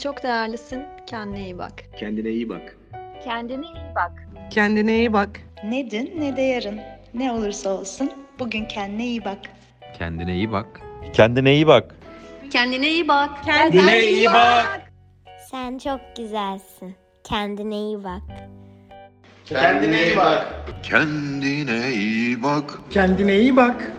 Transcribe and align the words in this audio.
çok 0.00 0.22
değerlisin. 0.22 0.82
Kendine 1.06 1.44
iyi 1.44 1.58
bak. 1.58 1.72
Kendine 1.96 2.28
iyi 2.28 2.48
bak. 2.48 2.76
Kendine 3.24 3.66
iyi 3.66 3.94
bak. 3.94 4.12
Kendine 4.50 4.98
iyi 4.98 5.12
bak. 5.12 5.40
Ne 5.64 5.90
dün 5.90 6.12
ne 6.20 6.36
de 6.36 6.42
yarın. 6.42 6.80
Ne 7.14 7.32
olursa 7.32 7.70
olsun 7.70 8.12
bugün 8.38 8.64
kendine 8.64 9.06
iyi 9.06 9.24
bak. 9.24 9.38
Kendine 9.98 10.34
iyi 10.34 10.52
bak. 10.52 10.80
Kendine 11.12 11.52
iyi 11.52 11.66
bak. 11.66 11.94
Kendine 12.50 12.90
iyi 12.90 13.08
bak. 13.08 13.44
Kendine 13.44 14.00
iyi 14.02 14.26
bak. 14.26 14.92
Sen 15.50 15.78
çok 15.78 16.00
güzelsin. 16.16 16.94
Kendine 17.24 17.76
iyi 17.76 18.04
bak. 18.04 18.22
Kendine 19.44 20.06
iyi 20.06 20.16
bak. 20.16 20.46
Kendine 20.82 21.90
iyi 21.92 22.42
bak. 22.42 22.78
Kendine 22.90 23.38
iyi 23.38 23.56
bak. 23.56 23.92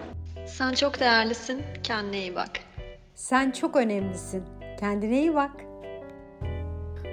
Sen 0.45 0.73
çok 0.73 0.99
değerlisin. 0.99 1.63
Kendine 1.83 2.20
iyi 2.20 2.35
bak. 2.35 2.52
Sen 3.15 3.52
çok 3.52 3.75
önemlisin. 3.75 4.43
Kendine 4.79 5.20
iyi 5.20 5.35
bak. 5.35 5.52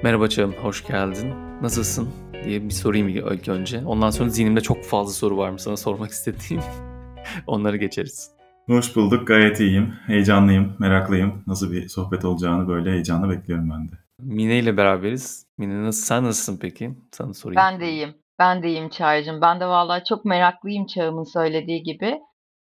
Merhaba 0.02 0.28
Çağım, 0.28 0.52
hoş 0.52 0.86
geldin. 0.86 1.34
Nasılsın 1.62 2.08
diye 2.44 2.64
bir 2.64 2.70
sorayım 2.70 3.08
ilk 3.08 3.48
önce. 3.48 3.84
Ondan 3.86 4.10
sonra 4.10 4.28
zihnimde 4.28 4.60
çok 4.60 4.84
fazla 4.84 5.12
soru 5.12 5.36
var 5.36 5.50
mı 5.50 5.58
sana 5.58 5.76
sormak 5.76 6.10
istediğim. 6.18 6.62
Onları 7.46 7.76
geçeriz. 7.76 8.30
Hoş 8.66 8.96
bulduk, 8.96 9.26
gayet 9.28 9.60
iyiyim. 9.60 9.94
Heyecanlıyım, 10.06 10.76
meraklıyım. 10.78 11.42
Nasıl 11.46 11.72
bir 11.72 11.88
sohbet 11.88 12.24
olacağını 12.24 12.68
böyle 12.68 12.90
heyecanla 12.90 13.30
bekliyorum 13.30 13.70
ben 13.70 13.88
de. 13.88 13.92
Mine 14.20 14.58
ile 14.58 14.76
beraberiz. 14.76 15.46
Mine 15.58 15.82
nasıl, 15.82 16.02
sen 16.06 16.24
nasılsın 16.24 16.58
peki? 16.60 16.90
Sana 17.12 17.34
sorayım. 17.34 17.56
Ben 17.62 17.80
de 17.80 17.90
iyiyim. 17.92 18.14
Ben 18.38 18.62
de 18.62 18.68
iyiyim 18.68 18.88
Çağrı'cığım. 18.88 19.40
Ben 19.40 19.60
de 19.60 19.66
vallahi 19.66 20.04
çok 20.08 20.24
meraklıyım 20.24 20.86
Çağım'ın 20.86 21.32
söylediği 21.32 21.82
gibi. 21.82 22.18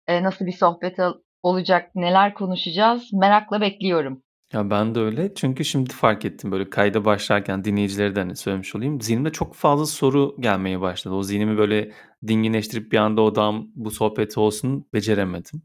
Ee, 0.07 0.23
nasıl 0.23 0.45
bir 0.45 0.51
sohbet 0.51 0.99
ol- 0.99 1.21
olacak, 1.43 1.95
neler 1.95 2.33
konuşacağız 2.33 3.13
merakla 3.13 3.61
bekliyorum. 3.61 4.21
Ya 4.53 4.69
ben 4.69 4.95
de 4.95 4.99
öyle. 4.99 5.33
Çünkü 5.35 5.65
şimdi 5.65 5.93
fark 5.93 6.25
ettim 6.25 6.51
böyle 6.51 6.69
kayda 6.69 7.05
başlarken 7.05 7.63
dinleyicilere 7.63 8.15
de 8.15 8.19
hani 8.19 8.35
söylemiş 8.35 8.75
olayım. 8.75 9.01
Zihnimde 9.01 9.31
çok 9.31 9.55
fazla 9.55 9.85
soru 9.85 10.35
gelmeye 10.39 10.81
başladı. 10.81 11.15
O 11.15 11.23
zihnimi 11.23 11.57
böyle 11.57 11.91
dinginleştirip 12.27 12.91
bir 12.91 12.97
anda 12.97 13.21
odam 13.21 13.71
bu 13.75 13.91
sohbeti 13.91 14.39
olsun 14.39 14.85
beceremedim. 14.93 15.61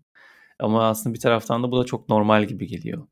Ama 0.58 0.88
aslında 0.88 1.14
bir 1.14 1.20
taraftan 1.20 1.62
da 1.62 1.70
bu 1.72 1.80
da 1.80 1.84
çok 1.84 2.08
normal 2.08 2.44
gibi 2.46 2.66
geliyor. 2.66 3.06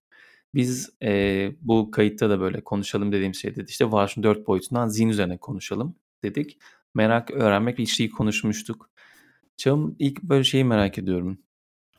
Biz 0.54 0.90
e, 1.02 1.52
bu 1.60 1.90
kayıtta 1.90 2.30
da 2.30 2.40
böyle 2.40 2.64
konuşalım 2.64 3.12
dediğim 3.12 3.34
şey 3.34 3.56
dedi. 3.56 3.66
İşte 3.70 3.92
varşın 3.92 4.22
dört 4.22 4.46
boyutundan 4.46 4.88
zihin 4.88 5.08
üzerine 5.08 5.38
konuşalım 5.38 5.96
dedik. 6.24 6.58
Merak, 6.94 7.30
öğrenmek 7.30 7.78
ve 7.78 7.82
içliği 7.82 8.10
konuşmuştuk. 8.10 8.90
Çağım 9.56 9.96
ilk 9.98 10.22
böyle 10.22 10.44
şeyi 10.44 10.64
merak 10.64 10.98
ediyorum. 10.98 11.38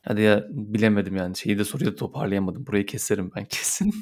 Hadi 0.08 0.22
ya 0.22 0.48
bilemedim 0.50 1.16
yani 1.16 1.38
şeyi 1.38 1.58
de 1.60 1.64
soruyu 1.64 1.92
da 1.92 1.96
toparlayamadım. 1.96 2.68
Burayı 2.68 2.86
keserim 2.86 3.32
ben 3.36 3.46
kesin. 3.50 3.94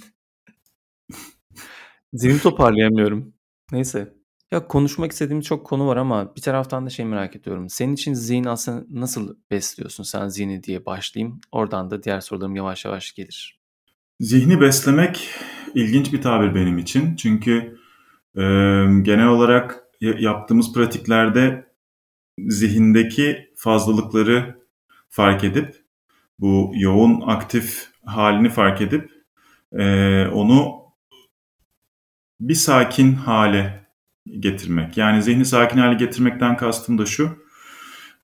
Zihnimi 2.14 2.40
toparlayamıyorum. 2.40 3.34
Neyse. 3.72 4.14
Ya 4.52 4.68
konuşmak 4.68 5.12
istediğim 5.12 5.42
çok 5.42 5.66
konu 5.66 5.88
var 5.88 5.98
ama 5.98 6.36
bir 6.36 6.42
taraftan 6.42 6.86
da 6.86 6.90
şey 6.90 7.06
merak 7.06 7.36
ediyorum. 7.36 7.70
Senin 7.70 7.94
için 7.94 8.14
zihin 8.14 8.44
aslında 8.44 8.86
nasıl 8.90 9.36
besliyorsun 9.52 10.04
sen 10.04 10.28
zihni 10.28 10.64
diye 10.64 10.86
başlayayım. 10.86 11.42
Oradan 11.52 11.92
da 11.92 12.04
diğer 12.04 12.22
sorularım 12.22 12.56
yavaş 12.56 12.86
yavaş 12.86 13.14
gelir. 13.14 13.62
Zihni 14.20 14.62
beslemek 14.62 15.30
ilginç 15.76 16.14
bir 16.14 16.22
tabir 16.22 16.56
benim 16.56 16.78
için. 16.78 17.16
Çünkü 17.16 17.78
e, 18.36 18.42
genel 19.02 19.28
olarak 19.28 19.84
ya- 20.02 20.20
yaptığımız 20.20 20.74
pratiklerde 20.74 21.68
zihindeki 22.40 23.54
fazlalıkları 23.56 24.66
fark 25.10 25.44
edip 25.44 25.85
bu 26.40 26.72
yoğun 26.76 27.22
aktif 27.26 27.90
halini 28.06 28.50
fark 28.50 28.82
edip 28.82 29.12
e, 29.74 30.28
onu 30.28 30.86
bir 32.40 32.54
sakin 32.56 33.14
hale 33.14 33.88
getirmek. 34.40 34.98
Yani 34.98 35.24
zihni 35.24 35.46
sakin 35.46 35.80
hale 35.80 35.94
getirmekten 35.94 36.58
kastım 36.58 36.98
da 36.98 37.06
şu. 37.06 37.46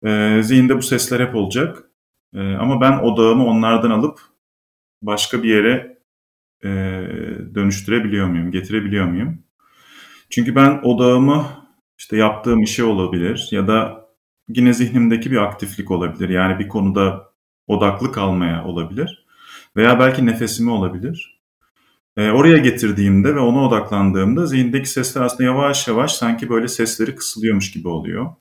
E, 0.05 0.39
zihinde 0.43 0.77
bu 0.77 0.81
sesler 0.81 1.19
hep 1.19 1.35
olacak. 1.35 1.83
E, 2.33 2.39
ama 2.55 2.81
ben 2.81 2.99
odağımı 2.99 3.45
onlardan 3.45 3.91
alıp 3.91 4.19
başka 5.01 5.43
bir 5.43 5.49
yere 5.49 5.97
e, 6.63 6.69
dönüştürebiliyor 7.55 8.27
muyum, 8.27 8.51
getirebiliyor 8.51 9.05
muyum? 9.05 9.43
Çünkü 10.29 10.55
ben 10.55 10.79
odağımı 10.83 11.45
işte 11.97 12.17
yaptığım 12.17 12.61
işe 12.63 12.83
olabilir 12.83 13.49
ya 13.51 13.67
da 13.67 14.05
yine 14.49 14.73
zihnimdeki 14.73 15.31
bir 15.31 15.37
aktiflik 15.37 15.91
olabilir. 15.91 16.29
Yani 16.29 16.59
bir 16.59 16.67
konuda 16.67 17.30
odaklı 17.71 18.11
kalmaya 18.11 18.65
olabilir. 18.65 19.25
Veya 19.75 19.99
belki 19.99 20.25
nefesimi 20.25 20.71
olabilir. 20.71 21.41
E, 22.17 22.31
oraya 22.31 22.57
getirdiğimde 22.57 23.35
ve 23.35 23.39
ona 23.39 23.67
odaklandığımda 23.67 24.45
zihindeki 24.45 24.89
sesler 24.89 25.21
aslında 25.21 25.43
yavaş 25.43 25.87
yavaş 25.87 26.13
sanki 26.13 26.49
böyle 26.49 26.67
sesleri 26.67 27.15
kısılıyormuş 27.15 27.71
gibi 27.71 27.87
oluyor. 27.87 28.31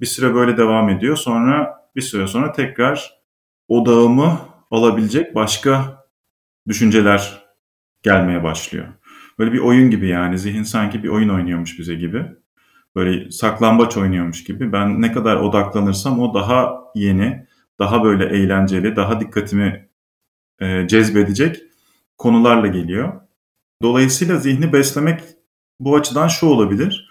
Bir 0.00 0.06
süre 0.06 0.34
böyle 0.34 0.56
devam 0.56 0.88
ediyor. 0.88 1.16
Sonra 1.16 1.74
bir 1.96 2.00
süre 2.00 2.26
sonra 2.26 2.52
tekrar 2.52 3.20
odağımı 3.68 4.38
alabilecek 4.70 5.34
başka 5.34 6.04
düşünceler 6.68 7.44
gelmeye 8.02 8.42
başlıyor. 8.42 8.86
Böyle 9.38 9.52
bir 9.52 9.58
oyun 9.58 9.90
gibi 9.90 10.08
yani 10.08 10.38
zihin 10.38 10.62
sanki 10.62 11.02
bir 11.02 11.08
oyun 11.08 11.28
oynuyormuş 11.28 11.78
bize 11.78 11.94
gibi. 11.94 12.26
Böyle 12.96 13.30
saklambaç 13.30 13.96
oynuyormuş 13.96 14.44
gibi. 14.44 14.72
Ben 14.72 15.02
ne 15.02 15.12
kadar 15.12 15.36
odaklanırsam 15.36 16.20
o 16.20 16.34
daha 16.34 16.74
yeni, 16.94 17.47
daha 17.78 18.04
böyle 18.04 18.24
eğlenceli, 18.26 18.96
daha 18.96 19.20
dikkatimi 19.20 19.88
e, 20.60 20.88
cezbedecek 20.88 21.62
konularla 22.18 22.66
geliyor. 22.66 23.20
Dolayısıyla 23.82 24.36
zihni 24.36 24.72
beslemek 24.72 25.20
bu 25.80 25.96
açıdan 25.96 26.28
şu 26.28 26.46
olabilir. 26.46 27.10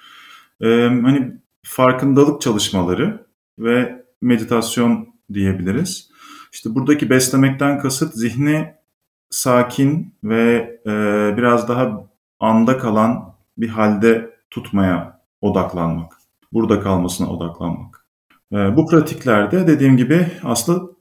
E, 0.61 0.67
hani 0.87 1.33
farkındalık 1.65 2.41
çalışmaları 2.41 3.27
ve 3.59 4.05
meditasyon 4.21 5.09
diyebiliriz. 5.33 6.09
İşte 6.53 6.75
buradaki 6.75 7.09
beslemekten 7.09 7.79
kasıt 7.79 8.13
zihni 8.13 8.73
sakin 9.29 10.15
ve 10.23 10.79
e, 10.85 10.91
biraz 11.37 11.69
daha 11.69 12.07
anda 12.39 12.77
kalan 12.77 13.35
bir 13.57 13.69
halde 13.69 14.37
tutmaya 14.49 15.21
odaklanmak. 15.41 16.13
Burada 16.53 16.79
kalmasına 16.79 17.29
odaklanmak. 17.29 17.96
E, 18.51 18.55
bu 18.55 18.85
pratiklerde 18.85 19.67
dediğim 19.67 19.97
gibi 19.97 20.27
aslında 20.43 20.91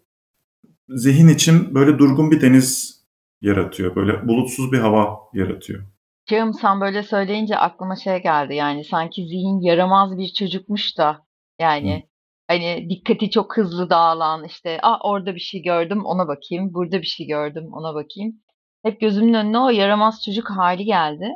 zihin 0.88 1.28
için 1.28 1.74
böyle 1.74 1.98
durgun 1.98 2.30
bir 2.30 2.40
deniz 2.40 3.00
yaratıyor. 3.40 3.96
Böyle 3.96 4.28
bulutsuz 4.28 4.72
bir 4.72 4.78
hava 4.78 5.18
yaratıyor. 5.32 5.84
Çağım 6.26 6.54
sen 6.54 6.80
böyle 6.80 7.02
söyleyince 7.02 7.56
aklıma 7.56 7.96
şey 7.96 8.22
geldi 8.22 8.54
yani 8.54 8.84
sanki 8.84 9.26
zihin 9.26 9.60
yaramaz 9.60 10.18
bir 10.18 10.32
çocukmuş 10.38 10.98
da 10.98 11.26
yani 11.60 12.08
hani 12.48 12.86
dikkati 12.90 13.30
çok 13.30 13.56
hızlı 13.56 13.90
dağılan 13.90 14.44
işte 14.44 14.78
ah 14.82 14.98
orada 15.04 15.34
bir 15.34 15.40
şey 15.40 15.62
gördüm 15.62 16.04
ona 16.04 16.28
bakayım 16.28 16.74
burada 16.74 16.98
bir 17.02 17.06
şey 17.06 17.26
gördüm 17.26 17.68
ona 17.72 17.94
bakayım. 17.94 18.40
Hep 18.84 19.00
gözümün 19.00 19.34
önüne 19.34 19.58
o 19.58 19.70
yaramaz 19.70 20.24
çocuk 20.24 20.50
hali 20.50 20.84
geldi. 20.84 21.28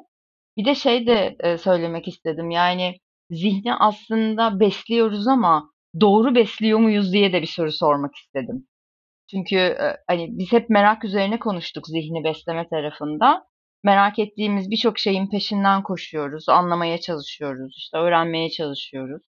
Bir 0.56 0.65
de 0.65 0.75
şey 0.75 1.06
de 1.06 1.37
e, 1.41 1.59
söylemek 1.59 2.09
istedim 2.09 2.50
yani 2.50 2.97
zihni 3.31 3.75
aslında 3.75 4.60
besliyoruz 4.60 5.28
ama 5.28 5.70
doğru 6.01 6.34
besliyor 6.34 6.78
muyuz 6.78 7.12
diye 7.12 7.33
de 7.33 7.43
bir 7.43 7.47
soru 7.47 7.73
sormak 7.73 8.17
istedim. 8.17 8.67
Çünkü 9.31 9.56
e, 9.56 9.97
hani 10.06 10.28
biz 10.39 10.53
hep 10.53 10.71
merak 10.71 11.05
üzerine 11.05 11.39
konuştuk 11.39 11.87
zihni 11.87 12.25
besleme 12.25 12.69
tarafında. 12.69 13.45
Merak 13.84 14.19
ettiğimiz 14.19 14.71
birçok 14.71 14.99
şeyin 14.99 15.31
peşinden 15.31 15.83
koşuyoruz, 15.83 16.49
anlamaya 16.49 17.00
çalışıyoruz, 17.00 17.75
işte 17.79 17.99
öğrenmeye 17.99 18.50
çalışıyoruz. 18.50 19.23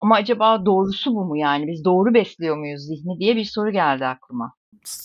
Ama 0.00 0.14
acaba 0.14 0.66
doğrusu 0.66 1.14
bu 1.14 1.24
mu 1.24 1.36
yani? 1.36 1.66
Biz 1.66 1.84
doğru 1.84 2.14
besliyor 2.14 2.56
muyuz 2.56 2.82
zihni 2.82 3.18
diye 3.18 3.36
bir 3.36 3.44
soru 3.44 3.70
geldi 3.70 4.06
aklıma. 4.06 4.54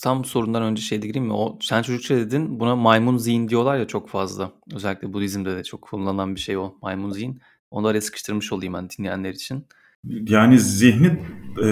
Tam 0.02 0.24
sorundan 0.24 0.62
önce 0.62 0.82
şey 0.82 1.02
de 1.02 1.06
gireyim 1.06 1.26
mi? 1.26 1.32
O 1.32 1.58
sen 1.60 1.82
çocukça 1.82 2.16
dedin. 2.16 2.60
Buna 2.60 2.76
maymun 2.76 3.16
zihin 3.16 3.48
diyorlar 3.48 3.76
ya 3.76 3.86
çok 3.86 4.08
fazla. 4.08 4.52
Özellikle 4.74 5.12
Budizm'de 5.12 5.56
de 5.56 5.64
çok 5.64 5.82
kullanılan 5.82 6.34
bir 6.34 6.40
şey 6.40 6.56
o 6.56 6.74
maymun 6.82 7.10
zihin. 7.10 7.40
Onu 7.70 7.86
araya 7.86 8.00
sıkıştırmış 8.00 8.52
olayım 8.52 8.74
ben 8.74 8.88
dinleyenler 8.90 9.30
için. 9.30 9.66
Yani 10.04 10.58
zihni 10.58 11.06
e, 11.62 11.66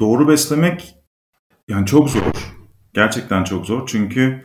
doğru 0.00 0.28
beslemek 0.28 0.94
yani 1.68 1.86
çok 1.86 2.10
zor. 2.10 2.22
Gerçekten 2.94 3.44
çok 3.44 3.66
zor. 3.66 3.86
Çünkü 3.86 4.44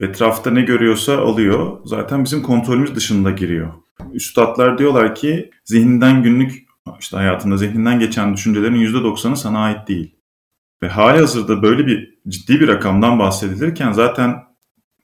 etrafta 0.00 0.50
ne 0.50 0.62
görüyorsa 0.62 1.18
alıyor. 1.18 1.78
Zaten 1.84 2.24
bizim 2.24 2.42
kontrolümüz 2.42 2.94
dışında 2.94 3.30
giriyor. 3.30 3.72
Üstadlar 4.12 4.78
diyorlar 4.78 5.14
ki 5.14 5.50
zihninden 5.64 6.22
günlük 6.22 6.66
işte 7.00 7.16
hayatında 7.16 7.56
zihninden 7.56 8.00
geçen 8.00 8.34
düşüncelerin 8.34 8.86
%90'ı 8.86 9.36
sana 9.36 9.58
ait 9.58 9.88
değil. 9.88 10.16
Ve 10.82 10.88
hali 10.88 11.18
hazırda 11.18 11.62
böyle 11.62 11.86
bir 11.86 12.18
ciddi 12.28 12.60
bir 12.60 12.68
rakamdan 12.68 13.18
bahsedilirken 13.18 13.92
zaten 13.92 14.34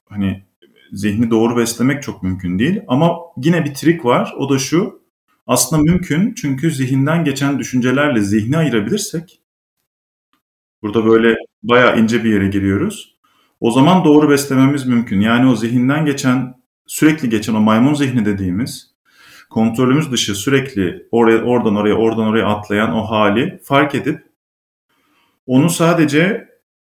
hani 0.08 0.44
zihni 0.92 1.30
doğru 1.30 1.56
beslemek 1.56 2.02
çok 2.02 2.22
mümkün 2.22 2.58
değil. 2.58 2.80
Ama 2.88 3.16
yine 3.36 3.64
bir 3.64 3.74
trik 3.74 4.04
var. 4.04 4.34
O 4.38 4.48
da 4.48 4.58
şu. 4.58 5.01
Aslında 5.46 5.82
mümkün 5.82 6.34
çünkü 6.34 6.70
zihinden 6.70 7.24
geçen 7.24 7.58
düşüncelerle 7.58 8.20
zihni 8.20 8.56
ayırabilirsek 8.56 9.40
burada 10.82 11.06
böyle 11.06 11.36
bayağı 11.62 12.00
ince 12.00 12.24
bir 12.24 12.32
yere 12.32 12.48
giriyoruz. 12.48 13.16
O 13.60 13.70
zaman 13.70 14.04
doğru 14.04 14.30
beslememiz 14.30 14.86
mümkün. 14.86 15.20
Yani 15.20 15.50
o 15.50 15.56
zihinden 15.56 16.06
geçen 16.06 16.54
sürekli 16.86 17.28
geçen 17.28 17.54
o 17.54 17.60
maymun 17.60 17.94
zihni 17.94 18.24
dediğimiz 18.24 18.92
kontrolümüz 19.50 20.12
dışı 20.12 20.34
sürekli 20.34 21.08
oraya 21.10 21.42
oradan 21.42 21.76
oraya 21.76 21.94
oradan 21.94 22.26
oraya 22.26 22.46
atlayan 22.46 22.94
o 22.94 23.02
hali 23.02 23.60
fark 23.64 23.94
edip 23.94 24.22
onu 25.46 25.70
sadece 25.70 26.48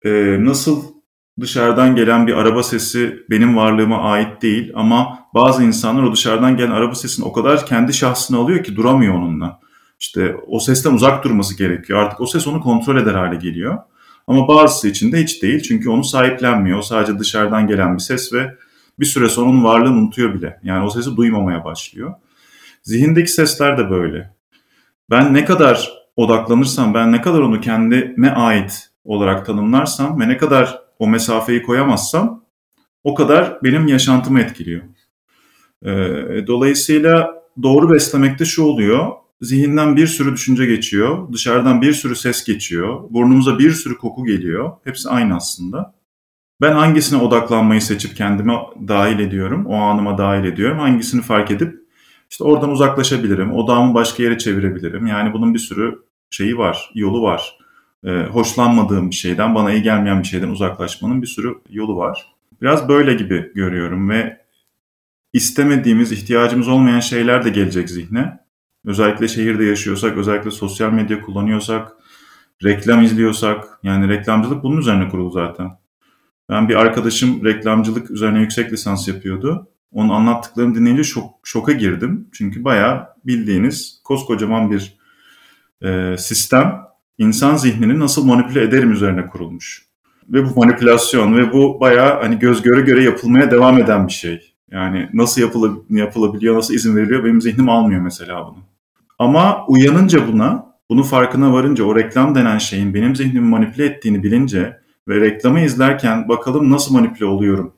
e, 0.04 0.36
nasıl 0.40 0.97
dışarıdan 1.40 1.96
gelen 1.96 2.26
bir 2.26 2.32
araba 2.32 2.62
sesi 2.62 3.22
benim 3.30 3.56
varlığıma 3.56 4.02
ait 4.02 4.42
değil 4.42 4.72
ama 4.74 5.18
bazı 5.34 5.62
insanlar 5.64 6.02
o 6.02 6.12
dışarıdan 6.12 6.56
gelen 6.56 6.70
araba 6.70 6.94
sesini 6.94 7.24
o 7.24 7.32
kadar 7.32 7.66
kendi 7.66 7.94
şahsına 7.94 8.38
alıyor 8.38 8.64
ki 8.64 8.76
duramıyor 8.76 9.14
onunla. 9.14 9.60
İşte 10.00 10.36
o 10.46 10.60
sesten 10.60 10.92
uzak 10.92 11.24
durması 11.24 11.58
gerekiyor. 11.58 11.98
Artık 11.98 12.20
o 12.20 12.26
ses 12.26 12.46
onu 12.46 12.60
kontrol 12.60 12.96
eder 12.96 13.14
hale 13.14 13.36
geliyor. 13.36 13.78
Ama 14.26 14.48
bazısı 14.48 14.88
için 14.88 15.12
de 15.12 15.22
hiç 15.22 15.42
değil. 15.42 15.62
Çünkü 15.62 15.90
onu 15.90 16.04
sahiplenmiyor. 16.04 16.78
O 16.78 16.82
sadece 16.82 17.18
dışarıdan 17.18 17.66
gelen 17.66 17.94
bir 17.94 18.02
ses 18.02 18.32
ve 18.32 18.54
bir 18.98 19.06
süre 19.06 19.28
sonra 19.28 19.50
onun 19.50 19.64
varlığını 19.64 19.96
unutuyor 19.96 20.34
bile. 20.34 20.60
Yani 20.62 20.84
o 20.84 20.90
sesi 20.90 21.16
duymamaya 21.16 21.64
başlıyor. 21.64 22.14
Zihindeki 22.82 23.32
sesler 23.32 23.78
de 23.78 23.90
böyle. 23.90 24.34
Ben 25.10 25.34
ne 25.34 25.44
kadar 25.44 25.92
odaklanırsam, 26.16 26.94
ben 26.94 27.12
ne 27.12 27.20
kadar 27.20 27.40
onu 27.40 27.60
kendime 27.60 28.30
ait 28.30 28.90
olarak 29.04 29.46
tanımlarsam 29.46 30.20
ve 30.20 30.28
ne 30.28 30.36
kadar 30.36 30.87
o 30.98 31.08
mesafeyi 31.08 31.62
koyamazsam 31.62 32.44
o 33.04 33.14
kadar 33.14 33.58
benim 33.64 33.86
yaşantımı 33.86 34.40
etkiliyor. 34.40 34.82
Ee, 35.84 36.46
dolayısıyla 36.46 37.44
doğru 37.62 37.92
beslemekte 37.92 38.44
şu 38.44 38.62
oluyor. 38.62 39.12
Zihinden 39.40 39.96
bir 39.96 40.06
sürü 40.06 40.32
düşünce 40.32 40.66
geçiyor, 40.66 41.32
dışarıdan 41.32 41.82
bir 41.82 41.92
sürü 41.92 42.16
ses 42.16 42.44
geçiyor, 42.44 43.00
burnumuza 43.10 43.58
bir 43.58 43.70
sürü 43.70 43.98
koku 43.98 44.24
geliyor. 44.24 44.72
Hepsi 44.84 45.08
aynı 45.08 45.36
aslında. 45.36 45.94
Ben 46.60 46.72
hangisine 46.72 47.22
odaklanmayı 47.22 47.82
seçip 47.82 48.16
kendime 48.16 48.54
dahil 48.88 49.18
ediyorum, 49.18 49.66
o 49.66 49.74
anıma 49.74 50.18
dahil 50.18 50.44
ediyorum. 50.44 50.78
Hangisini 50.78 51.22
fark 51.22 51.50
edip 51.50 51.88
işte 52.30 52.44
oradan 52.44 52.70
uzaklaşabilirim, 52.70 53.52
odağımı 53.52 53.94
başka 53.94 54.22
yere 54.22 54.38
çevirebilirim. 54.38 55.06
Yani 55.06 55.32
bunun 55.32 55.54
bir 55.54 55.58
sürü 55.58 55.98
şeyi 56.30 56.58
var, 56.58 56.90
yolu 56.94 57.22
var. 57.22 57.58
Ee, 58.04 58.10
hoşlanmadığım 58.10 59.10
bir 59.10 59.14
şeyden, 59.14 59.54
bana 59.54 59.72
iyi 59.72 59.82
gelmeyen 59.82 60.22
bir 60.22 60.26
şeyden 60.28 60.48
uzaklaşmanın 60.48 61.22
bir 61.22 61.26
sürü 61.26 61.54
yolu 61.70 61.96
var. 61.96 62.34
Biraz 62.62 62.88
böyle 62.88 63.14
gibi 63.14 63.52
görüyorum 63.54 64.10
ve 64.10 64.40
istemediğimiz, 65.32 66.12
ihtiyacımız 66.12 66.68
olmayan 66.68 67.00
şeyler 67.00 67.44
de 67.44 67.50
gelecek 67.50 67.90
zihne. 67.90 68.38
Özellikle 68.84 69.28
şehirde 69.28 69.64
yaşıyorsak, 69.64 70.16
özellikle 70.16 70.50
sosyal 70.50 70.92
medya 70.92 71.22
kullanıyorsak, 71.22 71.92
reklam 72.64 73.02
izliyorsak, 73.02 73.78
yani 73.82 74.08
reklamcılık 74.08 74.62
bunun 74.62 74.76
üzerine 74.76 75.08
kurulu 75.08 75.30
zaten. 75.30 75.70
Ben 76.48 76.68
bir 76.68 76.74
arkadaşım 76.74 77.44
reklamcılık 77.44 78.10
üzerine 78.10 78.40
yüksek 78.40 78.72
lisans 78.72 79.08
yapıyordu. 79.08 79.68
Onun 79.92 80.08
anlattıklarını 80.08 80.74
dinleyince 80.74 81.04
şok, 81.04 81.40
şoka 81.44 81.72
girdim. 81.72 82.28
Çünkü 82.32 82.64
bayağı 82.64 83.06
bildiğiniz 83.26 84.00
koskocaman 84.04 84.70
bir 84.70 84.98
e, 85.82 86.16
sistem 86.18 86.80
insan 87.18 87.56
zihnini 87.56 87.98
nasıl 87.98 88.26
manipüle 88.26 88.62
ederim 88.62 88.92
üzerine 88.92 89.26
kurulmuş. 89.26 89.88
Ve 90.28 90.44
bu 90.44 90.60
manipülasyon 90.60 91.36
ve 91.36 91.52
bu 91.52 91.80
bayağı 91.80 92.22
hani 92.22 92.38
göz 92.38 92.62
göre 92.62 92.80
göre 92.80 93.02
yapılmaya 93.02 93.50
devam 93.50 93.78
eden 93.78 94.06
bir 94.06 94.12
şey. 94.12 94.54
Yani 94.70 95.08
nasıl 95.14 95.40
yapıla, 95.40 95.70
yapılabiliyor, 95.90 96.56
nasıl 96.56 96.74
izin 96.74 96.96
veriliyor 96.96 97.24
benim 97.24 97.40
zihnim 97.40 97.68
almıyor 97.68 98.00
mesela 98.00 98.46
bunu. 98.46 98.58
Ama 99.18 99.66
uyanınca 99.66 100.28
buna, 100.32 100.66
bunu 100.90 101.02
farkına 101.02 101.52
varınca 101.52 101.84
o 101.84 101.96
reklam 101.96 102.34
denen 102.34 102.58
şeyin 102.58 102.94
benim 102.94 103.16
zihnimi 103.16 103.48
manipüle 103.48 103.84
ettiğini 103.86 104.22
bilince 104.22 104.78
ve 105.08 105.20
reklamı 105.20 105.60
izlerken 105.60 106.28
bakalım 106.28 106.70
nasıl 106.70 106.94
manipüle 106.94 107.24
oluyorum 107.24 107.72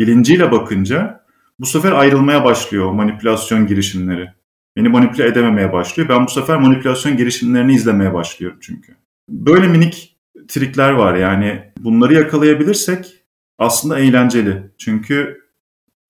bilinciyle 0.00 0.52
bakınca 0.52 1.24
bu 1.58 1.66
sefer 1.66 1.92
ayrılmaya 1.92 2.44
başlıyor 2.44 2.92
manipülasyon 2.92 3.66
girişimleri. 3.66 4.32
Beni 4.76 4.88
manipüle 4.88 5.26
edememeye 5.26 5.72
başlıyor. 5.72 6.08
Ben 6.08 6.26
bu 6.26 6.30
sefer 6.30 6.56
manipülasyon 6.56 7.16
girişimlerini 7.16 7.74
izlemeye 7.74 8.14
başlıyorum 8.14 8.58
çünkü. 8.62 8.96
Böyle 9.28 9.68
minik 9.68 10.16
trikler 10.48 10.90
var 10.90 11.14
yani 11.14 11.72
bunları 11.78 12.14
yakalayabilirsek 12.14 13.24
aslında 13.58 13.98
eğlenceli. 13.98 14.70
Çünkü 14.78 15.40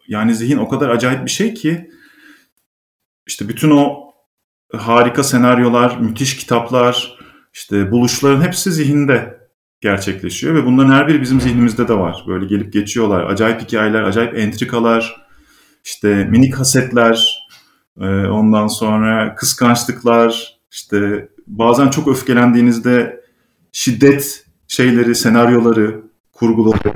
yani 0.09 0.35
zihin 0.35 0.57
o 0.59 0.69
kadar 0.69 0.89
acayip 0.89 1.25
bir 1.25 1.31
şey 1.31 1.55
ki 1.55 1.91
işte 3.27 3.49
bütün 3.49 3.71
o 3.71 4.11
harika 4.73 5.25
senaryolar, 5.25 5.97
müthiş 5.97 6.37
kitaplar, 6.37 7.19
işte 7.55 7.91
buluşların 7.91 8.43
hepsi 8.43 8.73
zihinde 8.73 9.41
gerçekleşiyor 9.81 10.55
ve 10.55 10.67
bunların 10.67 10.93
her 10.93 11.09
biri 11.09 11.21
bizim 11.21 11.41
zihnimizde 11.41 11.89
de 11.89 11.95
var. 11.95 12.25
Böyle 12.27 12.47
gelip 12.47 12.73
geçiyorlar. 12.73 13.25
Acayip 13.25 13.61
hikayeler, 13.61 14.03
acayip 14.03 14.39
entrikalar, 14.39 15.27
işte 15.85 16.25
minik 16.25 16.59
hasetler, 16.59 17.49
ondan 18.31 18.67
sonra 18.67 19.35
kıskançlıklar, 19.35 20.61
işte 20.73 21.29
bazen 21.47 21.89
çok 21.89 22.09
öfkelendiğinizde 22.09 23.25
şiddet 23.73 24.47
şeyleri, 24.69 25.15
senaryoları, 25.15 26.03
kurguları. 26.33 26.95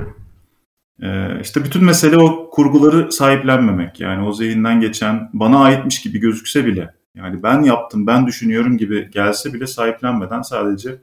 İşte 1.41 1.63
bütün 1.63 1.83
mesele 1.83 2.17
o 2.17 2.49
kurguları 2.49 3.11
sahiplenmemek. 3.11 3.99
Yani 3.99 4.27
o 4.27 4.33
zihinden 4.33 4.81
geçen 4.81 5.29
bana 5.33 5.59
aitmiş 5.59 6.01
gibi 6.01 6.19
gözükse 6.19 6.65
bile 6.65 6.93
yani 7.15 7.43
ben 7.43 7.61
yaptım, 7.61 8.07
ben 8.07 8.27
düşünüyorum 8.27 8.77
gibi 8.77 9.09
gelse 9.11 9.53
bile 9.53 9.67
sahiplenmeden 9.67 10.41
sadece 10.41 10.95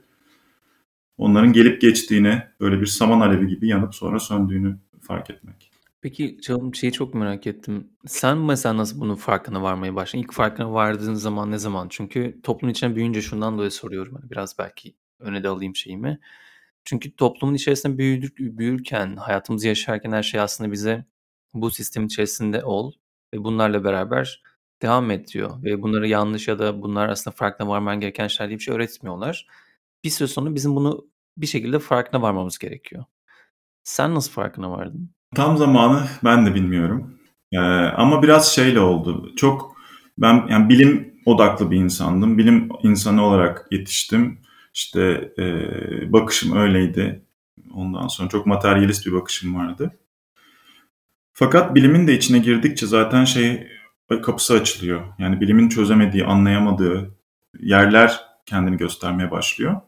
onların 1.17 1.53
gelip 1.53 1.81
geçtiğini, 1.81 2.43
böyle 2.59 2.81
bir 2.81 2.85
saman 2.85 3.19
alevi 3.19 3.47
gibi 3.47 3.67
yanıp 3.67 3.95
sonra 3.95 4.19
söndüğünü 4.19 4.77
fark 5.01 5.29
etmek. 5.29 5.72
Peki 6.03 6.37
canım 6.41 6.75
şeyi 6.75 6.91
çok 6.93 7.13
merak 7.13 7.47
ettim. 7.47 7.89
Sen 8.05 8.37
mesela 8.37 8.77
nasıl 8.77 8.99
bunun 8.99 9.15
farkına 9.15 9.63
varmaya 9.63 9.95
başladın? 9.95 10.23
İlk 10.23 10.33
farkına 10.33 10.73
vardığın 10.73 11.13
zaman 11.13 11.51
ne 11.51 11.57
zaman? 11.57 11.87
Çünkü 11.89 12.41
toplum 12.43 12.69
içine 12.69 12.95
büyüyünce 12.95 13.21
şundan 13.21 13.57
dolayı 13.57 13.71
soruyorum. 13.71 14.15
Hani 14.15 14.31
biraz 14.31 14.57
belki 14.59 14.95
öne 15.19 15.43
de 15.43 15.47
alayım 15.47 15.75
şeyimi. 15.75 16.19
Çünkü 16.85 17.15
toplumun 17.15 17.53
içerisinde 17.55 17.97
büyüdük, 17.97 18.37
büyürken, 18.39 19.15
hayatımızı 19.15 19.67
yaşarken 19.67 20.11
her 20.11 20.23
şey 20.23 20.39
aslında 20.39 20.71
bize 20.71 21.05
bu 21.53 21.71
sistemin 21.71 22.07
içerisinde 22.07 22.63
ol 22.63 22.93
ve 23.33 23.43
bunlarla 23.43 23.83
beraber 23.83 24.43
devam 24.81 25.11
et 25.11 25.33
diyor. 25.33 25.63
Ve 25.63 25.81
bunları 25.81 26.07
yanlış 26.07 26.47
ya 26.47 26.59
da 26.59 26.81
bunlar 26.81 27.09
aslında 27.09 27.35
farkına 27.35 27.67
varman 27.69 27.99
gereken 27.99 28.27
şeyler 28.27 28.49
diye 28.49 28.59
bir 28.59 28.63
şey 28.63 28.75
öğretmiyorlar. 28.75 29.47
Bir 30.03 30.09
süre 30.09 30.27
sonra 30.27 30.55
bizim 30.55 30.75
bunu 30.75 31.07
bir 31.37 31.47
şekilde 31.47 31.79
farkına 31.79 32.21
varmamız 32.21 32.57
gerekiyor. 32.57 33.05
Sen 33.83 34.15
nasıl 34.15 34.31
farkına 34.31 34.71
vardın? 34.71 35.11
Tam 35.35 35.57
zamanı 35.57 36.07
ben 36.23 36.45
de 36.45 36.55
bilmiyorum. 36.55 37.19
Ee, 37.51 37.57
ama 37.97 38.23
biraz 38.23 38.55
şeyle 38.55 38.79
oldu. 38.79 39.31
Çok 39.35 39.75
ben 40.17 40.47
yani 40.49 40.69
bilim 40.69 41.13
odaklı 41.25 41.71
bir 41.71 41.77
insandım. 41.77 42.37
Bilim 42.37 42.69
insanı 42.83 43.25
olarak 43.25 43.67
yetiştim. 43.71 44.39
İşte 44.73 45.31
e, 45.37 45.43
bakışım 46.13 46.57
öyleydi. 46.57 47.25
Ondan 47.73 48.07
sonra 48.07 48.29
çok 48.29 48.45
materyalist 48.45 49.05
bir 49.05 49.13
bakışım 49.13 49.55
vardı. 49.55 49.99
Fakat 51.33 51.75
bilimin 51.75 52.07
de 52.07 52.13
içine 52.13 52.39
girdikçe 52.39 52.85
zaten 52.87 53.25
şey 53.25 53.67
kapısı 54.23 54.53
açılıyor. 54.53 55.01
Yani 55.19 55.41
bilimin 55.41 55.69
çözemediği, 55.69 56.25
anlayamadığı 56.25 57.15
yerler 57.59 58.21
kendini 58.45 58.77
göstermeye 58.77 59.31
başlıyor. 59.31 59.81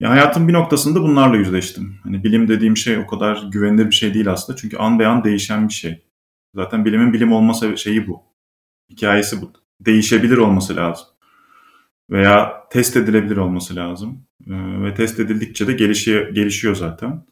Ya 0.00 0.10
hayatın 0.10 0.48
bir 0.48 0.52
noktasında 0.52 1.02
bunlarla 1.02 1.36
yüzleştim. 1.36 1.96
Hani 2.02 2.24
bilim 2.24 2.48
dediğim 2.48 2.76
şey 2.76 2.98
o 2.98 3.06
kadar 3.06 3.46
güvenilir 3.52 3.86
bir 3.86 3.94
şey 3.94 4.14
değil 4.14 4.30
aslında. 4.32 4.58
Çünkü 4.58 4.76
an 4.76 4.98
be 4.98 5.06
an 5.06 5.24
değişen 5.24 5.68
bir 5.68 5.72
şey. 5.72 6.02
Zaten 6.54 6.84
bilimin 6.84 7.12
bilim 7.12 7.32
olması 7.32 7.78
şeyi 7.78 8.06
bu. 8.06 8.22
Hikayesi 8.90 9.42
bu. 9.42 9.52
Değişebilir 9.80 10.36
olması 10.36 10.76
lazım. 10.76 11.06
Veya 12.10 12.52
test 12.70 12.96
edilebilir 12.96 13.36
olması 13.36 13.76
lazım. 13.76 14.26
Ee, 14.46 14.82
ve 14.82 14.94
test 14.94 15.20
edildikçe 15.20 15.66
de 15.66 15.72
gelişiyor, 15.72 16.28
gelişiyor 16.28 16.74
zaten. 16.74 17.24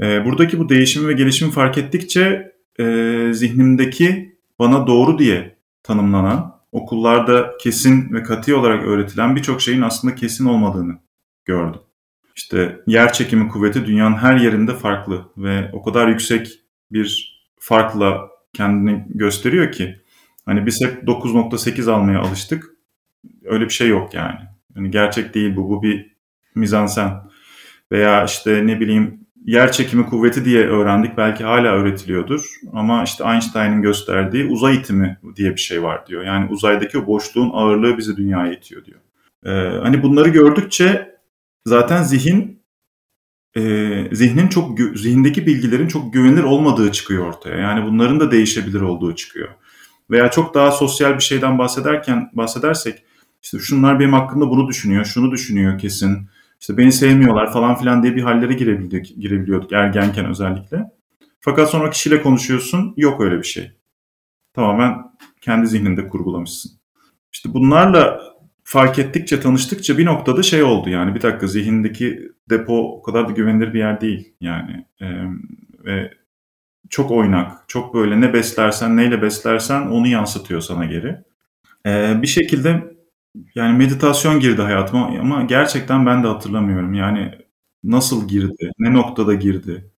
Ee, 0.00 0.24
buradaki 0.24 0.58
bu 0.58 0.68
değişimi 0.68 1.08
ve 1.08 1.12
gelişimi 1.12 1.52
fark 1.52 1.78
ettikçe 1.78 2.52
e, 2.78 2.84
zihnimdeki 3.32 4.38
bana 4.58 4.86
doğru 4.86 5.18
diye 5.18 5.58
tanımlanan, 5.82 6.60
okullarda 6.72 7.56
kesin 7.60 8.12
ve 8.12 8.22
katı 8.22 8.58
olarak 8.58 8.84
öğretilen 8.84 9.36
birçok 9.36 9.62
şeyin 9.62 9.82
aslında 9.82 10.14
kesin 10.14 10.44
olmadığını 10.44 11.05
gördüm. 11.46 11.80
İşte 12.36 12.80
yer 12.86 13.12
çekimi 13.12 13.48
kuvveti 13.48 13.86
dünyanın 13.86 14.16
her 14.16 14.36
yerinde 14.36 14.74
farklı 14.74 15.24
ve 15.36 15.70
o 15.72 15.82
kadar 15.82 16.08
yüksek 16.08 16.48
bir 16.92 17.36
farkla 17.60 18.28
kendini 18.52 19.04
gösteriyor 19.08 19.72
ki 19.72 20.00
hani 20.46 20.66
biz 20.66 20.84
hep 20.84 21.02
9.8 21.02 21.90
almaya 21.90 22.20
alıştık. 22.20 22.64
Öyle 23.44 23.64
bir 23.64 23.70
şey 23.70 23.88
yok 23.88 24.14
yani. 24.14 24.38
yani 24.76 24.90
gerçek 24.90 25.34
değil 25.34 25.56
bu. 25.56 25.68
Bu 25.68 25.82
bir 25.82 26.16
mizansen. 26.54 27.10
Veya 27.92 28.24
işte 28.24 28.66
ne 28.66 28.80
bileyim 28.80 29.26
yer 29.44 29.72
çekimi 29.72 30.06
kuvveti 30.06 30.44
diye 30.44 30.66
öğrendik. 30.66 31.16
Belki 31.16 31.44
hala 31.44 31.68
öğretiliyordur. 31.68 32.46
Ama 32.72 33.04
işte 33.04 33.24
Einstein'ın 33.24 33.82
gösterdiği 33.82 34.44
uzay 34.44 34.76
itimi 34.76 35.18
diye 35.36 35.50
bir 35.50 35.60
şey 35.60 35.82
var 35.82 36.06
diyor. 36.06 36.24
Yani 36.24 36.50
uzaydaki 36.50 37.06
boşluğun 37.06 37.50
ağırlığı 37.52 37.98
bizi 37.98 38.16
dünyaya 38.16 38.52
itiyor 38.52 38.84
diyor. 38.84 39.00
Ee, 39.44 39.78
hani 39.82 40.02
bunları 40.02 40.28
gördükçe 40.28 41.15
zaten 41.66 42.02
zihin 42.02 42.62
e, 43.56 43.62
zihnin 44.12 44.48
çok 44.48 44.78
zihindeki 44.94 45.46
bilgilerin 45.46 45.88
çok 45.88 46.12
güvenilir 46.12 46.42
olmadığı 46.42 46.92
çıkıyor 46.92 47.26
ortaya. 47.26 47.56
Yani 47.56 47.86
bunların 47.86 48.20
da 48.20 48.30
değişebilir 48.30 48.80
olduğu 48.80 49.14
çıkıyor. 49.14 49.48
Veya 50.10 50.30
çok 50.30 50.54
daha 50.54 50.70
sosyal 50.70 51.14
bir 51.14 51.22
şeyden 51.22 51.58
bahsederken 51.58 52.30
bahsedersek 52.32 53.02
işte 53.42 53.58
şunlar 53.58 54.00
benim 54.00 54.12
hakkında 54.12 54.50
bunu 54.50 54.68
düşünüyor, 54.68 55.04
şunu 55.04 55.30
düşünüyor 55.30 55.78
kesin. 55.78 56.28
İşte 56.60 56.76
beni 56.76 56.92
sevmiyorlar 56.92 57.52
falan 57.52 57.78
filan 57.78 58.02
diye 58.02 58.16
bir 58.16 58.22
hallere 58.22 58.52
girebildik, 58.52 59.16
girebiliyorduk 59.20 59.72
ergenken 59.72 60.26
özellikle. 60.26 60.84
Fakat 61.40 61.70
sonra 61.70 61.90
kişiyle 61.90 62.22
konuşuyorsun, 62.22 62.94
yok 62.96 63.20
öyle 63.20 63.38
bir 63.38 63.46
şey. 63.46 63.72
Tamamen 64.54 64.96
kendi 65.40 65.66
zihninde 65.66 66.08
kurgulamışsın. 66.08 66.72
İşte 67.32 67.54
bunlarla 67.54 68.20
fark 68.68 68.98
ettikçe, 68.98 69.40
tanıştıkça 69.40 69.98
bir 69.98 70.06
noktada 70.06 70.42
şey 70.42 70.62
oldu 70.62 70.90
yani 70.90 71.14
bir 71.14 71.22
dakika 71.22 71.46
zihindeki 71.46 72.32
depo 72.50 72.98
o 72.98 73.02
kadar 73.02 73.28
da 73.28 73.32
güvenilir 73.32 73.74
bir 73.74 73.78
yer 73.78 74.00
değil 74.00 74.34
yani. 74.40 74.86
Ee, 75.00 75.06
ve 75.84 76.10
çok 76.90 77.10
oynak, 77.10 77.68
çok 77.68 77.94
böyle 77.94 78.20
ne 78.20 78.32
beslersen, 78.32 78.96
neyle 78.96 79.22
beslersen 79.22 79.80
onu 79.82 80.06
yansıtıyor 80.06 80.60
sana 80.60 80.84
geri. 80.84 81.16
Ee, 81.86 82.22
bir 82.22 82.26
şekilde 82.26 82.96
yani 83.54 83.78
meditasyon 83.78 84.40
girdi 84.40 84.62
hayatıma 84.62 85.06
ama 85.20 85.42
gerçekten 85.42 86.06
ben 86.06 86.22
de 86.22 86.26
hatırlamıyorum. 86.26 86.94
Yani 86.94 87.32
nasıl 87.84 88.28
girdi, 88.28 88.72
ne 88.78 88.92
noktada 88.94 89.34
girdi, 89.34 89.90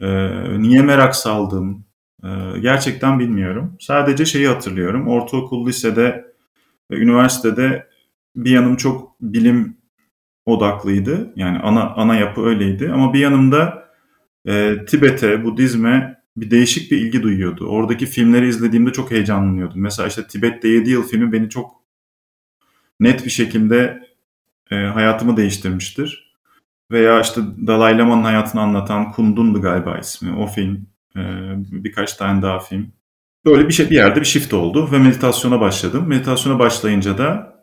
ee, 0.00 0.62
niye 0.62 0.82
merak 0.82 1.16
saldım, 1.16 1.84
ee, 2.24 2.28
gerçekten 2.60 3.18
bilmiyorum. 3.18 3.76
Sadece 3.80 4.26
şeyi 4.26 4.48
hatırlıyorum. 4.48 5.08
Ortaokul, 5.08 5.66
lisede 5.66 6.29
üniversitede 6.96 7.86
bir 8.36 8.50
yanım 8.50 8.76
çok 8.76 9.20
bilim 9.20 9.76
odaklıydı. 10.46 11.32
Yani 11.36 11.58
ana 11.58 11.94
ana 11.94 12.16
yapı 12.16 12.44
öyleydi. 12.44 12.90
Ama 12.92 13.12
bir 13.12 13.18
yanımda 13.18 13.90
e, 14.46 14.84
Tibet'e, 14.84 15.44
Budizm'e 15.44 16.20
bir 16.36 16.50
değişik 16.50 16.90
bir 16.90 16.98
ilgi 16.98 17.22
duyuyordu. 17.22 17.66
Oradaki 17.66 18.06
filmleri 18.06 18.48
izlediğimde 18.48 18.92
çok 18.92 19.10
heyecanlanıyordum. 19.10 19.80
Mesela 19.80 20.08
işte 20.08 20.26
Tibet'te 20.26 20.68
7 20.68 20.90
yıl 20.90 21.08
filmi 21.08 21.32
beni 21.32 21.48
çok 21.48 21.80
net 23.00 23.24
bir 23.24 23.30
şekilde 23.30 24.08
e, 24.70 24.76
hayatımı 24.76 25.36
değiştirmiştir. 25.36 26.30
Veya 26.90 27.20
işte 27.20 27.40
Dalai 27.66 27.98
Lama'nın 27.98 28.22
hayatını 28.22 28.60
anlatan 28.60 29.12
Kundun'du 29.12 29.62
galiba 29.62 29.98
ismi. 29.98 30.36
O 30.36 30.46
film, 30.46 30.86
e, 31.16 31.20
birkaç 31.56 32.14
tane 32.14 32.42
daha 32.42 32.58
film. 32.58 32.92
Böyle 33.44 33.68
bir 33.68 33.72
şey 33.72 33.90
bir 33.90 33.96
yerde 33.96 34.20
bir 34.20 34.24
shift 34.24 34.54
oldu 34.54 34.92
ve 34.92 34.98
meditasyona 34.98 35.60
başladım. 35.60 36.08
Meditasyona 36.08 36.58
başlayınca 36.58 37.18
da 37.18 37.54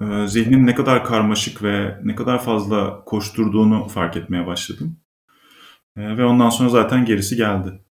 e, 0.00 0.26
zihnin 0.26 0.66
ne 0.66 0.74
kadar 0.74 1.04
karmaşık 1.04 1.62
ve 1.62 1.98
ne 2.04 2.14
kadar 2.14 2.42
fazla 2.42 3.04
koşturduğunu 3.04 3.88
fark 3.88 4.16
etmeye 4.16 4.46
başladım. 4.46 5.00
E, 5.96 6.16
ve 6.16 6.24
ondan 6.24 6.48
sonra 6.48 6.68
zaten 6.68 7.04
gerisi 7.04 7.36
geldi. 7.36 7.84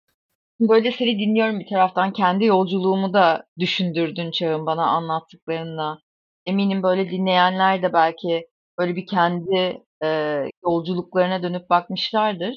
Böyle 0.60 0.92
seni 0.92 1.20
dinliyorum 1.20 1.60
bir 1.60 1.68
taraftan. 1.70 2.13
Kendi 2.13 2.46
yolculuğumu 2.46 3.13
da 3.13 3.46
düşündürdün 3.60 4.32
Çağın 4.32 4.66
bana 4.66 4.86
anlattıklarınla. 4.86 6.00
Eminim 6.46 6.84
böyle 6.84 7.12
dinleyenler 7.12 7.82
de 7.82 7.94
belki 7.94 8.48
böyle 8.80 8.96
bir 8.96 9.06
kendi 9.06 9.84
e, 10.04 10.42
yolculuklarına 10.63 11.44
dönüp 11.44 11.70
bakmışlardır. 11.70 12.56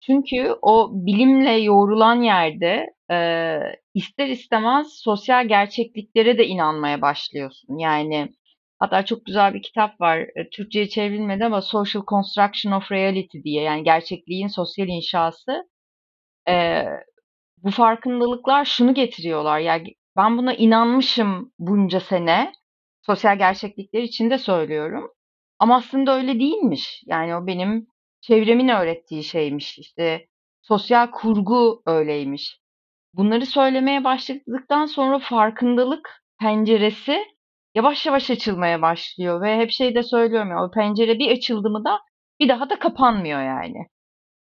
Çünkü 0.00 0.56
o 0.62 0.90
bilimle 0.92 1.52
yoğrulan 1.52 2.22
yerde 2.22 2.93
e, 3.10 3.58
ister 3.94 4.28
istemez 4.28 4.86
sosyal 4.92 5.48
gerçekliklere 5.48 6.38
de 6.38 6.46
inanmaya 6.46 7.02
başlıyorsun. 7.02 7.78
Yani 7.78 8.28
hatta 8.78 9.04
çok 9.04 9.26
güzel 9.26 9.54
bir 9.54 9.62
kitap 9.62 10.00
var. 10.00 10.18
E, 10.18 10.50
Türkçe'ye 10.50 10.88
çevrilmedi 10.88 11.44
ama 11.44 11.62
Social 11.62 12.02
Construction 12.10 12.72
of 12.72 12.92
Reality 12.92 13.38
diye 13.44 13.62
yani 13.62 13.84
gerçekliğin 13.84 14.48
sosyal 14.48 14.88
inşası. 14.88 15.68
E, 16.48 16.84
bu 17.58 17.70
farkındalıklar 17.70 18.64
şunu 18.64 18.94
getiriyorlar. 18.94 19.58
Yani 19.58 19.94
ben 20.16 20.38
buna 20.38 20.54
inanmışım 20.54 21.52
bunca 21.58 22.00
sene. 22.00 22.52
Sosyal 23.06 23.38
gerçeklikler 23.38 24.02
için 24.02 24.30
de 24.30 24.38
söylüyorum. 24.38 25.10
Ama 25.58 25.76
aslında 25.76 26.16
öyle 26.16 26.40
değilmiş. 26.40 27.02
Yani 27.06 27.36
o 27.36 27.46
benim 27.46 27.86
çevremin 28.20 28.68
öğrettiği 28.68 29.24
şeymiş. 29.24 29.78
İşte 29.78 30.26
sosyal 30.62 31.10
kurgu 31.10 31.82
öyleymiş. 31.86 32.63
Bunları 33.16 33.46
söylemeye 33.46 34.04
başladıktan 34.04 34.86
sonra 34.86 35.18
farkındalık 35.18 36.22
penceresi 36.40 37.24
yavaş 37.74 38.06
yavaş 38.06 38.30
açılmaya 38.30 38.82
başlıyor 38.82 39.42
ve 39.42 39.58
hep 39.58 39.70
şey 39.70 39.94
de 39.94 40.02
söylüyorum 40.02 40.50
ya 40.50 40.64
o 40.64 40.70
pencere 40.70 41.18
bir 41.18 41.30
açıldı 41.32 41.70
mı 41.70 41.84
da 41.84 42.00
bir 42.40 42.48
daha 42.48 42.70
da 42.70 42.78
kapanmıyor 42.78 43.42
yani. 43.42 43.86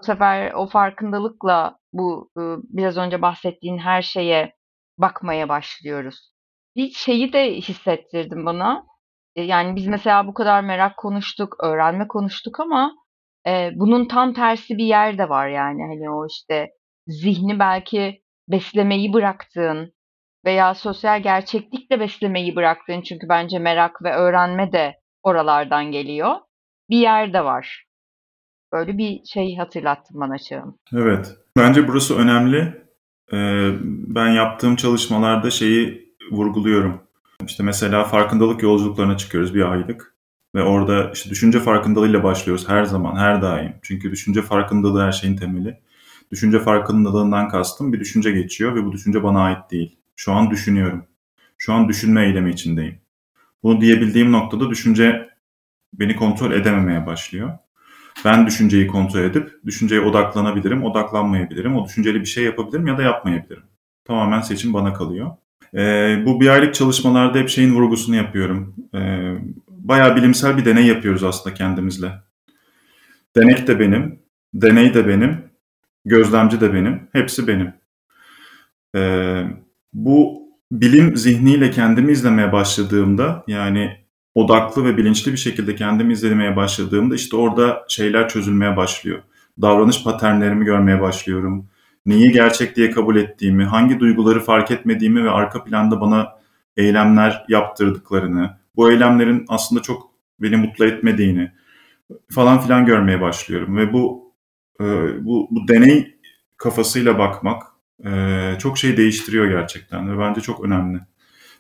Bu 0.01 0.05
sefer 0.05 0.53
o 0.53 0.67
farkındalıkla 0.67 1.79
bu 1.93 2.31
biraz 2.71 2.97
önce 2.97 3.23
bahsettiğin 3.23 3.79
her 3.79 4.03
şeye 4.03 4.55
bakmaya 4.99 5.49
başlıyoruz. 5.49 6.33
Bir 6.77 6.91
şeyi 6.91 7.33
de 7.33 7.55
hissettirdim 7.55 8.47
bana. 8.47 8.87
E, 9.37 9.43
yani 9.43 9.77
biz 9.77 9.87
mesela 9.87 10.27
bu 10.27 10.35
kadar 10.35 10.61
merak 10.61 10.97
konuştuk, 10.97 11.57
öğrenme 11.65 12.09
konuştuk 12.09 12.61
ama 12.61 12.95
e, 13.47 13.71
bunun 13.75 14.09
tam 14.09 14.35
tersi 14.35 14.79
bir 14.79 14.85
yer 14.85 15.19
de 15.19 15.29
var 15.29 15.49
yani. 15.49 15.83
Hani 15.83 16.11
o 16.11 16.27
işte 16.27 16.71
zihni 17.07 17.59
belki 17.59 18.22
beslemeyi 18.49 19.13
bıraktığın 19.13 19.93
veya 20.45 20.75
sosyal 20.75 21.23
gerçeklikle 21.23 22.01
beslemeyi 22.01 22.57
bıraktığın 22.57 23.03
çünkü 23.03 23.29
bence 23.29 23.59
merak 23.59 24.03
ve 24.03 24.15
öğrenme 24.15 24.73
de 24.73 24.95
oralardan 25.23 25.85
geliyor. 25.85 26.35
Bir 26.91 26.99
yer 26.99 27.33
de 27.33 27.45
var. 27.45 27.85
Böyle 28.73 28.99
bir 28.99 29.25
şey 29.25 29.57
hatırlattın 29.57 30.21
bana 30.21 30.39
Çağın. 30.39 30.79
Evet. 30.93 31.37
Bence 31.57 31.89
burası 31.89 32.19
önemli. 32.19 32.83
Ee, 33.33 33.71
ben 34.07 34.29
yaptığım 34.29 34.77
çalışmalarda 34.77 35.51
şeyi 35.51 36.15
vurguluyorum. 36.31 37.03
İşte 37.47 37.63
mesela 37.63 38.05
farkındalık 38.05 38.63
yolculuklarına 38.63 39.17
çıkıyoruz 39.17 39.55
bir 39.55 39.73
aylık. 39.73 40.13
Ve 40.55 40.63
orada 40.63 41.11
işte 41.13 41.31
düşünce 41.31 41.61
farkındalığıyla 41.61 42.25
başlıyoruz 42.25 42.69
her 42.69 42.85
zaman, 42.85 43.17
her 43.17 43.43
daim. 43.43 43.75
Çünkü 43.83 44.11
düşünce 44.11 44.43
farkındalığı 44.43 45.05
her 45.05 45.13
şeyin 45.13 45.37
temeli. 45.37 45.81
Düşünce 46.33 46.59
farkındalığından 46.59 47.49
kastım 47.49 47.93
bir 47.93 48.01
düşünce 48.01 48.31
geçiyor 48.31 48.75
ve 48.75 48.85
bu 48.85 48.93
düşünce 48.93 49.23
bana 49.23 49.43
ait 49.43 49.71
değil. 49.71 49.97
Şu 50.17 50.33
an 50.33 50.51
düşünüyorum. 50.51 51.05
Şu 51.59 51.73
an 51.73 51.89
düşünme 51.89 52.27
eylemi 52.27 52.51
içindeyim. 52.51 52.99
Bunu 53.63 53.81
diyebildiğim 53.81 54.33
noktada 54.33 54.71
düşünce 54.71 55.29
beni 55.95 56.17
kontrol 56.17 56.53
edememeye 56.53 57.07
başlıyor. 57.07 57.51
Ben 58.25 58.47
düşünceyi 58.47 58.87
kontrol 58.87 59.21
edip 59.21 59.51
düşünceye 59.67 60.01
odaklanabilirim, 60.01 60.85
odaklanmayabilirim. 60.85 61.77
O 61.77 61.85
düşünceli 61.87 62.21
bir 62.21 62.27
şey 62.27 62.45
yapabilirim 62.45 62.87
ya 62.87 62.99
da 62.99 63.03
yapmayabilirim. 63.03 63.63
Tamamen 64.05 64.41
seçim 64.41 64.75
bana 64.75 64.93
kalıyor. 64.93 65.31
Ee, 65.75 66.23
bu 66.27 66.41
bir 66.41 66.49
aylık 66.49 66.75
çalışmalarda 66.75 67.39
hep 67.39 67.49
şeyin 67.49 67.75
vurgusunu 67.75 68.17
yapıyorum. 68.17 68.75
Ee, 68.95 69.35
bayağı 69.69 70.17
bilimsel 70.17 70.57
bir 70.57 70.65
deney 70.65 70.87
yapıyoruz 70.87 71.25
aslında 71.25 71.55
kendimizle. 71.55 72.13
Denek 73.37 73.67
de 73.67 73.81
benim, 73.81 74.19
deney 74.55 74.95
de 74.95 75.09
benim, 75.09 75.52
gözlemci 76.05 76.61
de 76.61 76.75
benim, 76.75 77.09
hepsi 77.13 77.49
benim. 77.49 77.75
Ee, 78.97 79.45
bu 79.93 80.43
bilim 80.73 81.17
zihniyle 81.17 81.71
kendimi 81.71 82.13
izlemeye 82.13 82.53
başladığımda 82.53 83.45
yani 83.47 83.97
odaklı 84.35 84.85
ve 84.85 84.97
bilinçli 84.97 85.33
bir 85.33 85.37
şekilde 85.37 85.75
kendimi 85.75 86.13
izlemeye 86.13 86.57
başladığımda 86.57 87.15
işte 87.15 87.37
orada 87.37 87.85
şeyler 87.89 88.29
çözülmeye 88.29 88.77
başlıyor. 88.77 89.23
Davranış 89.61 90.05
paternlerimi 90.05 90.65
görmeye 90.65 91.01
başlıyorum. 91.01 91.67
Neyi 92.07 92.33
gerçek 92.33 92.77
diye 92.77 92.91
kabul 92.91 93.17
ettiğimi, 93.17 93.65
hangi 93.65 94.01
duyguları 94.01 94.41
fark 94.41 94.71
etmediğimi 94.71 95.25
ve 95.25 95.31
arka 95.31 95.65
planda 95.65 96.01
bana 96.01 96.29
eylemler 96.77 97.45
yaptırdıklarını, 97.49 98.57
bu 98.77 98.91
eylemlerin 98.91 99.45
aslında 99.49 99.83
çok 99.83 100.11
beni 100.41 100.57
mutlu 100.57 100.85
etmediğini 100.85 101.53
falan 102.31 102.61
filan 102.61 102.87
görmeye 102.87 103.21
başlıyorum. 103.21 103.77
Ve 103.77 103.93
bu 103.93 104.32
e, 104.81 104.85
bu, 105.25 105.49
bu 105.51 105.69
deney 105.69 106.17
kafasıyla 106.57 107.19
bakmak 107.19 107.63
e, 108.05 108.55
çok 108.59 108.79
şey 108.79 108.97
değiştiriyor 108.97 109.49
gerçekten 109.49 110.13
ve 110.13 110.19
bence 110.19 110.41
çok 110.41 110.65
önemli. 110.65 111.01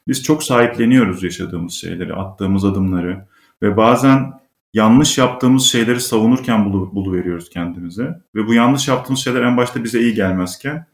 Biz 0.08 0.22
çok 0.22 0.42
sahipleniyoruz 0.42 1.22
yaşadığımız 1.22 1.72
şeyleri, 1.72 2.14
attığımız 2.14 2.64
adımları 2.64 3.26
ve 3.62 3.76
bazen 3.76 4.32
yanlış 4.74 5.18
yaptığımız 5.18 5.64
şeyleri 5.64 6.00
savunurken 6.00 6.64
bulu, 6.64 6.94
buluveriyoruz 6.94 7.50
kendimize. 7.50 8.20
Ve 8.34 8.46
bu 8.46 8.54
yanlış 8.54 8.88
yaptığımız 8.88 9.20
şeyler 9.20 9.42
en 9.42 9.56
başta 9.56 9.84
bize 9.84 10.00
iyi 10.00 10.14
gelmezken 10.14 10.86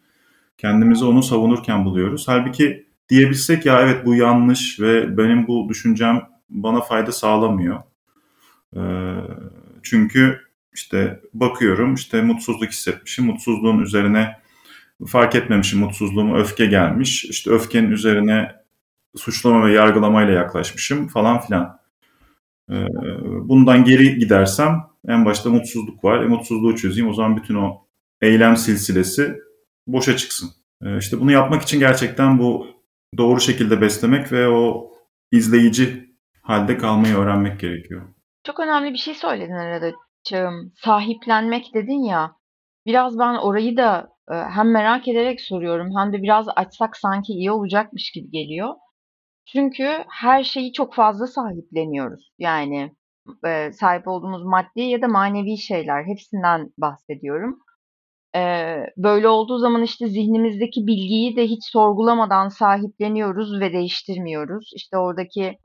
kendimizi 0.58 1.04
onu 1.04 1.22
savunurken 1.22 1.84
buluyoruz. 1.84 2.28
Halbuki 2.28 2.86
diyebilsek 3.08 3.66
ya 3.66 3.80
evet 3.80 4.06
bu 4.06 4.14
yanlış 4.14 4.80
ve 4.80 5.18
benim 5.18 5.46
bu 5.46 5.68
düşüncem 5.68 6.28
bana 6.50 6.80
fayda 6.80 7.12
sağlamıyor. 7.12 7.82
Ee, 8.76 8.80
çünkü 9.82 10.40
işte 10.78 11.20
bakıyorum 11.34 11.94
işte 11.94 12.22
mutsuzluk 12.22 12.70
hissetmişim. 12.70 13.26
Mutsuzluğun 13.26 13.78
üzerine 13.78 14.36
fark 15.06 15.34
etmemişim 15.34 15.80
mutsuzluğumu 15.80 16.38
öfke 16.38 16.66
gelmiş. 16.66 17.24
İşte 17.24 17.50
öfkenin 17.50 17.90
üzerine 17.90 18.52
suçlama 19.16 19.66
ve 19.66 19.72
yargılamayla 19.72 20.34
yaklaşmışım 20.34 21.08
falan 21.08 21.40
filan. 21.40 21.78
Ee, 22.70 22.86
bundan 23.40 23.84
geri 23.84 24.18
gidersem 24.18 24.80
en 25.08 25.24
başta 25.24 25.50
mutsuzluk 25.50 26.04
var. 26.04 26.22
E, 26.22 26.26
mutsuzluğu 26.26 26.76
çözeyim. 26.76 27.08
O 27.08 27.12
zaman 27.12 27.36
bütün 27.36 27.54
o 27.54 27.86
eylem 28.20 28.56
silsilesi 28.56 29.38
boşa 29.86 30.16
çıksın. 30.16 30.50
Ee, 30.84 30.98
işte 30.98 31.20
bunu 31.20 31.32
yapmak 31.32 31.62
için 31.62 31.80
gerçekten 31.80 32.38
bu 32.38 32.66
doğru 33.18 33.40
şekilde 33.40 33.80
beslemek 33.80 34.32
ve 34.32 34.48
o 34.48 34.92
izleyici 35.32 36.14
halde 36.42 36.78
kalmayı 36.78 37.16
öğrenmek 37.16 37.60
gerekiyor. 37.60 38.02
Çok 38.46 38.60
önemli 38.60 38.92
bir 38.92 38.98
şey 38.98 39.14
söyledin 39.14 39.52
arada 39.52 39.92
Çağım. 40.28 40.72
Sahiplenmek 40.76 41.74
dedin 41.74 42.04
ya. 42.04 42.36
Biraz 42.86 43.18
ben 43.18 43.34
orayı 43.34 43.76
da 43.76 44.08
e, 44.30 44.34
hem 44.34 44.72
merak 44.72 45.08
ederek 45.08 45.40
soruyorum 45.40 45.88
hem 45.98 46.12
de 46.12 46.22
biraz 46.22 46.46
açsak 46.56 46.96
sanki 46.96 47.32
iyi 47.32 47.50
olacakmış 47.50 48.12
gibi 48.12 48.30
geliyor. 48.30 48.74
Çünkü 49.52 50.04
her 50.10 50.44
şeyi 50.44 50.72
çok 50.72 50.94
fazla 50.94 51.26
sahipleniyoruz. 51.26 52.30
Yani 52.38 52.96
e, 53.46 53.72
sahip 53.72 54.08
olduğumuz 54.08 54.44
maddi 54.44 54.80
ya 54.80 55.02
da 55.02 55.08
manevi 55.08 55.58
şeyler 55.58 56.04
hepsinden 56.04 56.72
bahsediyorum. 56.78 57.58
E, 58.36 58.40
böyle 58.96 59.28
olduğu 59.28 59.58
zaman 59.58 59.82
işte 59.82 60.08
zihnimizdeki 60.08 60.86
bilgiyi 60.86 61.36
de 61.36 61.44
hiç 61.46 61.64
sorgulamadan 61.72 62.48
sahipleniyoruz 62.48 63.60
ve 63.60 63.72
değiştirmiyoruz. 63.72 64.70
İşte 64.76 64.98
oradaki 64.98 65.58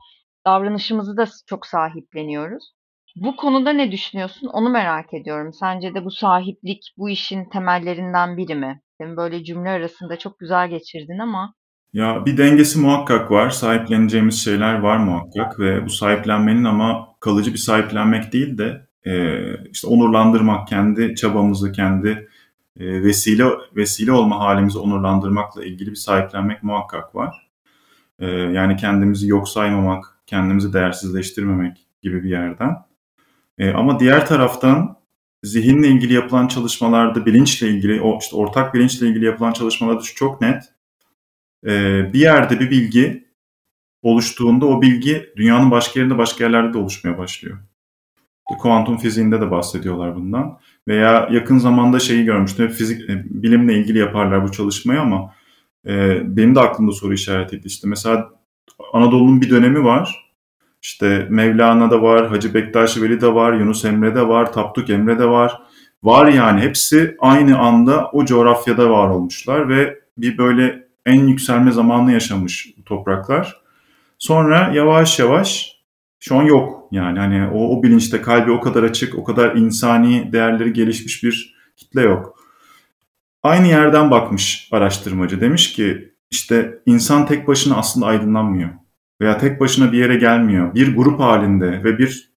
davranışımızı 0.46 1.16
da 1.16 1.26
çok 1.46 1.66
sahipleniyoruz. 1.66 2.74
Bu 3.16 3.36
konuda 3.36 3.72
ne 3.72 3.92
düşünüyorsun? 3.92 4.46
Onu 4.52 4.70
merak 4.70 5.14
ediyorum. 5.14 5.52
Sence 5.52 5.94
de 5.94 6.04
bu 6.04 6.10
sahiplik 6.10 6.94
bu 6.96 7.10
işin 7.10 7.44
temellerinden 7.52 8.36
biri 8.36 8.54
mi? 8.54 8.80
Demin 9.00 9.16
böyle 9.16 9.44
cümle 9.44 9.70
arasında 9.70 10.18
çok 10.18 10.38
güzel 10.38 10.70
geçirdin 10.70 11.18
ama. 11.18 11.54
Ya 11.92 12.26
bir 12.26 12.38
dengesi 12.38 12.78
muhakkak 12.78 13.30
var. 13.30 13.50
Sahipleneceğimiz 13.50 14.44
şeyler 14.44 14.78
var 14.78 14.96
muhakkak 14.96 15.58
ve 15.60 15.84
bu 15.84 15.90
sahiplenmenin 15.90 16.64
ama 16.64 17.08
kalıcı 17.20 17.52
bir 17.52 17.58
sahiplenmek 17.58 18.32
değil 18.32 18.58
de 18.58 18.86
e, 19.06 19.40
işte 19.70 19.86
onurlandırmak, 19.86 20.68
kendi 20.68 21.14
çabamızı, 21.14 21.72
kendi 21.72 22.28
e, 22.80 23.02
vesile 23.02 23.44
vesile 23.76 24.12
olma 24.12 24.40
halimizi 24.40 24.78
onurlandırmakla 24.78 25.64
ilgili 25.64 25.90
bir 25.90 25.96
sahiplenmek 25.96 26.62
muhakkak 26.62 27.14
var. 27.14 27.50
E, 28.18 28.26
yani 28.26 28.76
kendimizi 28.76 29.28
yok 29.28 29.48
saymamak, 29.48 30.04
kendimizi 30.26 30.72
değersizleştirmemek 30.72 31.86
gibi 32.02 32.24
bir 32.24 32.30
yerden. 32.30 32.76
E, 33.58 33.70
ama 33.70 34.00
diğer 34.00 34.26
taraftan 34.26 34.96
zihinle 35.42 35.88
ilgili 35.88 36.12
yapılan 36.12 36.48
çalışmalarda 36.48 37.26
bilinçle 37.26 37.68
ilgili, 37.68 38.00
o 38.00 38.18
işte 38.20 38.36
ortak 38.36 38.74
bilinçle 38.74 39.08
ilgili 39.08 39.24
yapılan 39.24 39.52
çalışmalarda 39.52 40.02
şu 40.02 40.14
çok 40.14 40.40
net. 40.40 40.64
E, 41.66 41.72
bir 42.12 42.20
yerde 42.20 42.60
bir 42.60 42.70
bilgi 42.70 43.24
oluştuğunda 44.02 44.66
o 44.66 44.82
bilgi 44.82 45.32
dünyanın 45.36 45.70
başka 45.70 46.00
yerinde 46.00 46.18
başka 46.18 46.44
yerlerde 46.44 46.74
de 46.74 46.78
oluşmaya 46.78 47.18
başlıyor. 47.18 47.58
Kuantum 48.44 48.98
fiziğinde 48.98 49.40
de 49.40 49.50
bahsediyorlar 49.50 50.16
bundan. 50.16 50.58
Veya 50.88 51.28
yakın 51.32 51.58
zamanda 51.58 51.98
şeyi 51.98 52.24
görmüştüm. 52.24 52.68
Fizik, 52.68 53.10
e, 53.10 53.24
bilimle 53.24 53.74
ilgili 53.74 53.98
yaparlar 53.98 54.44
bu 54.44 54.52
çalışmayı 54.52 55.00
ama 55.00 55.34
e, 55.86 56.20
benim 56.36 56.54
de 56.54 56.60
aklımda 56.60 56.92
soru 56.92 57.14
işaretiydi. 57.14 57.66
İşte 57.66 57.88
mesela 57.88 58.30
Anadolu'nun 58.92 59.40
bir 59.40 59.50
dönemi 59.50 59.84
var. 59.84 60.33
İşte 60.84 61.26
Mevlana 61.30 61.90
da 61.90 62.02
var, 62.02 62.28
Hacı 62.28 62.54
Bektaş 62.54 62.96
Veli 62.96 63.20
de 63.20 63.34
var, 63.34 63.52
Yunus 63.52 63.84
Emre 63.84 64.14
de 64.14 64.28
var, 64.28 64.52
Tapduk 64.52 64.90
Emre 64.90 65.18
de 65.18 65.26
var. 65.26 65.62
Var 66.02 66.26
yani 66.26 66.60
hepsi 66.60 67.16
aynı 67.18 67.58
anda 67.58 68.10
o 68.12 68.24
coğrafyada 68.24 68.90
var 68.90 69.08
olmuşlar 69.08 69.68
ve 69.68 69.98
bir 70.18 70.38
böyle 70.38 70.88
en 71.06 71.26
yükselme 71.26 71.70
zamanını 71.70 72.12
yaşamış 72.12 72.74
bu 72.78 72.84
topraklar. 72.84 73.62
Sonra 74.18 74.70
yavaş 74.74 75.18
yavaş 75.18 75.80
şu 76.20 76.36
an 76.36 76.42
yok 76.42 76.88
yani 76.92 77.18
hani 77.18 77.48
o, 77.48 77.78
o 77.78 77.82
bilinçte 77.82 78.22
kalbi 78.22 78.50
o 78.50 78.60
kadar 78.60 78.82
açık, 78.82 79.18
o 79.18 79.24
kadar 79.24 79.56
insani 79.56 80.32
değerleri 80.32 80.72
gelişmiş 80.72 81.24
bir 81.24 81.56
kitle 81.76 82.00
yok. 82.00 82.38
Aynı 83.42 83.66
yerden 83.66 84.10
bakmış 84.10 84.68
araştırmacı 84.72 85.40
demiş 85.40 85.72
ki 85.72 86.14
işte 86.30 86.78
insan 86.86 87.26
tek 87.26 87.48
başına 87.48 87.76
aslında 87.76 88.06
aydınlanmıyor 88.06 88.83
veya 89.24 89.38
tek 89.38 89.60
başına 89.60 89.92
bir 89.92 89.98
yere 89.98 90.16
gelmiyor. 90.16 90.74
Bir 90.74 90.96
grup 90.96 91.20
halinde 91.20 91.84
ve 91.84 91.98
bir 91.98 92.34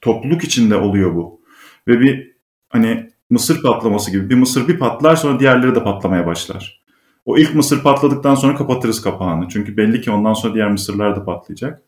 topluluk 0.00 0.44
içinde 0.44 0.76
oluyor 0.76 1.14
bu. 1.14 1.40
Ve 1.88 2.00
bir 2.00 2.32
hani 2.68 3.10
mısır 3.30 3.62
patlaması 3.62 4.10
gibi 4.10 4.30
bir 4.30 4.34
mısır 4.34 4.68
bir 4.68 4.78
patlar 4.78 5.16
sonra 5.16 5.40
diğerleri 5.40 5.74
de 5.74 5.84
patlamaya 5.84 6.26
başlar. 6.26 6.82
O 7.24 7.38
ilk 7.38 7.54
mısır 7.54 7.82
patladıktan 7.82 8.34
sonra 8.34 8.54
kapatırız 8.54 9.02
kapağını. 9.02 9.48
Çünkü 9.48 9.76
belli 9.76 10.00
ki 10.00 10.10
ondan 10.10 10.34
sonra 10.34 10.54
diğer 10.54 10.70
mısırlar 10.70 11.16
da 11.16 11.24
patlayacak. 11.24 11.82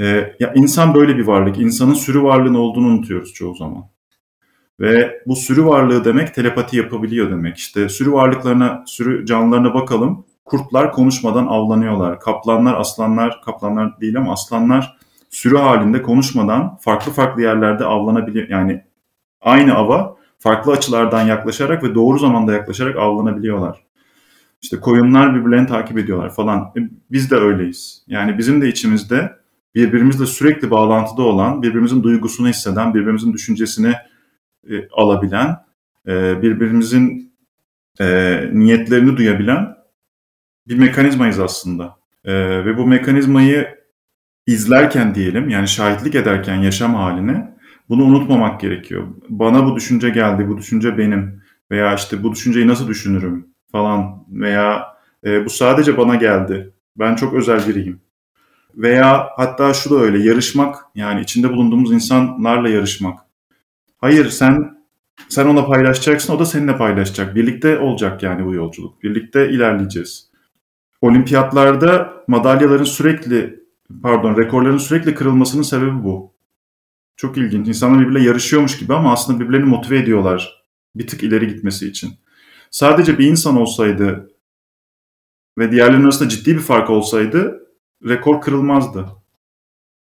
Ee, 0.00 0.36
ya 0.40 0.52
insan 0.54 0.94
böyle 0.94 1.16
bir 1.16 1.26
varlık. 1.26 1.58
İnsanın 1.58 1.94
sürü 1.94 2.22
varlığının 2.22 2.58
olduğunu 2.58 2.86
unutuyoruz 2.86 3.32
çoğu 3.32 3.54
zaman. 3.54 3.84
Ve 4.80 5.22
bu 5.26 5.36
sürü 5.36 5.64
varlığı 5.64 6.04
demek 6.04 6.34
telepati 6.34 6.76
yapabiliyor 6.76 7.30
demek. 7.30 7.56
İşte 7.56 7.88
sürü 7.88 8.12
varlıklarına, 8.12 8.84
sürü 8.86 9.26
canlılarına 9.26 9.74
bakalım. 9.74 10.26
Kurtlar 10.44 10.92
konuşmadan 10.92 11.46
avlanıyorlar. 11.46 12.20
Kaplanlar, 12.20 12.74
aslanlar, 12.74 13.42
kaplanlar 13.42 14.00
değil 14.00 14.16
ama 14.16 14.32
aslanlar 14.32 14.96
sürü 15.30 15.56
halinde 15.56 16.02
konuşmadan 16.02 16.76
farklı 16.80 17.12
farklı 17.12 17.42
yerlerde 17.42 17.84
avlanabiliyor. 17.84 18.48
Yani 18.48 18.84
aynı 19.40 19.74
ava 19.74 20.16
farklı 20.38 20.72
açılardan 20.72 21.26
yaklaşarak 21.26 21.84
ve 21.84 21.94
doğru 21.94 22.18
zamanda 22.18 22.52
yaklaşarak 22.52 22.96
avlanabiliyorlar. 22.96 23.84
İşte 24.62 24.80
koyunlar 24.80 25.34
birbirlerini 25.34 25.66
takip 25.66 25.98
ediyorlar 25.98 26.34
falan. 26.34 26.72
E, 26.76 26.80
biz 27.10 27.30
de 27.30 27.36
öyleyiz. 27.36 28.04
Yani 28.06 28.38
bizim 28.38 28.62
de 28.62 28.68
içimizde 28.68 29.36
birbirimizle 29.74 30.26
sürekli 30.26 30.70
bağlantıda 30.70 31.22
olan, 31.22 31.62
birbirimizin 31.62 32.02
duygusunu 32.02 32.48
hisseden, 32.48 32.94
birbirimizin 32.94 33.32
düşüncesini 33.32 33.94
e, 34.70 34.88
alabilen, 34.88 35.56
e, 36.06 36.42
birbirimizin 36.42 37.32
e, 38.00 38.06
niyetlerini 38.52 39.16
duyabilen 39.16 39.81
bir 40.68 40.78
mekanizmayız 40.78 41.40
aslında. 41.40 41.96
E, 42.24 42.34
ve 42.64 42.78
bu 42.78 42.86
mekanizmayı 42.86 43.82
izlerken 44.46 45.14
diyelim, 45.14 45.48
yani 45.48 45.68
şahitlik 45.68 46.14
ederken 46.14 46.56
yaşam 46.56 46.94
haline 46.94 47.56
bunu 47.88 48.04
unutmamak 48.04 48.60
gerekiyor. 48.60 49.08
Bana 49.28 49.66
bu 49.66 49.76
düşünce 49.76 50.10
geldi, 50.10 50.48
bu 50.48 50.58
düşünce 50.58 50.98
benim 50.98 51.42
veya 51.70 51.94
işte 51.94 52.22
bu 52.22 52.32
düşünceyi 52.32 52.68
nasıl 52.68 52.88
düşünürüm 52.88 53.46
falan 53.72 54.24
veya 54.28 54.86
e, 55.24 55.44
bu 55.44 55.50
sadece 55.50 55.96
bana 55.98 56.14
geldi. 56.14 56.72
Ben 56.96 57.14
çok 57.14 57.34
özel 57.34 57.68
biriyim. 57.68 58.00
Veya 58.76 59.28
hatta 59.36 59.74
şu 59.74 59.90
da 59.90 59.96
öyle 59.96 60.28
yarışmak 60.28 60.76
yani 60.94 61.20
içinde 61.20 61.50
bulunduğumuz 61.50 61.92
insanlarla 61.92 62.68
yarışmak. 62.68 63.20
Hayır 63.98 64.30
sen 64.30 64.82
sen 65.28 65.46
ona 65.46 65.66
paylaşacaksın 65.66 66.34
o 66.34 66.38
da 66.38 66.44
seninle 66.44 66.76
paylaşacak. 66.76 67.34
Birlikte 67.34 67.78
olacak 67.78 68.22
yani 68.22 68.44
bu 68.44 68.54
yolculuk. 68.54 69.02
Birlikte 69.02 69.48
ilerleyeceğiz. 69.50 70.31
Olimpiyatlarda 71.02 72.24
madalyaların 72.28 72.84
sürekli 72.84 73.62
pardon 74.02 74.36
rekorların 74.36 74.78
sürekli 74.78 75.14
kırılmasının 75.14 75.62
sebebi 75.62 76.04
bu. 76.04 76.34
Çok 77.16 77.36
ilginç. 77.36 77.68
İnsanlar 77.68 78.00
birbirle 78.00 78.22
yarışıyormuş 78.22 78.78
gibi 78.78 78.94
ama 78.94 79.12
aslında 79.12 79.40
birbirlerini 79.40 79.68
motive 79.68 79.98
ediyorlar 79.98 80.62
bir 80.94 81.06
tık 81.06 81.22
ileri 81.22 81.48
gitmesi 81.48 81.88
için. 81.88 82.12
Sadece 82.70 83.18
bir 83.18 83.26
insan 83.26 83.56
olsaydı 83.56 84.30
ve 85.58 85.72
diğerlerinin 85.72 86.04
arasında 86.04 86.28
ciddi 86.28 86.54
bir 86.54 86.60
fark 86.60 86.90
olsaydı 86.90 87.66
rekor 88.08 88.40
kırılmazdı. 88.40 89.06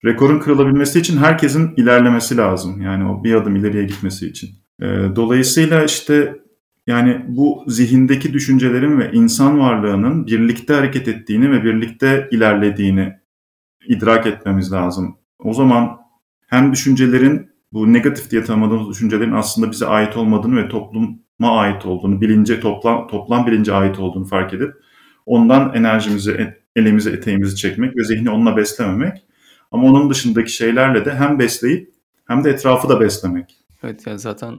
Rekorun 0.04 0.38
kırılabilmesi 0.38 0.98
için 0.98 1.16
herkesin 1.16 1.74
ilerlemesi 1.76 2.37
lazım. 2.37 2.80
Yani 2.80 3.11
o 3.11 3.24
bir 3.24 3.35
adım 3.35 3.56
ileriye 3.56 3.85
gitmesi 3.85 4.26
için. 4.26 4.50
E, 4.82 4.87
dolayısıyla 5.16 5.85
işte 5.85 6.45
yani 6.87 7.25
bu 7.29 7.64
zihindeki 7.66 8.33
düşüncelerin 8.33 8.99
ve 8.99 9.12
insan 9.12 9.61
varlığının 9.61 10.27
birlikte 10.27 10.75
hareket 10.75 11.09
ettiğini 11.09 11.51
ve 11.51 11.64
birlikte 11.64 12.29
ilerlediğini 12.31 13.12
idrak 13.88 14.27
etmemiz 14.27 14.72
lazım. 14.72 15.18
O 15.38 15.55
zaman 15.55 15.99
hem 16.46 16.72
düşüncelerin 16.72 17.51
bu 17.72 17.92
negatif 17.92 18.31
diye 18.31 18.44
tanımladığımız 18.44 18.88
düşüncelerin 18.88 19.33
aslında 19.33 19.70
bize 19.70 19.87
ait 19.87 20.16
olmadığını 20.16 20.57
ve 20.57 20.68
topluma 20.68 21.59
ait 21.61 21.87
olduğunu, 21.87 22.20
bilince 22.20 22.61
toplam 22.61 23.09
toplam 23.09 23.46
bilince 23.46 23.72
ait 23.75 23.99
olduğunu 23.99 24.25
fark 24.25 24.55
edip 24.55 24.75
ondan 25.27 25.75
enerjimizi, 25.75 26.55
elimizi, 26.77 27.11
eteğimizi 27.11 27.57
çekmek 27.57 27.96
ve 27.96 28.05
zihni 28.05 28.31
onunla 28.31 28.57
beslememek. 28.57 29.27
Ama 29.70 29.87
onun 29.87 30.11
dışındaki 30.11 30.53
şeylerle 30.53 31.05
de 31.05 31.14
hem 31.14 31.38
besleyip 31.38 31.94
hem 32.27 32.44
de 32.44 32.51
etrafı 32.51 32.88
da 32.88 33.01
beslemek. 33.01 33.57
Evet 33.83 34.07
yani 34.07 34.18
zaten 34.18 34.59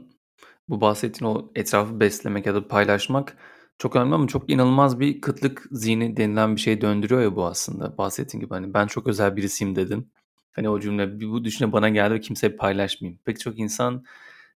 bu 0.68 0.80
bahsettiğin 0.80 1.32
o 1.32 1.50
etrafı 1.54 2.00
beslemek 2.00 2.46
ya 2.46 2.54
da 2.54 2.68
paylaşmak 2.68 3.36
çok 3.78 3.96
önemli 3.96 4.14
ama 4.14 4.26
çok 4.26 4.50
inanılmaz 4.50 5.00
bir 5.00 5.20
kıtlık 5.20 5.66
zihni 5.70 6.16
denilen 6.16 6.56
bir 6.56 6.60
şey 6.60 6.80
döndürüyor 6.80 7.22
ya 7.22 7.36
bu 7.36 7.46
aslında. 7.46 7.98
Bahsettiğin 7.98 8.44
gibi 8.44 8.54
hani 8.54 8.74
ben 8.74 8.86
çok 8.86 9.06
özel 9.06 9.36
birisiyim 9.36 9.76
dedin. 9.76 10.12
Hani 10.52 10.68
o 10.68 10.80
cümle 10.80 11.20
bu 11.20 11.44
düşünce 11.44 11.72
bana 11.72 11.88
geldi 11.88 12.14
ve 12.14 12.20
kimseye 12.20 12.56
paylaşmayayım. 12.56 13.20
Pek 13.24 13.40
çok 13.40 13.58
insan 13.58 14.04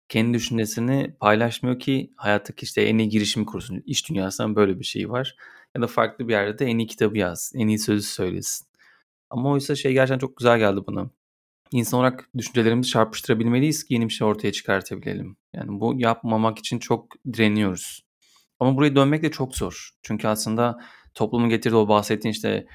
kendi 0.08 0.34
düşüncesini 0.38 1.16
paylaşmıyor 1.20 1.78
ki 1.78 2.12
hayattaki 2.16 2.64
işte 2.64 2.82
en 2.82 2.98
iyi 2.98 3.08
girişimi 3.08 3.46
kursun. 3.46 3.82
İş 3.86 4.08
dünyasından 4.10 4.56
böyle 4.56 4.78
bir 4.80 4.84
şey 4.84 5.10
var. 5.10 5.36
Ya 5.76 5.82
da 5.82 5.86
farklı 5.86 6.28
bir 6.28 6.32
yerde 6.32 6.58
de 6.58 6.66
en 6.66 6.78
iyi 6.78 6.86
kitabı 6.86 7.18
yaz, 7.18 7.52
en 7.54 7.68
iyi 7.68 7.78
sözü 7.78 8.02
söylesin. 8.06 8.66
Ama 9.30 9.50
oysa 9.50 9.74
şey 9.74 9.92
gerçekten 9.92 10.18
çok 10.18 10.36
güzel 10.36 10.58
geldi 10.58 10.80
bana. 10.86 11.10
İnsan 11.76 12.00
olarak 12.00 12.28
düşüncelerimizi 12.38 12.90
çarpıştırabilmeliyiz 12.90 13.84
ki 13.84 13.94
yeni 13.94 14.08
bir 14.08 14.12
şey 14.12 14.26
ortaya 14.28 14.52
çıkartabilelim. 14.52 15.36
Yani 15.54 15.80
bu 15.80 15.94
yapmamak 15.96 16.58
için 16.58 16.78
çok 16.78 17.06
direniyoruz. 17.32 18.04
Ama 18.60 18.76
buraya 18.76 18.96
dönmek 18.96 19.22
de 19.22 19.30
çok 19.30 19.56
zor. 19.56 19.90
Çünkü 20.02 20.28
aslında 20.28 20.78
toplumun 21.14 21.48
getirdiği 21.48 21.76
o 21.76 21.88
bahsettiğin 21.88 22.32
işte 22.32 22.66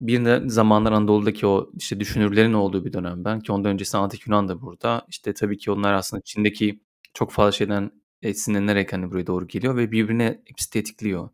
bir 0.00 0.24
de 0.24 0.42
zamanlar 0.46 0.92
Anadolu'daki 0.92 1.46
o 1.46 1.70
işte 1.78 2.00
düşünürlerin 2.00 2.52
olduğu 2.52 2.84
bir 2.84 2.92
dönem 2.92 3.24
ben 3.24 3.40
ki 3.40 3.52
ondan 3.52 3.72
öncesi 3.72 3.96
Antik 3.96 4.26
Yunan 4.26 4.48
da 4.48 4.60
burada. 4.62 5.06
İşte 5.08 5.34
tabii 5.34 5.58
ki 5.58 5.70
onlar 5.70 5.92
aslında 5.92 6.22
Çin'deki 6.24 6.80
çok 7.14 7.32
fazla 7.32 7.52
şeyden 7.52 7.90
esinlenerek 8.22 8.92
hani 8.92 9.10
buraya 9.10 9.26
doğru 9.26 9.46
geliyor 9.48 9.76
ve 9.76 9.92
birbirine 9.92 10.42
hepsi 10.44 10.70
tetikliyor. 10.70 11.30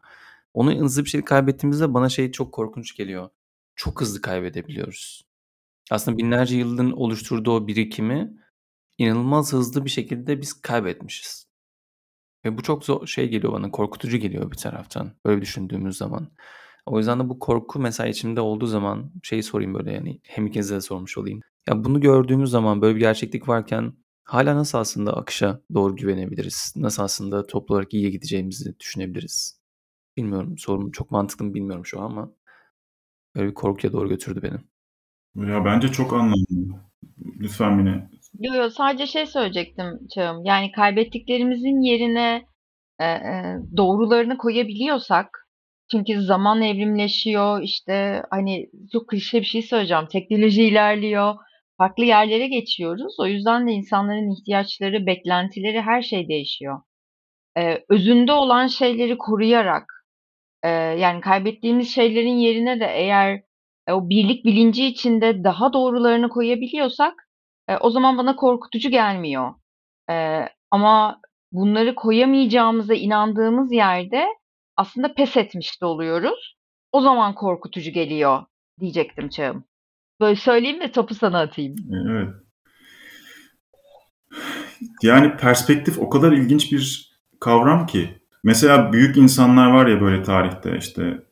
Onu 0.54 0.80
hızlı 0.80 1.04
bir 1.04 1.08
şekilde 1.08 1.24
kaybettiğimizde 1.24 1.94
bana 1.94 2.08
şey 2.08 2.32
çok 2.32 2.52
korkunç 2.52 2.96
geliyor. 2.96 3.30
Çok 3.76 4.00
hızlı 4.00 4.20
kaybedebiliyoruz. 4.22 5.29
Aslında 5.90 6.18
binlerce 6.18 6.56
yılın 6.56 6.92
oluşturduğu 6.92 7.52
o 7.52 7.66
birikimi 7.66 8.32
inanılmaz 8.98 9.52
hızlı 9.52 9.84
bir 9.84 9.90
şekilde 9.90 10.40
biz 10.40 10.52
kaybetmişiz. 10.62 11.46
Ve 12.44 12.58
bu 12.58 12.62
çok 12.62 12.84
zor 12.84 13.06
şey 13.06 13.28
geliyor 13.28 13.52
bana, 13.52 13.70
korkutucu 13.70 14.16
geliyor 14.16 14.50
bir 14.50 14.56
taraftan 14.56 15.12
böyle 15.26 15.42
düşündüğümüz 15.42 15.96
zaman. 15.96 16.32
O 16.86 16.98
yüzden 16.98 17.20
de 17.20 17.28
bu 17.28 17.38
korku 17.38 17.78
mesela 17.78 18.08
içimde 18.08 18.40
olduğu 18.40 18.66
zaman 18.66 19.12
şeyi 19.22 19.42
sorayım 19.42 19.74
böyle 19.74 19.92
yani 19.92 20.20
hem 20.24 20.46
ikinize 20.46 20.74
de 20.74 20.80
sormuş 20.80 21.18
olayım. 21.18 21.40
Ya 21.68 21.84
bunu 21.84 22.00
gördüğümüz 22.00 22.50
zaman 22.50 22.82
böyle 22.82 22.94
bir 22.94 23.00
gerçeklik 23.00 23.48
varken 23.48 23.92
hala 24.24 24.56
nasıl 24.56 24.78
aslında 24.78 25.16
akışa 25.16 25.60
doğru 25.74 25.96
güvenebiliriz? 25.96 26.72
Nasıl 26.76 27.02
aslında 27.02 27.46
toplu 27.46 27.74
olarak 27.74 27.94
iyiye 27.94 28.10
gideceğimizi 28.10 28.80
düşünebiliriz? 28.80 29.60
Bilmiyorum 30.16 30.58
sorum 30.58 30.90
çok 30.90 31.10
mantıklı 31.10 31.44
mı 31.44 31.54
bilmiyorum 31.54 31.86
şu 31.86 32.00
an 32.00 32.04
ama 32.04 32.32
böyle 33.36 33.48
bir 33.48 33.54
korkuya 33.54 33.92
doğru 33.92 34.08
götürdü 34.08 34.42
beni. 34.42 34.69
Ya 35.34 35.64
bence 35.64 35.88
çok 35.88 36.12
anlamlı. 36.12 36.80
Lütfen 37.40 37.72
Mine. 37.74 38.08
Yo 38.38 38.54
yo 38.54 38.70
sadece 38.70 39.06
şey 39.06 39.26
söyleyecektim 39.26 39.86
Çağım. 40.14 40.44
Yani 40.44 40.72
kaybettiklerimizin 40.72 41.80
yerine 41.80 42.46
e, 43.00 43.04
e, 43.04 43.56
doğrularını 43.76 44.38
koyabiliyorsak 44.38 45.48
çünkü 45.90 46.22
zaman 46.22 46.62
evrimleşiyor 46.62 47.62
işte 47.62 48.22
hani 48.30 48.70
çok 48.92 49.08
klişe 49.08 49.40
bir 49.40 49.46
şey 49.46 49.62
söyleyeceğim. 49.62 50.06
Teknoloji 50.12 50.64
ilerliyor. 50.64 51.34
Farklı 51.78 52.04
yerlere 52.04 52.48
geçiyoruz. 52.48 53.16
O 53.20 53.26
yüzden 53.26 53.68
de 53.68 53.72
insanların 53.72 54.30
ihtiyaçları, 54.30 55.06
beklentileri 55.06 55.80
her 55.80 56.02
şey 56.02 56.28
değişiyor. 56.28 56.80
E, 57.58 57.84
özünde 57.88 58.32
olan 58.32 58.66
şeyleri 58.66 59.18
koruyarak 59.18 59.84
e, 60.62 60.68
yani 60.70 61.20
kaybettiğimiz 61.20 61.94
şeylerin 61.94 62.36
yerine 62.36 62.80
de 62.80 62.86
eğer 62.86 63.42
o 63.92 64.08
birlik 64.08 64.44
bilinci 64.44 64.86
içinde 64.86 65.44
daha 65.44 65.72
doğrularını 65.72 66.28
koyabiliyorsak 66.28 67.14
e, 67.68 67.76
o 67.76 67.90
zaman 67.90 68.18
bana 68.18 68.36
korkutucu 68.36 68.90
gelmiyor. 68.90 69.54
E, 70.10 70.44
ama 70.70 71.20
bunları 71.52 71.94
koyamayacağımıza 71.94 72.94
inandığımız 72.94 73.72
yerde 73.72 74.26
aslında 74.76 75.14
pes 75.14 75.36
etmiş 75.36 75.80
de 75.82 75.86
oluyoruz. 75.86 76.56
O 76.92 77.00
zaman 77.00 77.34
korkutucu 77.34 77.90
geliyor 77.90 78.42
diyecektim 78.80 79.28
Çağım. 79.28 79.64
Böyle 80.20 80.36
söyleyeyim 80.36 80.80
de 80.80 80.92
topu 80.92 81.14
sana 81.14 81.40
atayım. 81.40 81.76
Evet. 82.10 82.34
Yani 85.02 85.36
perspektif 85.36 85.98
o 85.98 86.10
kadar 86.10 86.32
ilginç 86.32 86.72
bir 86.72 87.10
kavram 87.40 87.86
ki. 87.86 88.20
Mesela 88.44 88.92
büyük 88.92 89.16
insanlar 89.16 89.70
var 89.70 89.86
ya 89.86 90.00
böyle 90.00 90.22
tarihte 90.22 90.76
işte 90.78 91.29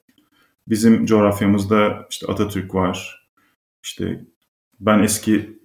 bizim 0.70 1.06
coğrafyamızda 1.06 2.06
işte 2.10 2.26
Atatürk 2.26 2.74
var. 2.74 3.28
İşte 3.82 4.24
ben 4.80 4.98
eski 5.02 5.58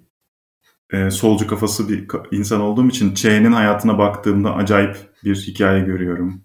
e, 0.91 1.09
solcu 1.11 1.47
kafası 1.47 1.89
bir 1.89 2.07
insan 2.31 2.61
olduğum 2.61 2.87
için 2.87 3.13
Ç'nin 3.13 3.51
hayatına 3.51 3.97
baktığımda 3.97 4.55
acayip 4.55 4.97
bir 5.23 5.35
hikaye 5.35 5.83
görüyorum. 5.83 6.41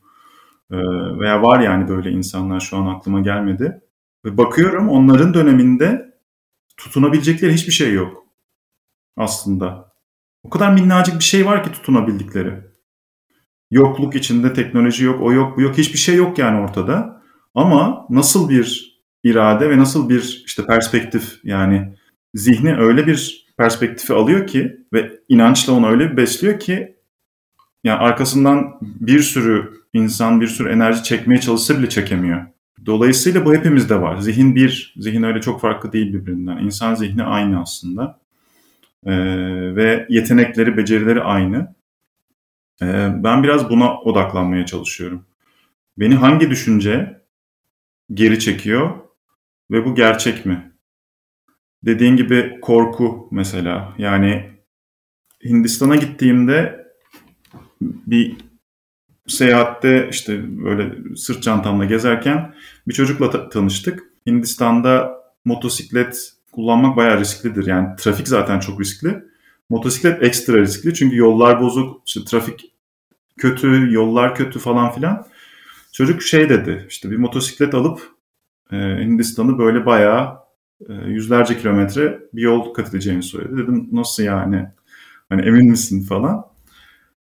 E, 0.70 0.76
veya 1.20 1.42
var 1.42 1.60
yani 1.60 1.88
böyle 1.88 2.10
insanlar 2.10 2.60
şu 2.60 2.76
an 2.76 2.86
aklıma 2.86 3.20
gelmedi. 3.20 3.80
Ve 4.24 4.36
bakıyorum 4.36 4.88
onların 4.88 5.34
döneminde 5.34 6.14
tutunabilecekleri 6.76 7.52
hiçbir 7.54 7.72
şey 7.72 7.92
yok 7.92 8.24
aslında. 9.16 9.92
O 10.42 10.50
kadar 10.50 10.72
minnacık 10.72 11.18
bir 11.18 11.24
şey 11.24 11.46
var 11.46 11.64
ki 11.64 11.72
tutunabildikleri. 11.72 12.54
Yokluk 13.70 14.14
içinde 14.14 14.52
teknoloji 14.52 15.04
yok, 15.04 15.22
o 15.22 15.32
yok, 15.32 15.56
bu 15.56 15.62
yok. 15.62 15.78
Hiçbir 15.78 15.98
şey 15.98 16.16
yok 16.16 16.38
yani 16.38 16.60
ortada. 16.60 17.17
Ama 17.58 18.06
nasıl 18.10 18.48
bir 18.48 18.98
irade 19.24 19.70
ve 19.70 19.78
nasıl 19.78 20.08
bir 20.08 20.42
işte 20.46 20.66
perspektif 20.66 21.40
yani 21.44 21.94
zihni 22.34 22.76
öyle 22.76 23.06
bir 23.06 23.46
perspektifi 23.56 24.12
alıyor 24.14 24.46
ki 24.46 24.76
ve 24.92 25.12
inançla 25.28 25.72
onu 25.72 25.88
öyle 25.88 26.10
bir 26.10 26.16
besliyor 26.16 26.58
ki 26.60 26.96
yani 27.84 27.98
arkasından 27.98 28.78
bir 28.80 29.20
sürü 29.20 29.70
insan 29.92 30.40
bir 30.40 30.46
sürü 30.46 30.68
enerji 30.68 31.02
çekmeye 31.02 31.40
çalışsa 31.40 31.78
bile 31.78 31.88
çekemiyor. 31.88 32.46
Dolayısıyla 32.86 33.44
bu 33.44 33.54
hepimizde 33.54 34.00
var. 34.00 34.16
Zihin 34.18 34.54
bir, 34.54 34.94
zihin 34.96 35.22
öyle 35.22 35.40
çok 35.40 35.60
farklı 35.60 35.92
değil 35.92 36.12
birbirinden. 36.12 36.56
İnsan 36.56 36.94
zihni 36.94 37.24
aynı 37.24 37.60
aslında. 37.60 38.18
Ee, 39.06 39.12
ve 39.76 40.06
yetenekleri, 40.08 40.76
becerileri 40.76 41.22
aynı. 41.22 41.74
Ee, 42.82 43.10
ben 43.14 43.42
biraz 43.42 43.70
buna 43.70 44.00
odaklanmaya 44.00 44.66
çalışıyorum. 44.66 45.24
Beni 45.98 46.14
hangi 46.14 46.50
düşünce 46.50 47.17
geri 48.14 48.38
çekiyor 48.40 48.90
ve 49.70 49.84
bu 49.84 49.94
gerçek 49.94 50.46
mi? 50.46 50.72
Dediğin 51.84 52.16
gibi 52.16 52.58
korku 52.62 53.28
mesela. 53.32 53.94
Yani 53.98 54.50
Hindistan'a 55.44 55.96
gittiğimde 55.96 56.86
bir 57.80 58.36
seyahatte 59.26 60.08
işte 60.10 60.64
böyle 60.64 61.16
sırt 61.16 61.42
çantamla 61.42 61.84
gezerken 61.84 62.54
bir 62.88 62.94
çocukla 62.94 63.30
ta- 63.30 63.48
tanıştık. 63.48 64.02
Hindistan'da 64.26 65.18
motosiklet 65.44 66.32
kullanmak 66.52 66.96
bayağı 66.96 67.20
risklidir. 67.20 67.66
Yani 67.66 67.96
trafik 67.96 68.28
zaten 68.28 68.60
çok 68.60 68.80
riskli. 68.80 69.24
Motosiklet 69.70 70.22
ekstra 70.22 70.58
riskli 70.58 70.94
çünkü 70.94 71.16
yollar 71.16 71.60
bozuk, 71.60 72.02
işte 72.06 72.20
trafik 72.24 72.72
kötü, 73.38 73.92
yollar 73.92 74.34
kötü 74.34 74.58
falan 74.58 74.92
filan. 74.92 75.26
Çocuk 75.98 76.22
şey 76.22 76.48
dedi, 76.48 76.86
işte 76.88 77.10
bir 77.10 77.16
motosiklet 77.16 77.74
alıp 77.74 78.00
e, 78.72 78.76
Hindistan'ı 78.76 79.58
böyle 79.58 79.86
bayağı 79.86 80.38
e, 80.88 80.92
yüzlerce 80.92 81.58
kilometre 81.58 82.20
bir 82.32 82.42
yol 82.42 82.74
kat 82.74 82.88
edeceğini 82.88 83.22
söyledi. 83.22 83.56
Dedim 83.56 83.88
nasıl 83.92 84.22
yani? 84.22 84.68
Hani 85.28 85.42
emin 85.42 85.70
misin 85.70 86.02
falan. 86.02 86.44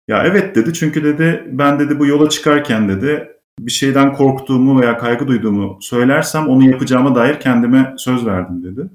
Ya 0.07 0.23
evet 0.23 0.55
dedi 0.55 0.73
çünkü 0.73 1.03
dedi 1.03 1.43
ben 1.51 1.79
dedi 1.79 1.99
bu 1.99 2.05
yola 2.05 2.29
çıkarken 2.29 2.89
dedi 2.89 3.29
bir 3.59 3.71
şeyden 3.71 4.13
korktuğumu 4.13 4.81
veya 4.81 4.97
kaygı 4.97 5.27
duyduğumu 5.27 5.77
söylersem 5.81 6.47
onu 6.47 6.69
yapacağıma 6.69 7.15
dair 7.15 7.39
kendime 7.39 7.93
söz 7.97 8.25
verdim 8.25 8.63
dedi. 8.63 8.89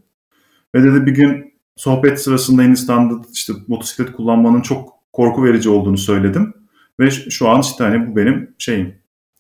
Ve 0.74 0.82
dedi 0.82 1.06
bir 1.06 1.14
gün 1.14 1.54
sohbet 1.76 2.20
sırasında 2.20 2.62
Hindistan'da 2.62 3.26
işte 3.32 3.52
motosiklet 3.68 4.12
kullanmanın 4.12 4.60
çok 4.60 4.94
korku 5.12 5.44
verici 5.44 5.70
olduğunu 5.70 5.98
söyledim. 5.98 6.54
Ve 7.00 7.10
şu 7.10 7.48
an 7.48 7.60
işte 7.60 7.84
hani 7.84 8.06
bu 8.06 8.16
benim 8.16 8.54
şeyim, 8.58 8.94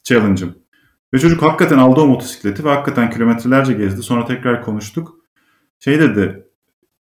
challenge'ım. 0.08 0.54
Ve 1.14 1.18
çocuk 1.18 1.42
hakikaten 1.42 1.78
aldı 1.78 2.00
o 2.00 2.06
motosikleti 2.06 2.64
ve 2.64 2.68
hakikaten 2.68 3.10
kilometrelerce 3.10 3.72
gezdi. 3.72 4.02
Sonra 4.02 4.24
tekrar 4.24 4.62
konuştuk. 4.62 5.14
Şey 5.78 6.00
dedi, 6.00 6.46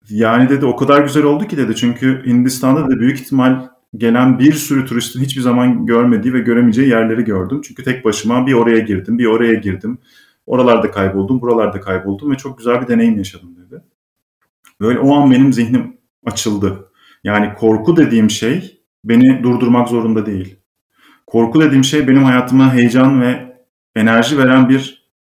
yani 0.09 0.49
dedi 0.49 0.65
o 0.65 0.75
kadar 0.75 1.03
güzel 1.03 1.23
oldu 1.23 1.47
ki 1.47 1.57
dedi. 1.57 1.75
Çünkü 1.75 2.23
Hindistan'da 2.25 2.87
da 2.89 2.99
büyük 2.99 3.19
ihtimal 3.19 3.67
gelen 3.97 4.39
bir 4.39 4.53
sürü 4.53 4.85
turistin 4.85 5.21
hiçbir 5.21 5.41
zaman 5.41 5.85
görmediği 5.85 6.33
ve 6.33 6.39
göremeyeceği 6.39 6.89
yerleri 6.89 7.23
gördüm. 7.23 7.61
Çünkü 7.63 7.83
tek 7.83 8.05
başıma 8.05 8.47
bir 8.47 8.53
oraya 8.53 8.79
girdim, 8.79 9.17
bir 9.17 9.25
oraya 9.25 9.53
girdim. 9.53 9.97
Oralarda 10.45 10.91
kayboldum, 10.91 11.41
buralarda 11.41 11.81
kayboldum 11.81 12.31
ve 12.31 12.35
çok 12.35 12.57
güzel 12.57 12.81
bir 12.81 12.87
deneyim 12.87 13.17
yaşadım 13.17 13.55
dedi. 13.55 13.81
Böyle 14.81 14.99
o 14.99 15.15
an 15.15 15.31
benim 15.31 15.53
zihnim 15.53 15.97
açıldı. 16.25 16.91
Yani 17.23 17.53
korku 17.53 17.97
dediğim 17.97 18.29
şey 18.29 18.81
beni 19.03 19.43
durdurmak 19.43 19.89
zorunda 19.89 20.25
değil. 20.25 20.59
Korku 21.27 21.61
dediğim 21.61 21.83
şey 21.83 22.07
benim 22.07 22.23
hayatıma 22.23 22.73
heyecan 22.73 23.21
ve 23.21 23.57
enerji 23.95 24.37
veren 24.37 24.69
bir 24.69 25.11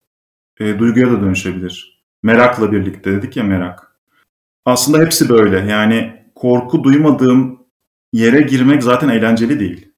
e, 0.61 0.79
duyguya 0.79 1.11
da 1.11 1.21
dönüşebilir. 1.21 2.05
Merakla 2.23 2.73
birlikte 2.73 3.13
dedik 3.13 3.37
ya 3.37 3.45
merak. 3.45 3.97
Aslında 4.65 4.99
hepsi 4.99 5.29
böyle. 5.29 5.73
Yani 5.73 6.25
korku 6.35 6.85
duymadığım 6.85 7.65
yere 8.13 8.41
girmek 8.41 8.83
zaten 8.83 9.09
eğlenceli 9.09 9.61
değil. 9.61 9.89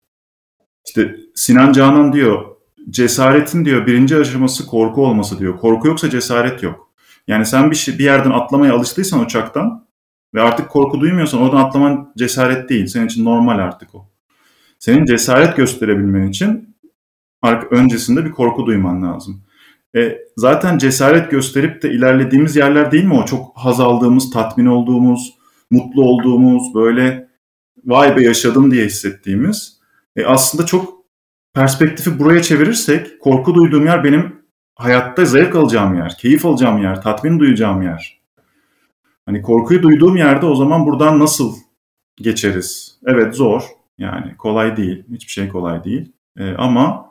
İşte 0.87 1.17
Sinan 1.35 1.73
Canan 1.73 2.13
diyor, 2.13 2.57
cesaretin 2.91 3.65
diyor 3.65 3.87
birinci 3.87 4.17
aşaması 4.17 4.67
korku 4.67 5.07
olması 5.07 5.39
diyor. 5.39 5.59
Korku 5.59 5.89
yoksa 5.89 6.11
cesaret 6.11 6.63
yok. 6.63 6.93
Yani 7.29 7.47
sen 7.47 7.71
bir, 7.71 7.77
şey, 7.77 7.99
bir 7.99 8.05
yerden 8.05 8.31
atlamaya 8.31 8.75
alıştıysan 8.75 9.21
uçaktan 9.21 9.87
ve 10.35 10.43
artık 10.43 10.71
korku 10.71 11.01
duymuyorsan 11.01 11.43
oradan 11.43 11.65
atlaman 11.65 12.13
cesaret 12.17 12.69
değil. 12.69 12.87
Senin 12.87 13.07
için 13.07 13.25
normal 13.25 13.59
artık 13.59 13.95
o. 13.95 14.16
Senin 14.79 15.05
cesaret 15.05 15.57
gösterebilmen 15.57 16.29
için 16.29 16.77
öncesinde 17.71 18.25
bir 18.25 18.31
korku 18.31 18.67
duyman 18.67 19.03
lazım. 19.03 19.43
E, 19.97 20.19
zaten 20.37 20.79
cesaret 20.79 21.31
gösterip 21.31 21.83
de 21.83 21.91
ilerlediğimiz 21.91 22.57
yerler 22.57 22.93
değil 22.93 23.05
mi 23.05 23.15
o? 23.15 23.25
Çok 23.25 23.53
haz 23.57 23.81
aldığımız, 23.81 24.31
tatmin 24.31 24.67
olduğumuz, 24.67 25.35
mutlu 25.71 26.03
olduğumuz, 26.03 26.75
böyle 26.75 27.29
vay 27.85 28.17
be 28.17 28.23
yaşadım 28.23 28.71
diye 28.71 28.87
hissettiğimiz. 28.87 29.81
E 30.17 30.25
aslında 30.25 30.67
çok 30.67 30.97
perspektifi 31.55 32.19
buraya 32.19 32.43
çevirirsek 32.43 33.21
korku 33.21 33.55
duyduğum 33.55 33.87
yer 33.87 34.05
benim 34.05 34.37
hayatta 34.75 35.25
zevk 35.25 35.55
alacağım 35.55 35.95
yer, 35.95 36.17
keyif 36.19 36.47
alacağım 36.47 36.83
yer, 36.83 37.03
tatmin 37.03 37.39
duyacağım 37.39 37.83
yer. 37.83 38.21
Hani 39.27 39.43
korkuyu 39.43 39.83
duyduğum 39.83 40.17
yerde 40.17 40.47
o 40.47 40.55
zaman 40.55 40.87
buradan 40.87 41.19
nasıl 41.19 41.55
geçeriz? 42.17 42.99
Evet 43.07 43.35
zor. 43.35 43.63
Yani 43.99 44.37
kolay 44.37 44.77
değil. 44.77 45.05
Hiçbir 45.13 45.33
şey 45.33 45.49
kolay 45.49 45.85
değil. 45.85 46.13
E, 46.39 46.55
ama 46.55 47.11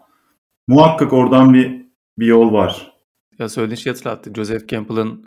muhakkak 0.67 1.13
oradan 1.13 1.53
bir 1.53 1.85
bir 2.19 2.25
yol 2.25 2.53
var. 2.53 2.93
Ya 3.39 3.49
söylediğin 3.49 3.75
şeyi 3.75 3.91
hatırlattı. 3.93 4.33
Joseph 4.33 4.67
Campbell'ın 4.67 5.25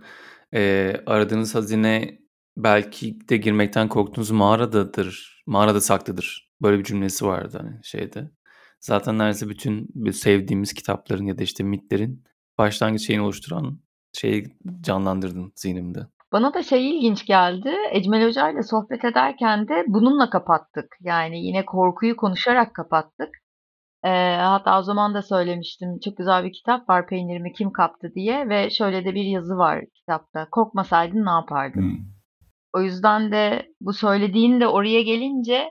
e, 0.55 0.93
aradığınız 1.07 1.55
hazine 1.55 2.19
belki 2.57 3.29
de 3.29 3.37
girmekten 3.37 3.89
korktuğunuz 3.89 4.31
mağaradadır. 4.31 5.43
Mağarada 5.47 5.81
saklıdır. 5.81 6.51
Böyle 6.63 6.79
bir 6.79 6.85
cümlesi 6.85 7.27
vardı 7.27 7.59
hani 7.61 7.81
şeyde. 7.83 8.31
Zaten 8.81 9.19
neredeyse 9.19 9.49
bütün 9.49 10.11
sevdiğimiz 10.11 10.73
kitapların 10.73 11.27
ya 11.27 11.39
da 11.39 11.43
işte 11.43 11.65
mitlerin 11.65 12.25
başlangıç 12.59 13.07
şeyini 13.07 13.23
oluşturan 13.23 13.81
şeyi 14.13 14.57
canlandırdın 14.81 15.53
zihnimde. 15.57 16.07
Bana 16.33 16.55
da 16.55 16.63
şey 16.63 16.91
ilginç 16.91 17.27
geldi. 17.27 17.75
Ecmel 17.91 18.27
Hoca 18.27 18.51
ile 18.51 18.63
sohbet 18.63 19.05
ederken 19.05 19.69
de 19.69 19.85
bununla 19.87 20.31
kapattık. 20.31 20.97
Yani 21.01 21.47
yine 21.47 21.65
korkuyu 21.65 22.17
konuşarak 22.17 22.75
kapattık. 22.75 23.29
Hatta 24.39 24.79
o 24.79 24.83
zaman 24.83 25.15
da 25.15 25.23
söylemiştim. 25.23 25.99
Çok 26.05 26.17
güzel 26.17 26.45
bir 26.45 26.53
kitap 26.53 26.89
var 26.89 27.07
Peynirimi 27.07 27.53
Kim 27.53 27.73
Kaptı 27.73 28.13
diye 28.15 28.49
ve 28.49 28.71
şöyle 28.71 29.05
de 29.05 29.15
bir 29.15 29.25
yazı 29.25 29.57
var 29.57 29.85
kitapta. 29.95 30.49
Korkmasaydın 30.51 31.27
ne 31.27 31.31
yapardın? 31.31 31.81
Hmm. 31.81 31.99
O 32.73 32.81
yüzden 32.81 33.33
de 33.33 33.67
bu 33.81 33.93
söylediğin 33.93 34.61
de 34.61 34.69
oraya 34.69 35.03
gelince 35.03 35.71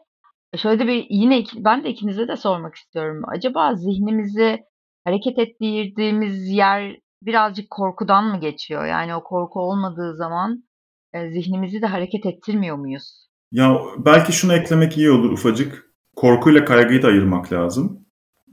şöyle 0.57 0.79
de 0.79 0.87
bir 0.87 1.05
yine 1.09 1.43
ben 1.55 1.83
de 1.83 1.89
ikinize 1.89 2.27
de 2.27 2.35
sormak 2.35 2.75
istiyorum. 2.75 3.23
Acaba 3.27 3.75
zihnimizi 3.75 4.59
hareket 5.05 5.39
ettirdiğimiz 5.39 6.49
yer 6.49 6.97
birazcık 7.21 7.69
korkudan 7.69 8.25
mı 8.25 8.39
geçiyor? 8.39 8.85
Yani 8.85 9.15
o 9.15 9.23
korku 9.23 9.59
olmadığı 9.59 10.15
zaman 10.15 10.63
e, 11.13 11.29
zihnimizi 11.31 11.81
de 11.81 11.85
hareket 11.85 12.25
ettirmiyor 12.25 12.75
muyuz? 12.75 13.27
Ya 13.51 13.79
belki 13.97 14.33
şunu 14.33 14.53
eklemek 14.53 14.97
iyi 14.97 15.11
olur 15.11 15.31
ufacık. 15.31 15.87
Korkuyla 16.15 16.65
kaygıyı 16.65 17.01
da 17.01 17.07
ayırmak 17.07 17.53
lazım. 17.53 18.05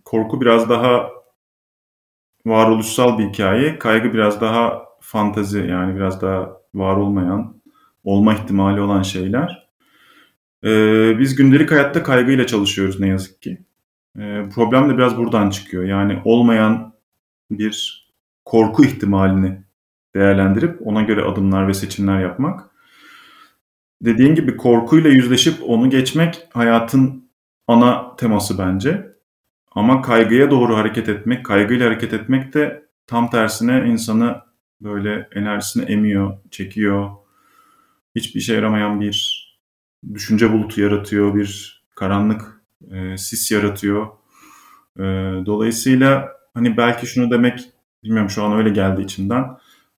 Korku 0.05 0.41
biraz 0.41 0.69
daha 0.69 1.11
varoluşsal 2.47 3.19
bir 3.19 3.29
hikaye. 3.29 3.79
Kaygı 3.79 4.13
biraz 4.13 4.41
daha 4.41 4.85
fantazi 5.01 5.59
yani 5.59 5.97
biraz 5.97 6.23
daha 6.23 6.61
var 6.75 6.97
olmayan, 6.97 7.63
olma 8.05 8.35
ihtimali 8.35 8.81
olan 8.81 9.03
şeyler. 9.03 9.69
Ee, 10.65 11.19
biz 11.19 11.35
gündelik 11.35 11.71
hayatta 11.71 12.03
kaygıyla 12.03 12.47
çalışıyoruz 12.47 13.01
ne 13.01 13.09
yazık 13.09 13.43
ki. 13.43 13.59
Ee, 14.19 14.49
problem 14.55 14.91
de 14.91 14.97
biraz 14.97 15.17
buradan 15.17 15.51
çıkıyor. 15.51 15.85
Yani 15.85 16.23
olmayan 16.25 16.95
bir 17.51 18.04
korku 18.45 18.85
ihtimalini 18.85 19.63
değerlendirip 20.15 20.87
ona 20.87 21.03
göre 21.03 21.23
adımlar 21.23 21.69
ve 21.69 21.75
seçimler 21.75 22.21
yapmak. 22.21 22.71
Dediğin 24.03 24.35
gibi 24.35 24.57
korkuyla 24.57 25.11
yüzleşip 25.11 25.55
onu 25.67 25.91
geçmek 25.91 26.49
hayatın 26.53 27.31
ana 27.67 28.17
teması 28.17 28.59
bence. 28.59 29.15
Ama 29.71 30.03
kaygıya 30.03 30.51
doğru 30.51 30.77
hareket 30.77 31.09
etmek, 31.09 31.47
kaygıyla 31.47 31.87
hareket 31.87 32.13
etmek 32.13 32.55
de 32.55 32.87
tam 33.07 33.31
tersine 33.31 33.85
insanı 33.89 34.41
böyle 34.81 35.29
enerjisini 35.35 35.85
emiyor, 35.85 36.39
çekiyor. 36.51 37.11
Hiçbir 38.15 38.41
işe 38.41 38.55
yaramayan 38.55 39.01
bir 39.01 39.45
düşünce 40.15 40.53
bulutu 40.53 40.81
yaratıyor, 40.81 41.35
bir 41.35 41.83
karanlık 41.95 42.63
e, 42.91 43.17
sis 43.17 43.51
yaratıyor. 43.51 44.07
E, 44.99 45.03
dolayısıyla 45.47 46.33
hani 46.55 46.77
belki 46.77 47.07
şunu 47.07 47.31
demek, 47.31 47.61
bilmiyorum 48.05 48.31
şu 48.31 48.43
an 48.45 48.53
öyle 48.59 48.71
geldi 48.71 49.03
içimden. 49.03 49.45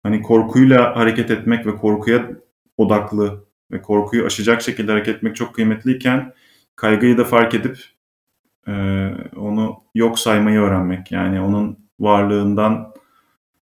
Hani 0.02 0.22
korkuyla 0.22 0.96
hareket 0.96 1.30
etmek 1.30 1.66
ve 1.66 1.76
korkuya 1.76 2.30
odaklı 2.76 3.44
ve 3.70 3.82
korkuyu 3.82 4.26
aşacak 4.26 4.62
şekilde 4.62 4.92
hareket 4.92 5.16
etmek 5.16 5.36
çok 5.36 5.54
kıymetliyken 5.54 6.34
kaygıyı 6.76 7.18
da 7.18 7.24
fark 7.24 7.54
edip 7.54 7.78
e, 8.68 8.72
onu 9.36 9.82
yok 9.94 10.18
saymayı 10.18 10.60
öğrenmek. 10.60 11.12
Yani 11.12 11.40
onun 11.40 11.78
varlığından 12.00 12.94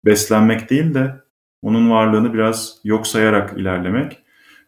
beslenmek 0.04 0.70
değil 0.70 0.94
de 0.94 1.14
onun 1.62 1.90
varlığını 1.90 2.34
biraz 2.34 2.80
yok 2.84 3.06
sayarak 3.06 3.58
ilerlemek. 3.58 4.22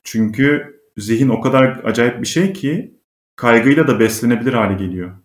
Çünkü 0.04 0.80
zihin 0.96 1.28
o 1.28 1.40
kadar 1.40 1.80
acayip 1.84 2.20
bir 2.20 2.26
şey 2.26 2.52
ki 2.52 2.94
kaygıyla 3.36 3.88
da 3.88 4.00
beslenebilir 4.00 4.52
hale 4.52 4.74
geliyor. 4.74 5.16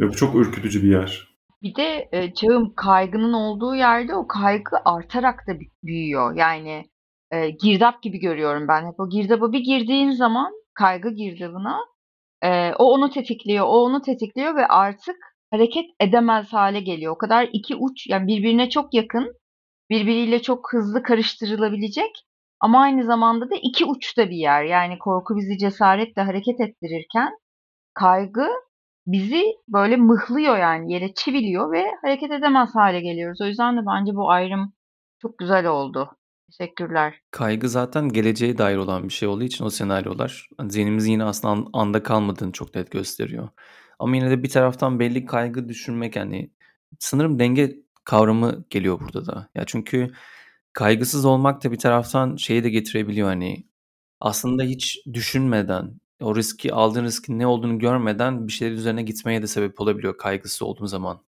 Ve 0.00 0.08
bu 0.08 0.16
çok 0.16 0.34
ürkütücü 0.36 0.82
bir 0.82 0.88
yer. 0.88 1.31
Bir 1.62 1.74
de 1.74 2.08
e, 2.12 2.34
çağım 2.34 2.74
kaygının 2.74 3.32
olduğu 3.32 3.74
yerde 3.74 4.14
o 4.14 4.26
kaygı 4.26 4.76
artarak 4.84 5.46
da 5.48 5.52
büyüyor. 5.82 6.36
Yani 6.36 6.84
e, 7.30 7.50
girdap 7.50 8.02
gibi 8.02 8.18
görüyorum 8.18 8.68
ben 8.68 8.86
hep. 8.86 9.00
O 9.00 9.08
girdaba 9.08 9.52
bir 9.52 9.60
girdiğin 9.60 10.10
zaman 10.10 10.52
kaygı 10.74 11.10
girdabına 11.10 11.78
e, 12.42 12.72
o 12.74 12.84
onu 12.92 13.10
tetikliyor, 13.10 13.66
o 13.66 13.84
onu 13.84 14.02
tetikliyor 14.02 14.56
ve 14.56 14.66
artık 14.66 15.16
hareket 15.50 15.84
edemez 16.00 16.52
hale 16.52 16.80
geliyor. 16.80 17.12
O 17.14 17.18
kadar 17.18 17.48
iki 17.52 17.76
uç 17.76 18.06
yani 18.06 18.26
birbirine 18.26 18.70
çok 18.70 18.94
yakın, 18.94 19.34
birbiriyle 19.90 20.42
çok 20.42 20.72
hızlı 20.72 21.02
karıştırılabilecek 21.02 22.10
ama 22.60 22.80
aynı 22.80 23.04
zamanda 23.04 23.50
da 23.50 23.54
iki 23.62 23.84
uçta 23.84 24.30
bir 24.30 24.36
yer. 24.36 24.64
Yani 24.64 24.98
korku 24.98 25.36
bizi 25.36 25.58
cesaretle 25.58 26.22
hareket 26.22 26.60
ettirirken 26.60 27.30
kaygı 27.94 28.48
bizi 29.06 29.42
böyle 29.68 29.96
mıhlıyor 29.96 30.58
yani 30.58 30.92
yere 30.92 31.14
çiviliyor 31.14 31.72
ve 31.72 31.84
hareket 32.02 32.30
edemez 32.30 32.70
hale 32.74 33.00
geliyoruz. 33.00 33.40
O 33.40 33.46
yüzden 33.46 33.76
de 33.76 33.80
bence 33.86 34.14
bu 34.14 34.30
ayrım 34.30 34.72
çok 35.22 35.38
güzel 35.38 35.66
oldu. 35.66 36.10
Teşekkürler. 36.58 37.14
Kaygı 37.30 37.68
zaten 37.68 38.08
geleceğe 38.08 38.58
dair 38.58 38.76
olan 38.76 39.04
bir 39.04 39.12
şey 39.12 39.28
olduğu 39.28 39.44
için 39.44 39.64
o 39.64 39.70
senaryolar 39.70 40.48
hani 40.58 40.70
zihnimizin 40.72 41.12
yine 41.12 41.24
aslında 41.24 41.52
an- 41.54 41.70
anda 41.72 42.02
kalmadığını 42.02 42.52
çok 42.52 42.74
net 42.74 42.90
gösteriyor. 42.90 43.48
Ama 43.98 44.16
yine 44.16 44.30
de 44.30 44.42
bir 44.42 44.48
taraftan 44.48 44.98
belli 45.00 45.26
kaygı 45.26 45.68
düşürmek 45.68 46.16
yani 46.16 46.50
sanırım 46.98 47.38
denge 47.38 47.76
kavramı 48.04 48.64
geliyor 48.70 49.00
burada 49.00 49.26
da. 49.26 49.48
Ya 49.54 49.64
çünkü 49.66 50.10
kaygısız 50.72 51.24
olmak 51.24 51.64
da 51.64 51.72
bir 51.72 51.78
taraftan 51.78 52.36
şeyi 52.36 52.64
de 52.64 52.70
getirebiliyor 52.70 53.28
hani 53.28 53.66
aslında 54.20 54.62
hiç 54.62 55.06
düşünmeden 55.12 56.00
o 56.22 56.36
riski 56.36 56.74
aldığın 56.74 57.04
riskin 57.04 57.38
ne 57.38 57.46
olduğunu 57.46 57.78
görmeden 57.78 58.48
bir 58.48 58.52
şeyler 58.52 58.72
üzerine 58.74 59.02
gitmeye 59.02 59.42
de 59.42 59.46
sebep 59.46 59.80
olabiliyor 59.80 60.18
kaygısı 60.18 60.66
olduğun 60.66 60.86
zaman. 60.86 61.22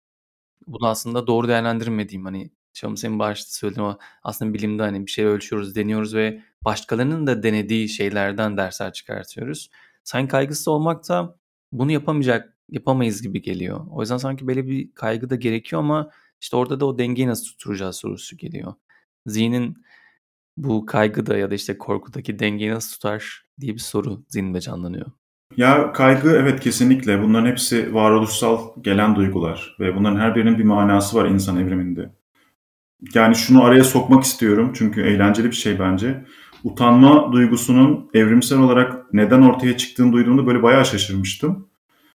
Bunu 0.67 0.87
aslında 0.87 1.27
doğru 1.27 1.47
değerlendirmediğim 1.47 2.25
hani 2.25 2.51
Şam 2.73 2.97
senin 2.97 3.19
başta 3.19 3.51
söylediğin 3.51 3.87
o 3.87 3.97
aslında 4.23 4.53
bilimde 4.53 4.83
hani 4.83 5.05
bir 5.05 5.11
şey 5.11 5.25
ölçüyoruz, 5.25 5.75
deniyoruz 5.75 6.15
ve 6.15 6.43
başkalarının 6.65 7.27
da 7.27 7.43
denediği 7.43 7.89
şeylerden 7.89 8.57
dersler 8.57 8.93
çıkartıyoruz. 8.93 9.69
Sanki 10.03 10.31
kaygısız 10.31 10.67
olmak 10.67 11.09
da 11.09 11.39
bunu 11.71 11.91
yapamayacak, 11.91 12.57
yapamayız 12.69 13.21
gibi 13.21 13.41
geliyor. 13.41 13.85
O 13.91 14.01
yüzden 14.01 14.17
sanki 14.17 14.47
böyle 14.47 14.67
bir 14.67 14.93
kaygı 14.93 15.29
da 15.29 15.35
gerekiyor 15.35 15.81
ama 15.81 16.11
işte 16.41 16.57
orada 16.57 16.79
da 16.79 16.85
o 16.85 16.97
dengeyi 16.97 17.27
nasıl 17.27 17.45
tutturacağız 17.45 17.95
sorusu 17.95 18.37
geliyor. 18.37 18.73
Zihnin 19.25 19.83
bu 20.57 20.85
kaygıda 20.85 21.37
ya 21.37 21.51
da 21.51 21.55
işte 21.55 21.77
korkudaki 21.77 22.39
dengeyi 22.39 22.71
nasıl 22.71 22.93
tutar 22.93 23.42
diye 23.59 23.73
bir 23.73 23.79
soru 23.79 24.23
zihnimde 24.27 24.61
canlanıyor. 24.61 25.05
Ya 25.57 25.91
kaygı 25.91 26.29
evet 26.29 26.59
kesinlikle 26.59 27.23
bunların 27.23 27.45
hepsi 27.45 27.93
varoluşsal 27.93 28.59
gelen 28.81 29.15
duygular 29.15 29.75
ve 29.79 29.95
bunların 29.95 30.19
her 30.19 30.35
birinin 30.35 30.57
bir 30.57 30.63
manası 30.63 31.17
var 31.17 31.25
insan 31.25 31.57
evriminde. 31.57 32.09
Yani 33.13 33.35
şunu 33.35 33.63
araya 33.63 33.83
sokmak 33.83 34.23
istiyorum 34.23 34.71
çünkü 34.75 35.01
eğlenceli 35.01 35.47
bir 35.47 35.55
şey 35.55 35.79
bence. 35.79 36.25
Utanma 36.63 37.31
duygusunun 37.31 38.09
evrimsel 38.13 38.59
olarak 38.59 39.13
neden 39.13 39.41
ortaya 39.41 39.77
çıktığını 39.77 40.13
duyduğumda 40.13 40.47
böyle 40.47 40.63
bayağı 40.63 40.85
şaşırmıştım. 40.85 41.67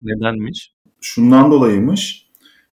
Nedenmiş? 0.02 0.74
Şundan 1.02 1.52
dolayıymış. 1.52 2.26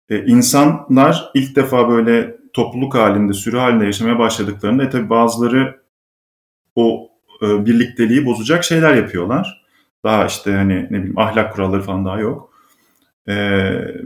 E, 0.08 0.24
insanlar 0.24 1.30
ilk 1.34 1.56
defa 1.56 1.88
böyle 1.88 2.36
topluluk 2.52 2.94
halinde, 2.94 3.32
sürü 3.32 3.58
halinde 3.58 3.84
yaşamaya 3.84 4.18
başladıklarında 4.18 4.84
e 4.84 4.90
tabi 4.90 5.10
bazıları 5.10 5.80
o 6.76 7.09
e, 7.42 7.66
birlikteliği 7.66 8.26
bozacak 8.26 8.64
şeyler 8.64 8.94
yapıyorlar. 8.94 9.64
Daha 10.04 10.26
işte 10.26 10.52
hani 10.52 10.86
ne 10.90 10.98
bileyim 10.98 11.18
ahlak 11.18 11.52
kuralları 11.52 11.82
falan 11.82 12.04
daha 12.04 12.20
yok. 12.20 12.50
E, 13.26 13.34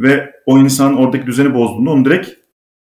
ve 0.00 0.32
o 0.46 0.58
insan 0.58 0.96
oradaki 0.96 1.26
düzeni 1.26 1.54
bozduğunda 1.54 1.90
onu 1.90 2.04
direkt 2.04 2.30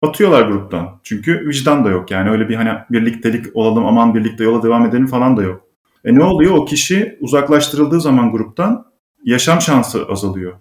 atıyorlar 0.02 0.42
gruptan. 0.42 1.00
Çünkü 1.02 1.48
vicdan 1.48 1.84
da 1.84 1.90
yok. 1.90 2.10
Yani 2.10 2.30
öyle 2.30 2.48
bir 2.48 2.54
hani 2.54 2.70
birliktelik 2.90 3.46
olalım 3.56 3.86
aman 3.86 4.14
birlikte 4.14 4.44
yola 4.44 4.62
devam 4.62 4.86
edelim 4.86 5.06
falan 5.06 5.36
da 5.36 5.42
yok. 5.42 5.62
E 6.04 6.14
ne 6.14 6.24
oluyor? 6.24 6.56
O 6.56 6.64
kişi 6.64 7.18
uzaklaştırıldığı 7.20 8.00
zaman 8.00 8.32
gruptan 8.32 8.86
yaşam 9.24 9.60
şansı 9.60 10.06
azalıyor. 10.06 10.52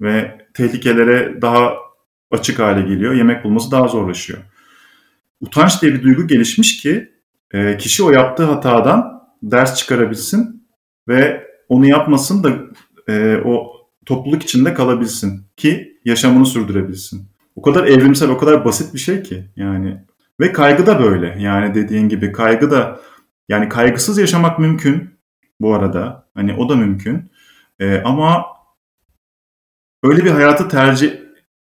Ve 0.00 0.38
tehlikelere 0.54 1.42
daha 1.42 1.74
açık 2.30 2.58
hale 2.58 2.82
geliyor. 2.82 3.14
Yemek 3.14 3.44
bulması 3.44 3.70
daha 3.70 3.88
zorlaşıyor. 3.88 4.38
Utanç 5.40 5.82
diye 5.82 5.94
bir 5.94 6.02
duygu 6.02 6.26
gelişmiş 6.26 6.76
ki 6.76 7.12
kişi 7.78 8.04
o 8.04 8.10
yaptığı 8.10 8.44
hatadan 8.44 9.13
ders 9.50 9.74
çıkarabilsin 9.74 10.68
ve 11.08 11.46
onu 11.68 11.86
yapmasın 11.86 12.44
da 12.44 12.52
e, 13.12 13.36
o 13.44 13.72
topluluk 14.06 14.42
içinde 14.42 14.74
kalabilsin 14.74 15.46
ki 15.56 15.98
yaşamını 16.04 16.46
sürdürebilsin. 16.46 17.28
O 17.56 17.62
kadar 17.62 17.84
evrimsel, 17.84 18.28
o 18.28 18.38
kadar 18.38 18.64
basit 18.64 18.94
bir 18.94 18.98
şey 18.98 19.22
ki 19.22 19.44
yani. 19.56 20.04
Ve 20.40 20.52
kaygı 20.52 20.86
da 20.86 21.02
böyle. 21.02 21.36
Yani 21.42 21.74
dediğin 21.74 22.08
gibi 22.08 22.32
kaygı 22.32 22.70
da 22.70 23.00
yani 23.48 23.68
kaygısız 23.68 24.18
yaşamak 24.18 24.58
mümkün 24.58 25.10
bu 25.60 25.74
arada. 25.74 26.28
Hani 26.34 26.54
o 26.54 26.68
da 26.68 26.76
mümkün. 26.76 27.30
E, 27.80 28.00
ama 28.00 28.46
öyle 30.02 30.24
bir 30.24 30.30
hayatı 30.30 30.68
tercih 30.68 31.12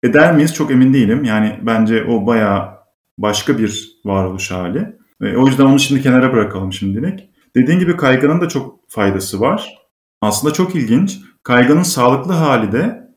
eder 0.03 0.35
miyiz 0.35 0.53
çok 0.53 0.71
emin 0.71 0.93
değilim. 0.93 1.23
Yani 1.23 1.59
bence 1.61 2.03
o 2.03 2.27
bayağı 2.27 2.69
başka 3.17 3.57
bir 3.57 3.99
varoluş 4.05 4.51
hali. 4.51 4.97
E, 5.21 5.37
o 5.37 5.47
yüzden 5.47 5.65
onu 5.65 5.79
şimdi 5.79 6.01
kenara 6.01 6.33
bırakalım 6.33 6.73
şimdilik. 6.73 7.29
Dediğin 7.55 7.79
gibi 7.79 7.97
kaygının 7.97 8.41
da 8.41 8.47
çok 8.47 8.89
faydası 8.89 9.39
var. 9.39 9.77
Aslında 10.21 10.53
çok 10.53 10.75
ilginç. 10.75 11.19
Kaygının 11.43 11.83
sağlıklı 11.83 12.33
hali 12.33 12.71
de 12.71 13.09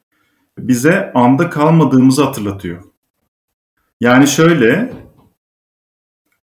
bize 0.58 1.12
anda 1.14 1.50
kalmadığımızı 1.50 2.24
hatırlatıyor. 2.24 2.84
Yani 4.00 4.26
şöyle, 4.26 4.92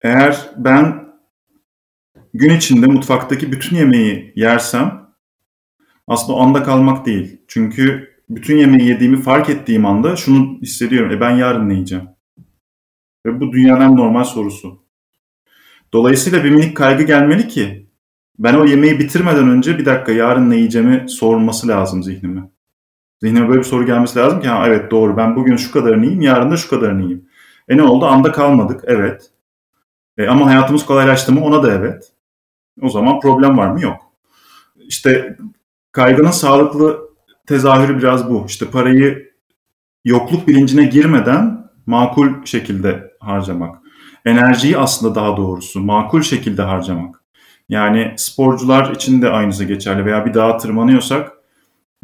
eğer 0.01 0.49
ben 0.57 1.03
gün 2.33 2.49
içinde 2.49 2.87
mutfaktaki 2.87 3.51
bütün 3.51 3.75
yemeği 3.75 4.33
yersem 4.35 5.09
aslında 6.07 6.39
anda 6.39 6.63
kalmak 6.63 7.05
değil. 7.05 7.41
Çünkü 7.47 8.13
bütün 8.29 8.57
yemeği 8.57 8.89
yediğimi 8.89 9.21
fark 9.21 9.49
ettiğim 9.49 9.85
anda 9.85 10.15
şunu 10.15 10.57
hissediyorum. 10.61 11.11
E 11.11 11.21
ben 11.21 11.31
yarın 11.31 11.69
ne 11.69 11.73
yiyeceğim? 11.73 12.09
Ve 13.25 13.39
bu 13.39 13.51
dünyanın 13.51 13.97
normal 13.97 14.23
sorusu. 14.23 14.83
Dolayısıyla 15.93 16.43
bir 16.43 16.49
minik 16.49 16.77
kaygı 16.77 17.03
gelmeli 17.03 17.47
ki 17.47 17.82
ben 18.39 18.53
o 18.53 18.65
yemeği 18.65 18.99
bitirmeden 18.99 19.49
önce 19.49 19.77
bir 19.77 19.85
dakika 19.85 20.11
yarın 20.11 20.49
ne 20.49 20.55
yiyeceğimi 20.55 21.09
sorması 21.09 21.67
lazım 21.67 22.03
zihnime. 22.03 22.49
Zihnime 23.21 23.49
böyle 23.49 23.59
bir 23.59 23.65
soru 23.65 23.85
gelmesi 23.85 24.19
lazım 24.19 24.41
ki 24.41 24.47
ha 24.47 24.67
evet 24.67 24.91
doğru 24.91 25.17
ben 25.17 25.35
bugün 25.35 25.55
şu 25.55 25.71
kadarını 25.71 26.03
yiyeyim 26.03 26.21
yarın 26.21 26.51
da 26.51 26.57
şu 26.57 26.69
kadarını 26.69 27.01
yiyeyim. 27.01 27.29
E 27.69 27.77
ne 27.77 27.83
oldu? 27.83 28.05
Anda 28.05 28.31
kalmadık 28.31 28.81
evet. 28.87 29.31
E, 30.17 30.27
ama 30.27 30.45
hayatımız 30.45 30.85
kolaylaştı 30.85 31.31
mı? 31.31 31.45
Ona 31.45 31.63
da 31.63 31.71
evet. 31.71 32.11
O 32.81 32.89
zaman 32.89 33.19
problem 33.19 33.57
var 33.57 33.67
mı? 33.67 33.81
Yok. 33.81 33.97
İşte 34.75 35.37
kaygının 35.91 36.31
sağlıklı 36.31 36.99
tezahürü 37.47 37.97
biraz 37.97 38.29
bu. 38.29 38.45
İşte 38.47 38.65
parayı 38.65 39.31
yokluk 40.05 40.47
bilincine 40.47 40.85
girmeden 40.85 41.71
makul 41.85 42.45
şekilde 42.45 43.11
harcamak. 43.19 43.77
Enerjiyi 44.25 44.77
aslında 44.77 45.15
daha 45.15 45.37
doğrusu 45.37 45.79
makul 45.79 46.21
şekilde 46.21 46.61
harcamak. 46.61 47.22
Yani 47.73 48.13
sporcular 48.17 48.91
için 48.91 49.21
de 49.21 49.29
aynısı 49.29 49.63
geçerli 49.63 50.05
veya 50.05 50.25
bir 50.25 50.33
dağa 50.33 50.57
tırmanıyorsak 50.57 51.31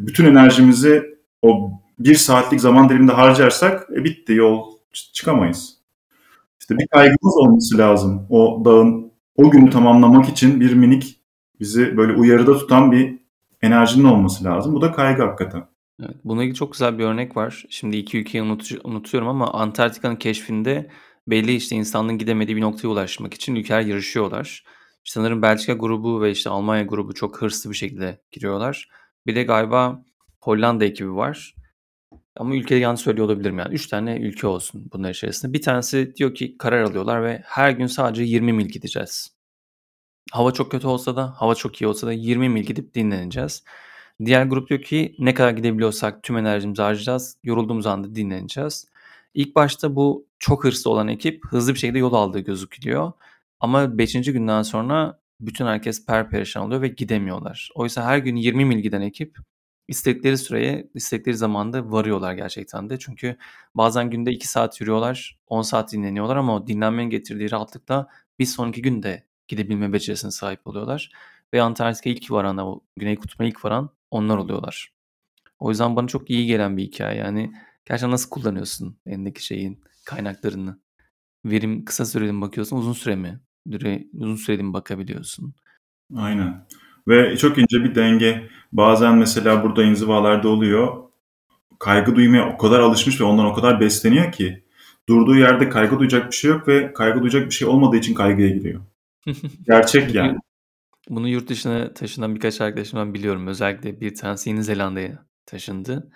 bütün 0.00 0.24
enerjimizi 0.24 1.18
o 1.42 1.70
bir 1.98 2.14
saatlik 2.14 2.60
zaman 2.60 2.88
diliminde 2.88 3.12
harcarsak 3.12 3.88
e, 3.96 4.04
bitti 4.04 4.32
yol 4.32 4.66
çıkamayız. 5.12 5.76
İşte 6.60 6.78
bir 6.78 6.86
kaygımız 6.86 7.36
olması 7.36 7.78
lazım. 7.78 8.26
O 8.30 8.62
dağın 8.64 9.12
o 9.36 9.50
günü 9.50 9.70
tamamlamak 9.70 10.28
için 10.28 10.60
bir 10.60 10.74
minik 10.74 11.20
bizi 11.60 11.96
böyle 11.96 12.12
uyarıda 12.12 12.58
tutan 12.58 12.92
bir 12.92 13.18
enerjinin 13.62 14.04
olması 14.04 14.44
lazım. 14.44 14.74
Bu 14.74 14.80
da 14.80 14.92
kaygı 14.92 15.22
hakikaten. 15.22 15.64
Evet, 16.02 16.16
bununla 16.24 16.42
ilgili 16.42 16.56
çok 16.56 16.72
güzel 16.72 16.98
bir 16.98 17.04
örnek 17.04 17.36
var. 17.36 17.64
Şimdi 17.70 17.96
iki 17.96 18.18
ülkeyi 18.18 18.44
unut- 18.44 18.80
unutuyorum 18.84 19.28
ama 19.28 19.52
Antarktika'nın 19.52 20.16
keşfinde 20.16 20.90
belli 21.26 21.54
işte 21.54 21.76
insanlığın 21.76 22.18
gidemediği 22.18 22.56
bir 22.56 22.62
noktaya 22.62 22.88
ulaşmak 22.88 23.34
için 23.34 23.54
ülkeler 23.54 23.80
yarışıyorlar. 23.80 24.64
Sanırım 25.04 25.42
Belçika 25.42 25.72
grubu 25.72 26.22
ve 26.22 26.30
işte 26.30 26.50
Almanya 26.50 26.82
grubu 26.82 27.14
çok 27.14 27.42
hırslı 27.42 27.70
bir 27.70 27.76
şekilde 27.76 28.20
giriyorlar. 28.32 28.88
Bir 29.26 29.36
de 29.36 29.42
galiba 29.42 30.04
Hollanda 30.40 30.84
ekibi 30.84 31.14
var. 31.16 31.54
Ama 32.36 32.54
ülkeyi 32.56 32.80
yanlış 32.80 33.00
söylüyor 33.00 33.26
olabilirim 33.26 33.58
yani. 33.58 33.74
Üç 33.74 33.86
tane 33.86 34.16
ülke 34.16 34.46
olsun 34.46 34.90
bunlar 34.92 35.10
içerisinde. 35.10 35.52
Bir 35.52 35.62
tanesi 35.62 36.16
diyor 36.16 36.34
ki 36.34 36.58
karar 36.58 36.82
alıyorlar 36.82 37.24
ve 37.24 37.42
her 37.44 37.70
gün 37.70 37.86
sadece 37.86 38.22
20 38.22 38.52
mil 38.52 38.66
gideceğiz. 38.66 39.32
Hava 40.32 40.52
çok 40.52 40.70
kötü 40.70 40.86
olsa 40.86 41.16
da, 41.16 41.34
hava 41.36 41.54
çok 41.54 41.82
iyi 41.82 41.86
olsa 41.86 42.06
da 42.06 42.12
20 42.12 42.48
mil 42.48 42.62
gidip 42.62 42.94
dinleneceğiz. 42.94 43.64
Diğer 44.24 44.44
grup 44.44 44.68
diyor 44.68 44.82
ki 44.82 45.14
ne 45.18 45.34
kadar 45.34 45.50
gidebiliyorsak 45.50 46.22
tüm 46.22 46.36
enerjimizi 46.36 46.82
harcayacağız. 46.82 47.36
Yorulduğumuz 47.44 47.86
anda 47.86 48.14
dinleneceğiz. 48.14 48.86
İlk 49.34 49.56
başta 49.56 49.96
bu 49.96 50.26
çok 50.38 50.64
hırslı 50.64 50.90
olan 50.90 51.08
ekip 51.08 51.46
hızlı 51.46 51.74
bir 51.74 51.78
şekilde 51.78 51.98
yol 51.98 52.12
aldığı 52.14 52.40
gözüküyor. 52.40 53.12
Ama 53.60 53.98
5. 53.98 54.32
günden 54.32 54.62
sonra 54.62 55.20
bütün 55.40 55.66
herkes 55.66 56.06
perperişan 56.06 56.62
oluyor 56.66 56.82
ve 56.82 56.88
gidemiyorlar. 56.88 57.70
Oysa 57.74 58.04
her 58.04 58.18
gün 58.18 58.36
20 58.36 58.64
mil 58.64 58.78
giden 58.78 59.00
ekip 59.00 59.38
istekleri 59.88 60.38
süreye, 60.38 60.90
istekleri 60.94 61.36
zamanda 61.36 61.92
varıyorlar 61.92 62.32
gerçekten 62.32 62.90
de. 62.90 62.98
Çünkü 62.98 63.36
bazen 63.74 64.10
günde 64.10 64.30
2 64.32 64.48
saat 64.48 64.80
yürüyorlar, 64.80 65.38
10 65.46 65.62
saat 65.62 65.92
dinleniyorlar 65.92 66.36
ama 66.36 66.56
o 66.56 66.66
dinlenmenin 66.66 67.10
getirdiği 67.10 67.50
rahatlıkla 67.50 68.08
bir 68.38 68.46
sonraki 68.46 68.82
günde 68.82 69.24
gidebilme 69.48 69.92
becerisine 69.92 70.30
sahip 70.30 70.66
oluyorlar. 70.66 71.10
Ve 71.54 71.62
Antarktika 71.62 72.10
ilk 72.10 72.30
varan, 72.30 72.58
o 72.58 72.80
Güney 72.96 73.16
Kutbu'na 73.16 73.48
ilk 73.48 73.64
varan 73.64 73.90
onlar 74.10 74.36
oluyorlar. 74.36 74.92
O 75.58 75.70
yüzden 75.70 75.96
bana 75.96 76.06
çok 76.08 76.30
iyi 76.30 76.46
gelen 76.46 76.76
bir 76.76 76.82
hikaye. 76.82 77.18
Yani 77.18 77.52
gerçekten 77.84 78.10
nasıl 78.10 78.30
kullanıyorsun 78.30 78.98
elindeki 79.06 79.44
şeyin 79.44 79.84
kaynaklarını? 80.04 80.80
Verim 81.44 81.84
kısa 81.84 82.04
süreli 82.06 82.32
mi 82.32 82.40
bakıyorsun, 82.40 82.76
uzun 82.76 82.92
süre 82.92 83.16
mi? 83.16 83.40
Süre, 83.70 84.04
uzun 84.12 84.36
süreli 84.36 84.62
mi 84.62 84.72
bakabiliyorsun? 84.72 85.54
Aynen. 86.16 86.66
Ve 87.08 87.36
çok 87.36 87.58
ince 87.58 87.84
bir 87.84 87.94
denge. 87.94 88.48
Bazen 88.72 89.18
mesela 89.18 89.64
burada 89.64 89.82
inzivalarda 89.82 90.48
oluyor. 90.48 90.96
Kaygı 91.78 92.16
duymaya 92.16 92.54
o 92.54 92.58
kadar 92.58 92.80
alışmış 92.80 93.20
ve 93.20 93.24
ondan 93.24 93.46
o 93.46 93.54
kadar 93.54 93.80
besleniyor 93.80 94.32
ki 94.32 94.64
durduğu 95.08 95.36
yerde 95.36 95.68
kaygı 95.68 95.98
duyacak 95.98 96.30
bir 96.30 96.36
şey 96.36 96.50
yok 96.50 96.68
ve 96.68 96.92
kaygı 96.92 97.20
duyacak 97.20 97.46
bir 97.46 97.54
şey 97.54 97.68
olmadığı 97.68 97.96
için 97.96 98.14
kaygıya 98.14 98.48
giriyor. 98.48 98.80
Gerçek 99.66 100.14
yani. 100.14 100.38
Bunu 101.08 101.28
yurt 101.28 101.48
dışına 101.48 101.94
taşınan 101.94 102.34
birkaç 102.34 102.60
arkadaşımdan 102.60 103.14
biliyorum. 103.14 103.46
Özellikle 103.46 104.00
bir 104.00 104.14
tanesi 104.14 104.50
Yeni 104.50 104.64
Zelanda'ya 104.64 105.26
taşındı. 105.46 106.10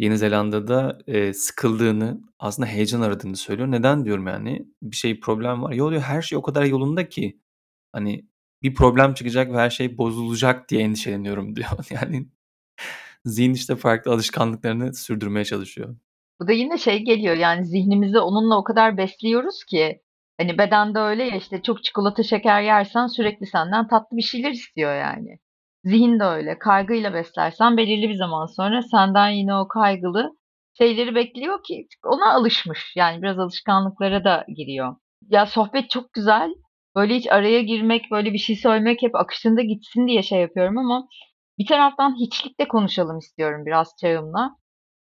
Yeni 0.00 0.18
Zelanda'da 0.18 0.98
e, 1.06 1.32
sıkıldığını, 1.32 2.20
aslında 2.38 2.68
heyecan 2.68 3.00
aradığını 3.00 3.36
söylüyor. 3.36 3.70
Neden 3.70 4.04
diyorum 4.04 4.26
yani? 4.26 4.66
Bir 4.82 4.96
şey 4.96 5.20
problem 5.20 5.62
var. 5.62 5.72
Yo 5.72 5.90
diyor 5.90 6.02
her 6.02 6.22
şey 6.22 6.38
o 6.38 6.42
kadar 6.42 6.64
yolunda 6.64 7.08
ki 7.08 7.40
hani 7.92 8.24
bir 8.62 8.74
problem 8.74 9.14
çıkacak 9.14 9.52
ve 9.52 9.56
her 9.56 9.70
şey 9.70 9.98
bozulacak 9.98 10.68
diye 10.68 10.82
endişeleniyorum 10.82 11.56
diyor. 11.56 11.68
Yani 11.90 12.26
zihin 13.24 13.52
işte 13.54 13.76
farklı 13.76 14.12
alışkanlıklarını 14.12 14.94
sürdürmeye 14.94 15.44
çalışıyor. 15.44 15.96
Bu 16.40 16.48
da 16.48 16.52
yine 16.52 16.78
şey 16.78 16.98
geliyor 17.04 17.36
yani 17.36 17.66
zihnimizi 17.66 18.18
onunla 18.18 18.58
o 18.58 18.64
kadar 18.64 18.96
besliyoruz 18.96 19.64
ki 19.64 20.02
hani 20.38 20.58
bedende 20.58 20.98
öyle 20.98 21.24
ya 21.24 21.36
işte 21.36 21.62
çok 21.62 21.84
çikolata 21.84 22.22
şeker 22.22 22.62
yersen 22.62 23.06
sürekli 23.06 23.46
senden 23.46 23.88
tatlı 23.88 24.16
bir 24.16 24.22
şeyler 24.22 24.50
istiyor 24.50 24.94
yani. 24.94 25.38
Zihin 25.84 26.20
de 26.20 26.24
öyle. 26.24 26.58
Kaygıyla 26.58 27.14
beslersen 27.14 27.76
belirli 27.76 28.08
bir 28.08 28.14
zaman 28.14 28.46
sonra 28.46 28.82
senden 28.82 29.28
yine 29.28 29.54
o 29.54 29.68
kaygılı 29.68 30.32
şeyleri 30.78 31.14
bekliyor 31.14 31.62
ki 31.62 31.86
ona 32.04 32.32
alışmış. 32.32 32.92
Yani 32.96 33.22
biraz 33.22 33.38
alışkanlıklara 33.38 34.24
da 34.24 34.44
giriyor. 34.56 34.96
Ya 35.28 35.46
sohbet 35.46 35.90
çok 35.90 36.12
güzel. 36.12 36.50
Böyle 36.96 37.16
hiç 37.16 37.26
araya 37.26 37.62
girmek, 37.62 38.10
böyle 38.10 38.32
bir 38.32 38.38
şey 38.38 38.56
söylemek 38.56 39.02
hep 39.02 39.14
akışında 39.14 39.62
gitsin 39.62 40.06
diye 40.08 40.22
şey 40.22 40.40
yapıyorum 40.40 40.78
ama 40.78 41.08
bir 41.58 41.66
taraftan 41.66 42.16
hiçlikle 42.20 42.68
konuşalım 42.68 43.18
istiyorum 43.18 43.66
biraz 43.66 43.88
çağımla. 44.00 44.56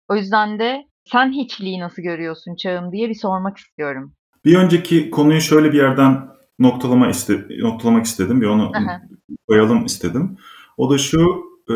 O 0.10 0.16
yüzden 0.16 0.60
de 0.60 0.86
sen 1.06 1.32
hiçliği 1.32 1.80
nasıl 1.80 2.02
görüyorsun 2.02 2.56
çağım 2.56 2.92
diye 2.92 3.10
bir 3.10 3.16
sormak 3.16 3.58
istiyorum. 3.58 4.14
Bir 4.46 4.56
önceki 4.56 5.10
konuyu 5.10 5.42
şöyle 5.42 5.72
bir 5.72 5.78
yerden 5.78 6.28
noktalama 6.60 7.10
iste, 7.10 7.48
noktalamak 7.60 8.06
istedim. 8.06 8.42
Bir 8.42 8.48
onu 8.48 8.72
Aha. 8.76 9.02
koyalım 9.48 9.86
istedim. 9.86 10.38
O 10.80 10.90
da 10.90 10.98
şu, 10.98 11.44
e, 11.70 11.74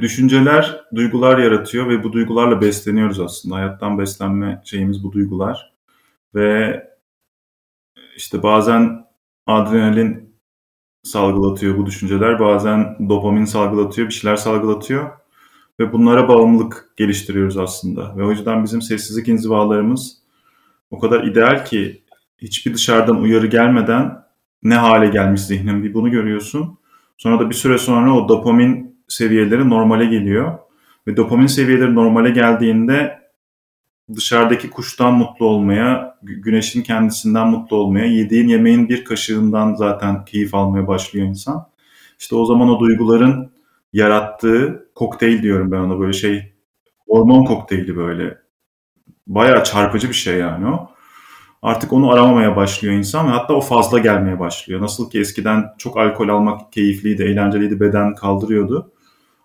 düşünceler 0.00 0.80
duygular 0.94 1.38
yaratıyor 1.38 1.88
ve 1.88 2.04
bu 2.04 2.12
duygularla 2.12 2.60
besleniyoruz 2.60 3.20
aslında. 3.20 3.54
Hayattan 3.54 3.98
beslenme 3.98 4.62
şeyimiz 4.64 5.04
bu 5.04 5.12
duygular. 5.12 5.74
Ve 6.34 6.82
işte 8.16 8.42
bazen 8.42 9.06
adrenalin 9.46 10.36
salgılatıyor 11.02 11.78
bu 11.78 11.86
düşünceler, 11.86 12.40
bazen 12.40 13.08
dopamin 13.08 13.44
salgılatıyor, 13.44 14.08
bir 14.08 14.14
şeyler 14.14 14.36
salgılatıyor. 14.36 15.10
Ve 15.80 15.92
bunlara 15.92 16.28
bağımlılık 16.28 16.92
geliştiriyoruz 16.96 17.56
aslında. 17.56 18.16
Ve 18.16 18.24
o 18.24 18.30
yüzden 18.30 18.64
bizim 18.64 18.82
sessizlik 18.82 19.28
inzivalarımız 19.28 20.18
o 20.90 20.98
kadar 20.98 21.24
ideal 21.24 21.64
ki 21.64 22.04
hiçbir 22.38 22.74
dışarıdan 22.74 23.20
uyarı 23.20 23.46
gelmeden 23.46 24.24
ne 24.62 24.74
hale 24.74 25.08
gelmiş 25.08 25.40
zihnin 25.40 25.84
bir 25.84 25.94
bunu 25.94 26.10
görüyorsun. 26.10 26.78
Sonra 27.16 27.40
da 27.40 27.50
bir 27.50 27.54
süre 27.54 27.78
sonra 27.78 28.16
o 28.16 28.28
dopamin 28.28 28.96
seviyeleri 29.08 29.70
normale 29.70 30.04
geliyor. 30.04 30.58
Ve 31.06 31.16
dopamin 31.16 31.46
seviyeleri 31.46 31.94
normale 31.94 32.30
geldiğinde 32.30 33.18
dışarıdaki 34.14 34.70
kuştan 34.70 35.14
mutlu 35.14 35.46
olmaya, 35.46 36.18
güneşin 36.22 36.82
kendisinden 36.82 37.48
mutlu 37.48 37.76
olmaya, 37.76 38.06
yediğin 38.06 38.48
yemeğin 38.48 38.88
bir 38.88 39.04
kaşığından 39.04 39.74
zaten 39.74 40.24
keyif 40.24 40.54
almaya 40.54 40.86
başlıyor 40.86 41.26
insan. 41.26 41.66
İşte 42.18 42.36
o 42.36 42.46
zaman 42.46 42.68
o 42.68 42.80
duyguların 42.80 43.52
yarattığı 43.92 44.88
kokteyl 44.94 45.42
diyorum 45.42 45.72
ben 45.72 45.78
ona 45.78 46.00
böyle 46.00 46.12
şey 46.12 46.52
hormon 47.08 47.44
kokteyli 47.44 47.96
böyle. 47.96 48.38
Bayağı 49.26 49.64
çarpıcı 49.64 50.08
bir 50.08 50.14
şey 50.14 50.38
yani 50.38 50.66
o. 50.66 50.93
Artık 51.64 51.92
onu 51.92 52.10
aramamaya 52.10 52.56
başlıyor 52.56 52.94
insan 52.94 53.26
ve 53.26 53.30
hatta 53.30 53.54
o 53.54 53.60
fazla 53.60 53.98
gelmeye 53.98 54.38
başlıyor. 54.38 54.80
Nasıl 54.80 55.10
ki 55.10 55.20
eskiden 55.20 55.64
çok 55.78 55.98
alkol 55.98 56.28
almak 56.28 56.72
keyifliydi, 56.72 57.22
eğlenceliydi, 57.22 57.80
beden 57.80 58.14
kaldırıyordu. 58.14 58.92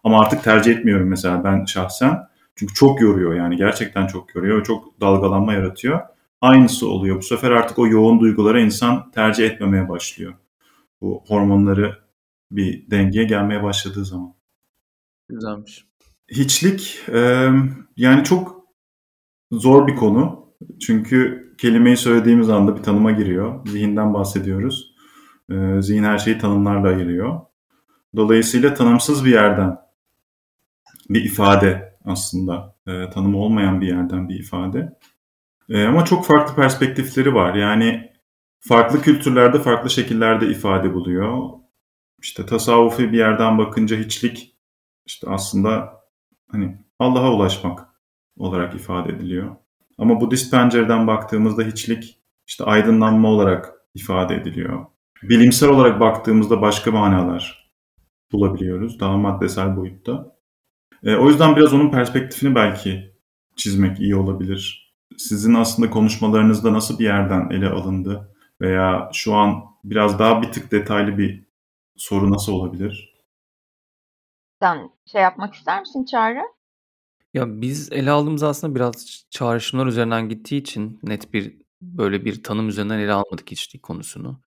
Ama 0.03 0.21
artık 0.21 0.43
tercih 0.43 0.71
etmiyorum 0.71 1.07
mesela 1.07 1.43
ben 1.43 1.65
şahsen. 1.65 2.19
Çünkü 2.55 2.73
çok 2.73 3.01
yoruyor 3.01 3.33
yani 3.33 3.57
gerçekten 3.57 4.07
çok 4.07 4.35
yoruyor. 4.35 4.63
Çok 4.63 5.01
dalgalanma 5.01 5.53
yaratıyor. 5.53 5.99
Aynısı 6.41 6.89
oluyor. 6.89 7.17
Bu 7.17 7.21
sefer 7.21 7.51
artık 7.51 7.79
o 7.79 7.87
yoğun 7.87 8.19
duygulara 8.19 8.59
insan 8.59 9.11
tercih 9.11 9.45
etmemeye 9.45 9.89
başlıyor. 9.89 10.33
Bu 11.01 11.23
hormonları 11.27 11.99
bir 12.51 12.91
dengeye 12.91 13.25
gelmeye 13.25 13.63
başladığı 13.63 14.05
zaman. 14.05 14.33
Güzelmiş. 15.29 15.85
Hiçlik 16.31 16.99
yani 17.97 18.23
çok 18.23 18.65
zor 19.51 19.87
bir 19.87 19.95
konu. 19.95 20.49
Çünkü 20.79 21.48
kelimeyi 21.61 21.97
söylediğimiz 21.97 22.49
anda 22.49 22.77
bir 22.77 22.83
tanıma 22.83 23.11
giriyor. 23.11 23.67
Zihinden 23.67 24.13
bahsediyoruz. 24.13 24.95
E, 25.51 25.81
zihin 25.81 26.03
her 26.03 26.17
şeyi 26.17 26.37
tanımlarla 26.37 26.87
ayırıyor. 26.87 27.41
Dolayısıyla 28.15 28.73
tanımsız 28.73 29.25
bir 29.25 29.31
yerden 29.31 29.77
bir 31.09 31.23
ifade 31.23 31.97
aslında. 32.05 32.75
E, 32.87 33.09
tanımı 33.09 33.37
olmayan 33.37 33.81
bir 33.81 33.87
yerden 33.87 34.29
bir 34.29 34.39
ifade. 34.39 34.99
E, 35.69 35.85
ama 35.85 36.05
çok 36.05 36.25
farklı 36.25 36.55
perspektifleri 36.55 37.33
var. 37.33 37.55
Yani 37.55 38.11
farklı 38.59 39.01
kültürlerde 39.01 39.59
farklı 39.59 39.89
şekillerde 39.89 40.49
ifade 40.49 40.93
buluyor. 40.93 41.49
İşte 42.21 42.45
tasavvufi 42.45 43.11
bir 43.11 43.17
yerden 43.17 43.57
bakınca 43.57 43.97
hiçlik 43.97 44.55
işte 45.05 45.29
aslında 45.29 45.93
hani 46.51 46.77
Allah'a 46.99 47.33
ulaşmak 47.33 47.87
olarak 48.37 48.75
ifade 48.75 49.13
ediliyor. 49.13 49.55
Ama 49.99 50.21
Budist 50.21 50.51
pencereden 50.51 51.07
baktığımızda 51.07 51.63
hiçlik 51.63 52.19
işte 52.47 52.63
aydınlanma 52.63 53.27
olarak 53.27 53.73
ifade 53.93 54.35
ediliyor. 54.35 54.85
Bilimsel 55.23 55.69
olarak 55.69 55.99
baktığımızda 55.99 56.61
başka 56.61 56.91
manalar 56.91 57.71
bulabiliyoruz 58.31 58.99
daha 58.99 59.17
maddesel 59.17 59.77
boyutta. 59.77 60.35
E, 61.03 61.15
o 61.15 61.29
yüzden 61.29 61.55
biraz 61.55 61.73
onun 61.73 61.91
perspektifini 61.91 62.55
belki 62.55 63.15
çizmek 63.55 63.99
iyi 63.99 64.15
olabilir. 64.15 64.93
Sizin 65.17 65.53
aslında 65.53 65.89
konuşmalarınızda 65.89 66.73
nasıl 66.73 66.99
bir 66.99 67.03
yerden 67.03 67.49
ele 67.49 67.69
alındı 67.69 68.35
veya 68.61 69.09
şu 69.13 69.33
an 69.35 69.63
biraz 69.83 70.19
daha 70.19 70.41
bir 70.41 70.51
tık 70.51 70.71
detaylı 70.71 71.17
bir 71.17 71.43
soru 71.97 72.31
nasıl 72.31 72.53
olabilir? 72.53 73.23
Sen 74.61 74.89
şey 75.05 75.21
yapmak 75.21 75.53
ister 75.53 75.79
misin 75.79 76.05
Çağrı? 76.05 76.41
Ya 77.33 77.61
biz 77.61 77.91
ele 77.91 78.11
aldığımız 78.11 78.43
aslında 78.43 78.75
biraz 78.75 79.25
çağrışımlar 79.29 79.87
üzerinden 79.87 80.29
gittiği 80.29 80.57
için 80.57 80.99
net 81.03 81.33
bir 81.33 81.57
böyle 81.81 82.25
bir 82.25 82.43
tanım 82.43 82.69
üzerinden 82.69 82.99
ele 82.99 83.13
almadık 83.13 83.51
içlik 83.51 83.83
konusunu. 83.83 84.41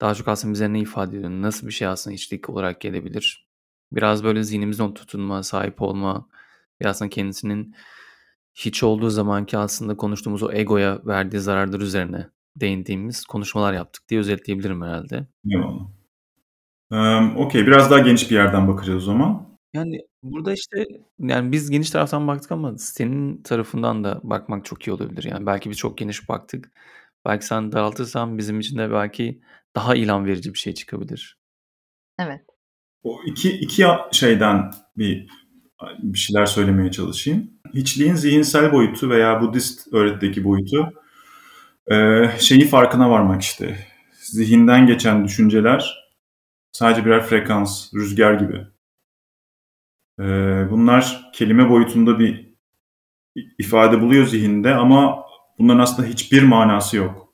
Daha 0.00 0.14
çok 0.14 0.28
aslında 0.28 0.54
bize 0.54 0.72
ne 0.72 0.80
ifade 0.80 1.16
ediyor, 1.16 1.30
nasıl 1.30 1.66
bir 1.66 1.72
şey 1.72 1.88
aslında 1.88 2.14
içlik 2.14 2.50
olarak 2.50 2.80
gelebilir? 2.80 3.48
Biraz 3.92 4.24
böyle 4.24 4.42
zihnimizde 4.42 4.82
onu 4.82 4.94
tutunma, 4.94 5.42
sahip 5.42 5.82
olma 5.82 6.28
ve 6.82 6.88
aslında 6.88 7.08
kendisinin 7.08 7.74
hiç 8.54 8.82
olduğu 8.82 9.10
zamanki 9.10 9.58
aslında 9.58 9.96
konuştuğumuz 9.96 10.42
o 10.42 10.52
egoya 10.52 11.00
verdiği 11.06 11.38
zararlar 11.38 11.80
üzerine 11.80 12.28
değindiğimiz 12.56 13.24
konuşmalar 13.24 13.72
yaptık 13.72 14.08
diye 14.08 14.20
özetleyebilirim 14.20 14.82
herhalde. 14.82 15.26
Eyvallah. 15.50 15.86
Ee, 16.92 17.36
Okey, 17.36 17.66
biraz 17.66 17.90
daha 17.90 17.98
geniş 17.98 18.30
bir 18.30 18.34
yerden 18.36 18.68
bakacağız 18.68 19.02
o 19.02 19.06
zaman. 19.06 19.49
Yani 19.74 20.00
burada 20.22 20.52
işte 20.52 20.86
yani 21.18 21.52
biz 21.52 21.70
geniş 21.70 21.90
taraftan 21.90 22.28
baktık 22.28 22.52
ama 22.52 22.78
senin 22.78 23.42
tarafından 23.42 24.04
da 24.04 24.20
bakmak 24.22 24.64
çok 24.64 24.86
iyi 24.86 24.92
olabilir. 24.92 25.24
Yani 25.24 25.46
belki 25.46 25.70
biz 25.70 25.78
çok 25.78 25.98
geniş 25.98 26.28
baktık. 26.28 26.72
Belki 27.26 27.46
sen 27.46 27.72
daraltırsan 27.72 28.38
bizim 28.38 28.60
için 28.60 28.78
de 28.78 28.90
belki 28.90 29.40
daha 29.76 29.94
ilham 29.94 30.26
verici 30.26 30.54
bir 30.54 30.58
şey 30.58 30.74
çıkabilir. 30.74 31.38
Evet. 32.18 32.40
O 33.02 33.20
iki, 33.26 33.50
iki 33.50 33.84
şeyden 34.12 34.70
bir, 34.96 35.28
bir 35.98 36.18
şeyler 36.18 36.46
söylemeye 36.46 36.90
çalışayım. 36.90 37.50
Hiçliğin 37.74 38.14
zihinsel 38.14 38.72
boyutu 38.72 39.10
veya 39.10 39.40
Budist 39.40 39.92
öğretideki 39.92 40.44
boyutu 40.44 40.92
e, 41.90 42.26
şeyi 42.38 42.66
farkına 42.66 43.10
varmak 43.10 43.42
işte. 43.42 43.86
Zihinden 44.20 44.86
geçen 44.86 45.24
düşünceler 45.24 46.10
sadece 46.72 47.04
birer 47.04 47.22
frekans, 47.22 47.94
rüzgar 47.94 48.34
gibi. 48.34 48.66
E, 50.20 50.24
bunlar 50.70 51.30
kelime 51.32 51.70
boyutunda 51.70 52.18
bir 52.18 52.54
ifade 53.58 54.00
buluyor 54.00 54.26
zihinde 54.26 54.74
ama 54.74 55.24
bunların 55.58 55.80
aslında 55.80 56.08
hiçbir 56.08 56.42
manası 56.42 56.96
yok. 56.96 57.32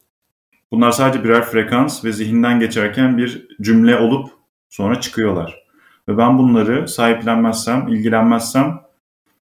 Bunlar 0.71 0.93
sadece 0.93 1.25
birer 1.25 1.43
frekans 1.43 2.05
ve 2.05 2.13
zihinden 2.13 2.61
geçerken 2.61 3.19
bir 3.19 3.49
cümle 3.61 3.99
olup 3.99 4.31
sonra 4.69 5.01
çıkıyorlar. 5.01 5.67
Ve 6.09 6.19
ben 6.19 6.39
bunları 6.39 6.89
sahiplenmezsem, 6.89 7.89
ilgilenmezsem 7.89 8.81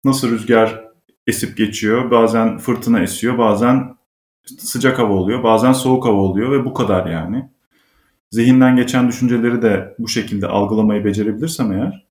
nasıl 0.04 0.30
rüzgar 0.30 0.84
esip 1.26 1.56
geçiyor, 1.56 2.10
bazen 2.10 2.58
fırtına 2.58 3.00
esiyor, 3.00 3.38
bazen 3.38 3.96
sıcak 4.58 4.98
hava 4.98 5.12
oluyor, 5.12 5.42
bazen 5.42 5.72
soğuk 5.72 6.06
hava 6.06 6.20
oluyor 6.20 6.52
ve 6.52 6.64
bu 6.64 6.74
kadar 6.74 7.06
yani. 7.06 7.50
Zihinden 8.30 8.76
geçen 8.76 9.08
düşünceleri 9.08 9.62
de 9.62 9.94
bu 9.98 10.08
şekilde 10.08 10.46
algılamayı 10.46 11.04
becerebilirsem 11.04 11.72
eğer 11.72 12.07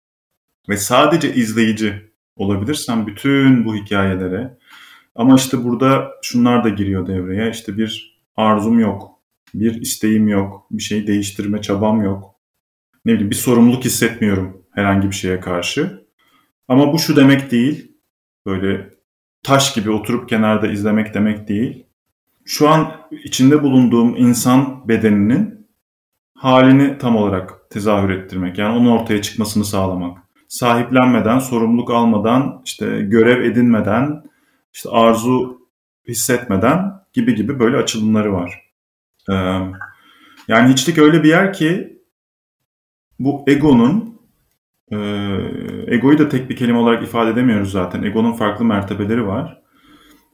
ve 0.70 0.78
sadece 0.78 1.34
izleyici 1.34 2.12
olabilirsem 2.36 3.08
bütün 3.08 3.66
bu 3.66 3.76
hikayelere 3.76 4.58
ama 5.16 5.36
işte 5.36 5.64
burada 5.64 6.12
şunlar 6.22 6.64
da 6.64 6.70
giriyor 6.70 7.08
devreye. 7.08 7.52
İşte 7.52 7.78
bir 7.78 8.22
arzum 8.36 8.80
yok, 8.80 9.12
bir 9.54 9.82
isteğim 9.82 10.28
yok, 10.28 10.68
bir 10.72 10.84
şey 10.84 11.08
değiştirme 11.08 11.62
çabam 11.62 12.02
yok. 12.02 12.36
Ne 13.06 13.14
bileyim 13.14 13.30
bir 13.30 13.36
sorumluluk 13.36 13.86
hissetmiyorum 13.86 14.64
herhangi 14.72 15.08
bir 15.08 15.16
şeye 15.16 15.40
karşı. 15.40 16.08
Ama 16.68 16.94
bu 16.94 17.00
şu 17.00 17.16
demek 17.16 17.52
değil, 17.52 17.92
böyle 18.46 18.90
taş 19.44 19.74
gibi 19.74 19.92
oturup 19.92 20.30
kenarda 20.30 20.68
izlemek 20.68 21.14
demek 21.14 21.48
değil. 21.48 21.86
Şu 22.46 22.70
an 22.70 22.92
içinde 23.24 23.64
bulunduğum 23.64 24.16
insan 24.16 24.88
bedeninin 24.88 25.68
halini 26.34 26.98
tam 26.98 27.16
olarak 27.16 27.70
tezahür 27.70 28.10
ettirmek. 28.10 28.58
Yani 28.58 28.78
onun 28.78 28.90
ortaya 28.90 29.22
çıkmasını 29.22 29.66
sağlamak. 29.66 30.27
Sahiplenmeden, 30.48 31.40
sorumluluk 31.40 31.92
almadan, 31.92 32.62
işte 32.66 33.02
görev 33.02 33.44
edinmeden, 33.44 34.24
işte 34.74 34.90
arzu 34.90 35.62
hissetmeden 36.08 36.94
gibi 37.14 37.36
gibi 37.36 37.60
böyle 37.60 37.78
açılımları 37.78 38.34
var. 38.34 38.62
Ee, 39.30 39.34
yani 40.48 40.74
hiçlik 40.74 40.98
öyle 40.98 41.24
bir 41.24 41.30
yer 41.30 41.54
ki 41.54 42.00
bu 43.20 43.44
egonun 43.48 44.20
e, 44.92 44.98
egoyu 45.88 46.18
da 46.18 46.30
tek 46.30 46.50
bir 46.50 46.56
kelime 46.56 46.78
olarak 46.78 47.04
ifade 47.04 47.32
edemiyoruz 47.32 47.72
zaten. 47.72 48.04
Egonun 48.04 48.34
farklı 48.34 48.66
mertebeleri 48.66 49.28
var. 49.28 49.62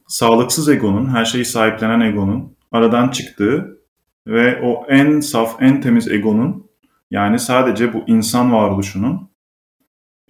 Sağlıksız 0.06 0.68
egonun, 0.68 1.06
her 1.06 1.24
şeyi 1.24 1.44
sahiplenen 1.44 2.00
egonun 2.00 2.56
aradan 2.72 3.08
çıktığı 3.08 3.78
ve 4.26 4.60
o 4.62 4.86
en 4.88 5.20
saf, 5.20 5.62
en 5.62 5.80
temiz 5.80 6.08
egonun 6.08 6.70
yani 7.10 7.38
sadece 7.38 7.92
bu 7.92 8.04
insan 8.06 8.52
varoluşunun 8.52 9.33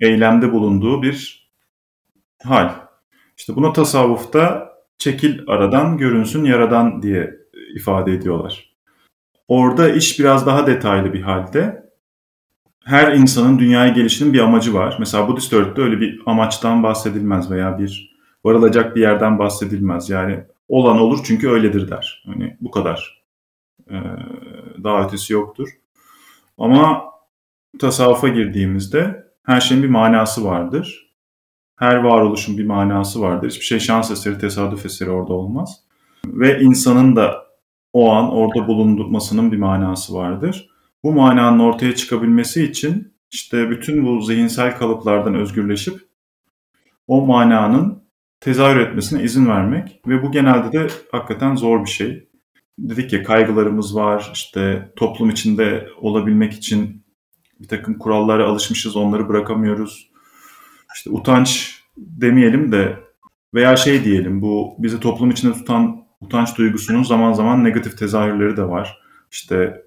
eylemde 0.01 0.53
bulunduğu 0.53 1.03
bir 1.03 1.49
hal. 2.45 2.71
İşte 3.37 3.57
buna 3.57 3.73
tasavvufta 3.73 4.73
çekil 4.99 5.41
aradan 5.47 5.99
görünsün 5.99 6.45
yaradan 6.45 7.03
diye 7.03 7.35
ifade 7.75 8.13
ediyorlar. 8.13 8.75
Orada 9.49 9.89
iş 9.89 10.19
biraz 10.19 10.47
daha 10.47 10.67
detaylı 10.67 11.13
bir 11.13 11.23
halde. 11.23 11.85
Her 12.85 13.13
insanın 13.13 13.59
dünyaya 13.59 13.93
gelişinin 13.93 14.33
bir 14.33 14.39
amacı 14.39 14.75
var. 14.75 14.97
Mesela 14.99 15.29
Budist 15.29 15.53
öğretide 15.53 15.83
öyle 15.83 16.01
bir 16.01 16.23
amaçtan 16.27 16.83
bahsedilmez 16.83 17.51
veya 17.51 17.79
bir 17.79 18.17
varılacak 18.45 18.97
bir 18.97 19.01
yerden 19.01 19.39
bahsedilmez. 19.39 20.11
Yani 20.11 20.45
olan 20.69 20.99
olur 20.99 21.21
çünkü 21.25 21.49
öyledir 21.49 21.91
der. 21.91 22.25
Hani 22.27 22.57
bu 22.61 22.71
kadar. 22.71 23.25
Ee, 23.91 23.95
daha 24.85 25.07
ötesi 25.07 25.33
yoktur. 25.33 25.69
Ama 26.59 27.05
tasavvufa 27.79 28.29
girdiğimizde 28.29 29.24
her 29.45 29.61
şeyin 29.61 29.83
bir 29.83 29.89
manası 29.89 30.45
vardır. 30.45 31.15
Her 31.77 31.97
varoluşun 31.97 32.59
bir 32.59 32.67
manası 32.67 33.21
vardır. 33.21 33.49
Hiçbir 33.51 33.65
şey 33.65 33.79
şans 33.79 34.11
eseri, 34.11 34.39
tesadüf 34.39 34.87
eseri 34.87 35.11
orada 35.11 35.33
olmaz. 35.33 35.81
Ve 36.27 36.61
insanın 36.61 37.17
da 37.17 37.45
o 37.93 38.13
an 38.13 38.33
orada 38.33 38.67
bulunmasının 38.69 39.53
bir 39.53 39.59
manası 39.59 40.15
vardır. 40.15 40.71
Bu 41.03 41.13
mananın 41.13 41.59
ortaya 41.59 41.95
çıkabilmesi 41.95 42.65
için 42.65 43.15
işte 43.31 43.71
bütün 43.71 44.07
bu 44.07 44.21
zihinsel 44.21 44.79
kalıplardan 44.79 45.35
özgürleşip 45.35 46.01
o 47.07 47.27
mananın 47.27 48.05
tezahür 48.41 48.81
etmesine 48.81 49.23
izin 49.23 49.49
vermek 49.49 50.01
ve 50.07 50.23
bu 50.23 50.33
genelde 50.33 50.73
de 50.73 50.87
hakikaten 51.13 51.57
zor 51.57 51.85
bir 51.85 51.91
şey. 51.91 52.29
Dedik 52.79 53.13
ya 53.13 53.23
kaygılarımız 53.23 53.97
var, 53.97 54.31
işte 54.35 54.93
toplum 54.97 55.31
içinde 55.31 55.89
olabilmek 56.01 56.53
için 56.53 57.04
Bir 57.61 57.69
takım 57.69 57.99
kurallara 57.99 58.47
alışmışız, 58.47 58.97
onları 58.97 59.29
bırakamıyoruz. 59.29 60.11
İşte 60.95 61.11
utanç 61.11 61.81
demeyelim 61.97 62.73
de 62.73 62.99
veya 63.55 63.77
şey 63.77 64.05
diyelim, 64.05 64.43
bu 64.43 64.75
bizi 64.79 65.01
toplum 65.01 65.31
içinde 65.31 65.53
tutan 65.53 66.05
utanç 66.21 66.59
duygusunun 66.59 67.03
zaman 67.03 67.33
zaman 67.33 67.65
negatif 67.65 67.99
tezahürleri 67.99 68.57
de 68.57 68.69
var. 68.69 68.99
İşte 69.31 69.83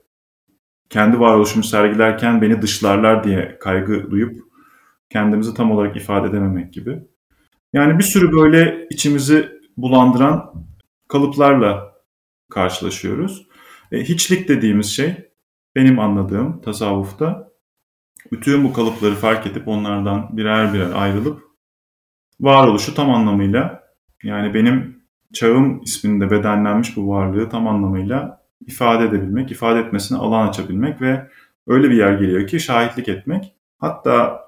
kendi 0.89 1.20
varoluşumu 1.20 1.63
sergilerken 1.63 2.41
beni 2.41 2.61
dışlarlar 2.61 3.24
diye 3.24 3.57
kaygı 3.59 4.11
duyup 4.11 4.41
kendimizi 5.09 5.53
tam 5.53 5.72
olarak 5.72 5.97
ifade 5.97 6.28
edememek 6.28 6.74
gibi. 6.74 6.99
Yani 7.74 7.99
bir 7.99 8.03
sürü 8.03 8.32
böyle 8.32 8.88
içimizi 8.89 9.49
bulandıran 9.78 10.53
kalıplarla 11.07 11.93
karşılaşıyoruz. 12.49 13.47
E, 13.91 14.03
hiçlik 14.03 14.49
dediğimiz 14.49 14.88
şey 14.95 15.32
benim 15.76 15.99
anladığım 15.99 16.61
tasavvufta 16.61 17.51
bütün 18.32 18.63
bu 18.63 18.73
kalıpları 18.73 19.15
fark 19.15 19.47
edip 19.47 19.67
onlardan 19.67 20.38
birer 20.38 20.73
birer 20.73 20.91
ayrılıp 20.91 21.43
varoluşu 22.39 22.95
tam 22.95 23.09
anlamıyla 23.09 23.84
yani 24.23 24.53
benim 24.53 25.03
çağım 25.34 25.82
isminde 25.82 26.32
bedenlenmiş 26.32 26.97
bu 26.97 27.09
varlığı 27.09 27.49
tam 27.49 27.67
anlamıyla 27.67 28.47
ifade 28.67 29.05
edebilmek, 29.05 29.51
ifade 29.51 29.80
etmesine 29.80 30.17
alan 30.17 30.47
açabilmek 30.47 31.01
ve 31.01 31.28
öyle 31.67 31.89
bir 31.89 31.95
yer 31.95 32.13
geliyor 32.13 32.47
ki 32.47 32.59
şahitlik 32.59 33.09
etmek. 33.09 33.53
Hatta 33.78 34.41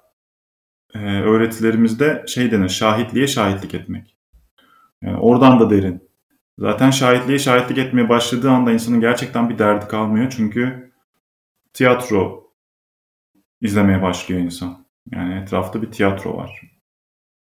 e, 0.94 1.00
öğretilerimizde 1.22 2.24
şey 2.28 2.52
denir, 2.52 2.70
şahitliğe 2.70 3.28
şahitlik 3.28 3.74
etmek. 3.74 4.16
Yani 5.02 5.18
oradan 5.18 5.60
da 5.60 5.70
derin. 5.70 6.10
Zaten 6.60 6.92
şahitliğe 6.92 7.40
şahitlik 7.40 7.78
etmeye 7.78 8.10
başladığı 8.10 8.52
anda 8.52 8.72
insanın 8.72 9.00
gerçekten 9.00 9.50
bir 9.50 9.58
derdi 9.58 9.88
kalmıyor. 9.88 10.34
Çünkü 10.38 10.92
tiyatro 11.74 12.49
izlemeye 13.62 14.02
başlıyor 14.02 14.42
insan. 14.42 14.86
Yani 15.12 15.34
etrafta 15.34 15.82
bir 15.82 15.92
tiyatro 15.92 16.38
var. 16.38 16.62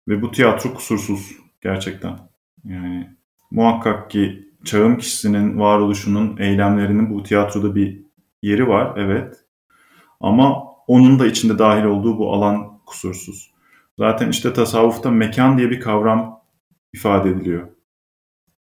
Ve 0.07 0.21
bu 0.21 0.31
tiyatro 0.31 0.73
kusursuz 0.73 1.31
gerçekten. 1.61 2.19
Yani 2.63 3.09
muhakkak 3.51 4.11
ki 4.11 4.49
çağın 4.65 4.95
kişisinin 4.95 5.59
varoluşunun, 5.59 6.37
eylemlerinin 6.37 7.09
bu 7.09 7.23
tiyatroda 7.23 7.75
bir 7.75 8.01
yeri 8.41 8.67
var, 8.67 8.97
evet. 8.97 9.35
Ama 10.19 10.63
onun 10.87 11.19
da 11.19 11.27
içinde 11.27 11.59
dahil 11.59 11.83
olduğu 11.83 12.17
bu 12.17 12.33
alan 12.33 12.79
kusursuz. 12.85 13.51
Zaten 13.97 14.29
işte 14.29 14.53
tasavvufta 14.53 15.11
mekan 15.11 15.57
diye 15.57 15.69
bir 15.69 15.79
kavram 15.79 16.41
ifade 16.93 17.29
ediliyor. 17.29 17.67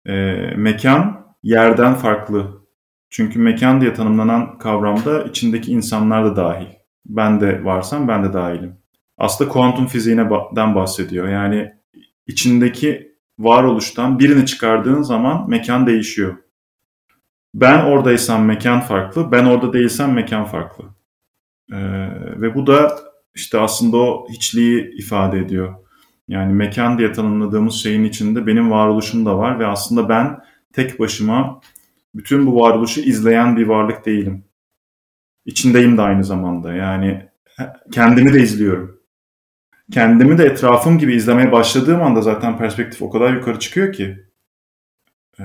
E, 0.06 0.12
mekan 0.56 1.26
yerden 1.42 1.94
farklı. 1.94 2.64
Çünkü 3.10 3.38
mekan 3.38 3.80
diye 3.80 3.94
tanımlanan 3.94 4.58
kavramda 4.58 5.24
içindeki 5.24 5.72
insanlar 5.72 6.24
da 6.24 6.36
dahil. 6.36 6.66
Ben 7.06 7.40
de 7.40 7.64
varsam 7.64 8.08
ben 8.08 8.24
de 8.24 8.32
dahilim. 8.32 8.76
Aslında 9.18 9.50
kuantum 9.50 9.86
fiziğinden 9.86 10.74
bahsediyor. 10.74 11.28
Yani 11.28 11.72
içindeki 12.26 13.14
varoluştan 13.38 14.18
birini 14.18 14.46
çıkardığın 14.46 15.02
zaman 15.02 15.50
mekan 15.50 15.86
değişiyor. 15.86 16.36
Ben 17.54 17.84
oradaysam 17.84 18.44
mekan 18.44 18.80
farklı, 18.80 19.32
ben 19.32 19.44
orada 19.44 19.72
değilsem 19.72 20.12
mekan 20.12 20.44
farklı. 20.44 20.84
Ee, 21.72 21.76
ve 22.40 22.54
bu 22.54 22.66
da 22.66 22.98
işte 23.34 23.58
aslında 23.58 23.96
o 23.96 24.26
hiçliği 24.30 24.94
ifade 24.98 25.38
ediyor. 25.38 25.74
Yani 26.28 26.52
mekan 26.52 26.98
diye 26.98 27.12
tanımladığımız 27.12 27.74
şeyin 27.74 28.04
içinde 28.04 28.46
benim 28.46 28.70
varoluşum 28.70 29.26
da 29.26 29.38
var 29.38 29.58
ve 29.58 29.66
aslında 29.66 30.08
ben 30.08 30.38
tek 30.72 31.00
başıma 31.00 31.60
bütün 32.14 32.46
bu 32.46 32.60
varoluşu 32.60 33.00
izleyen 33.00 33.56
bir 33.56 33.66
varlık 33.66 34.06
değilim. 34.06 34.44
İçindeyim 35.44 35.96
de 35.96 36.02
aynı 36.02 36.24
zamanda. 36.24 36.72
Yani 36.74 37.28
kendimi 37.92 38.32
de 38.32 38.40
izliyorum. 38.40 39.00
Kendimi 39.92 40.38
de 40.38 40.44
etrafım 40.44 40.98
gibi 40.98 41.14
izlemeye 41.14 41.52
başladığım 41.52 42.02
anda 42.02 42.22
zaten 42.22 42.58
perspektif 42.58 43.02
o 43.02 43.10
kadar 43.10 43.34
yukarı 43.34 43.58
çıkıyor 43.58 43.92
ki. 43.92 44.24
Ee, 45.40 45.44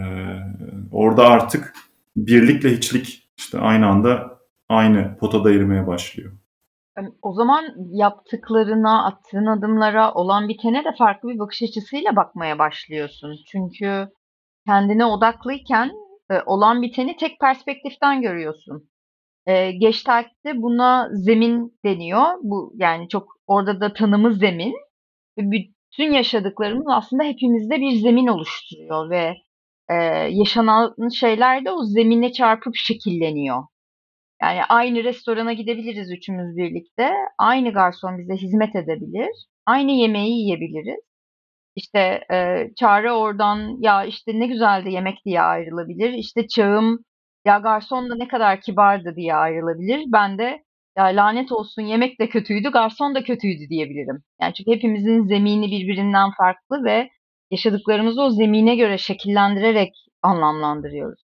orada 0.91 1.28
artık 1.28 1.74
birlikle 2.16 2.78
hiçlik 2.78 3.30
işte 3.38 3.60
aynı 3.60 3.88
anda 3.88 4.39
aynı 4.70 5.18
potada 5.18 5.52
erimeye 5.52 5.88
başlıyor. 5.88 6.32
O 7.22 7.34
zaman 7.34 7.66
yaptıklarına, 7.91 9.06
attığın 9.06 9.45
adımlara, 9.45 10.14
olan 10.14 10.47
bitene 10.47 10.86
de 10.86 10.95
farklı 10.97 11.30
bir 11.30 11.39
bakış 11.39 11.64
açısıyla 11.64 12.16
bakmaya 12.16 12.60
başlıyorsun. 12.60 13.36
Çünkü 13.52 14.08
kendine 14.68 15.06
odaklıyken 15.06 15.91
e, 16.32 16.41
olan 16.45 16.82
biteni 16.82 17.18
tek 17.18 17.39
perspektiften 17.39 18.22
görüyorsun. 18.22 18.89
E, 19.48 19.72
Gestalt'te 19.72 20.62
buna 20.62 21.10
zemin 21.12 21.80
deniyor. 21.86 22.24
Bu 22.44 22.74
yani 22.76 23.10
çok 23.10 23.28
orada 23.48 23.82
da 23.82 23.94
tanımı 23.94 24.34
zemin. 24.34 24.76
Bütün 25.38 26.12
yaşadıklarımız 26.14 26.86
aslında 26.90 27.24
hepimizde 27.24 27.80
bir 27.82 27.92
zemin 27.92 28.28
oluşturuyor 28.28 29.10
ve 29.10 29.36
e, 29.90 29.94
yaşanan 30.30 31.10
şeyler 31.10 31.66
de 31.66 31.72
o 31.72 31.84
zemine 31.84 32.32
çarpıp 32.32 32.76
şekilleniyor. 32.76 33.64
Yani 34.42 34.64
aynı 34.70 35.04
restorana 35.04 35.54
gidebiliriz 35.54 36.12
üçümüz 36.12 36.58
birlikte. 36.58 37.12
Aynı 37.38 37.74
garson 37.74 38.18
bize 38.20 38.34
hizmet 38.36 38.76
edebilir. 38.76 39.30
Aynı 39.66 39.92
yemeği 39.92 40.40
yiyebiliriz. 40.42 41.00
İşte 41.76 42.00
e, 42.34 42.68
Çağrı 42.80 43.14
oradan 43.14 43.78
ya 43.82 44.06
işte 44.06 44.40
ne 44.40 44.48
güzeldi 44.48 44.92
yemek 44.92 45.26
diye 45.26 45.42
ayrılabilir. 45.42 46.14
İşte 46.14 46.48
Çağım 46.48 47.00
ya 47.46 47.58
garson 47.58 48.10
da 48.10 48.16
ne 48.16 48.28
kadar 48.28 48.62
kibardı 48.62 49.16
diye 49.16 49.36
ayrılabilir. 49.36 50.04
Ben 50.08 50.38
de 50.38 50.64
ya 50.98 51.06
lanet 51.06 51.52
olsun 51.52 51.82
yemek 51.82 52.20
de 52.20 52.30
kötüydü, 52.30 52.72
garson 52.72 53.16
da 53.16 53.24
kötüydü 53.24 53.70
diyebilirim. 53.70 54.24
Yani 54.42 54.54
çünkü 54.54 54.72
hepimizin 54.72 55.28
zemini 55.28 55.72
birbirinden 55.72 56.32
farklı 56.38 56.84
ve 56.84 57.10
yaşadıklarımızı 57.52 58.22
o 58.22 58.30
zemine 58.30 58.76
göre 58.76 58.98
şekillendirerek 58.98 59.94
anlamlandırıyoruz. 60.22 61.20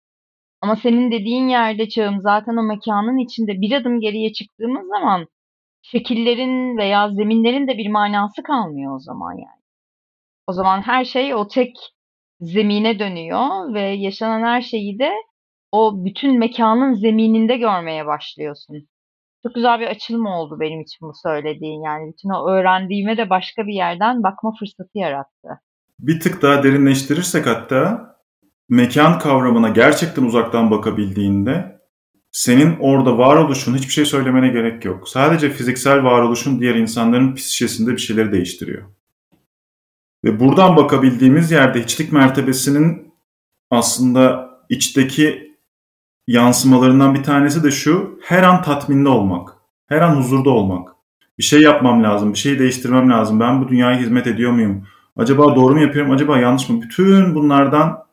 Ama 0.61 0.76
senin 0.76 1.11
dediğin 1.11 1.47
yerde 1.47 1.89
çağım 1.89 2.22
zaten 2.22 2.57
o 2.57 2.64
mekanın 2.64 3.18
içinde 3.18 3.61
bir 3.61 3.72
adım 3.72 3.99
geriye 3.99 4.34
çıktığımız 4.34 4.88
zaman 4.88 5.28
şekillerin 5.82 6.78
veya 6.78 7.09
zeminlerin 7.09 7.68
de 7.68 7.78
bir 7.78 7.89
manası 7.89 8.43
kalmıyor 8.43 8.95
o 8.95 8.99
zaman 8.99 9.34
yani. 9.34 9.64
O 10.47 10.53
zaman 10.53 10.82
her 10.82 11.05
şey 11.05 11.36
o 11.36 11.47
tek 11.47 11.76
zemine 12.39 12.99
dönüyor 12.99 13.74
ve 13.74 13.82
yaşanan 13.82 14.43
her 14.43 14.61
şeyi 14.61 14.99
de 14.99 15.11
o 15.74 16.05
bütün 16.05 16.39
mekanın 16.39 16.93
zemininde 16.93 17.57
görmeye 17.57 18.05
başlıyorsun. 18.05 18.88
Çok 19.43 19.55
güzel 19.55 19.80
bir 19.80 19.88
açılım 19.88 20.26
oldu 20.26 20.57
benim 20.59 20.82
için 20.82 21.07
bu 21.07 21.13
söylediğin. 21.24 21.82
Yani 21.82 22.13
bütün 22.13 22.30
o 22.30 22.49
öğrendiğime 22.49 23.17
de 23.17 23.30
başka 23.30 23.67
bir 23.67 23.74
yerden 23.74 24.24
bakma 24.24 24.53
fırsatı 24.59 24.97
yarattı. 24.97 25.49
Bir 25.99 26.19
tık 26.19 26.41
daha 26.41 26.63
derinleştirirsek 26.63 27.47
hatta 27.47 28.13
mekan 28.69 29.19
kavramına 29.19 29.69
gerçekten 29.69 30.24
uzaktan 30.24 30.71
bakabildiğinde 30.71 31.80
senin 32.32 32.78
orada 32.80 33.17
varoluşun 33.17 33.76
hiçbir 33.76 33.93
şey 33.93 34.05
söylemene 34.05 34.47
gerek 34.47 34.86
yok. 34.86 35.09
Sadece 35.09 35.49
fiziksel 35.49 36.03
varoluşun 36.03 36.59
diğer 36.59 36.76
insanların 36.76 37.36
psişesinde 37.36 37.91
bir 37.91 37.97
şeyleri 37.97 38.32
değiştiriyor. 38.32 38.84
Ve 40.26 40.39
buradan 40.39 40.78
bakabildiğimiz 40.78 41.51
yerde 41.51 41.84
hiçlik 41.84 42.11
mertebesinin 42.11 43.13
aslında 43.71 44.49
içteki 44.69 45.53
yansımalarından 46.28 47.15
bir 47.15 47.24
tanesi 47.24 47.63
de 47.63 47.71
şu, 47.71 48.19
her 48.24 48.43
an 48.43 48.61
tatminde 48.61 49.09
olmak, 49.09 49.49
her 49.88 50.01
an 50.01 50.15
huzurda 50.15 50.49
olmak. 50.49 50.89
Bir 51.38 51.43
şey 51.43 51.61
yapmam 51.61 52.03
lazım, 52.03 52.34
bir 52.34 52.38
şey 52.38 52.59
değiştirmem 52.59 53.09
lazım, 53.09 53.39
ben 53.39 53.61
bu 53.61 53.67
dünyaya 53.67 53.99
hizmet 53.99 54.28
ediyor 54.28 54.51
muyum? 54.51 54.88
Acaba 55.17 55.55
doğru 55.55 55.74
mu 55.74 55.82
yapıyorum, 55.82 56.11
acaba 56.11 56.39
yanlış 56.39 56.69
mı? 56.69 56.82
Bütün 56.82 57.36
bunlardan 57.36 58.03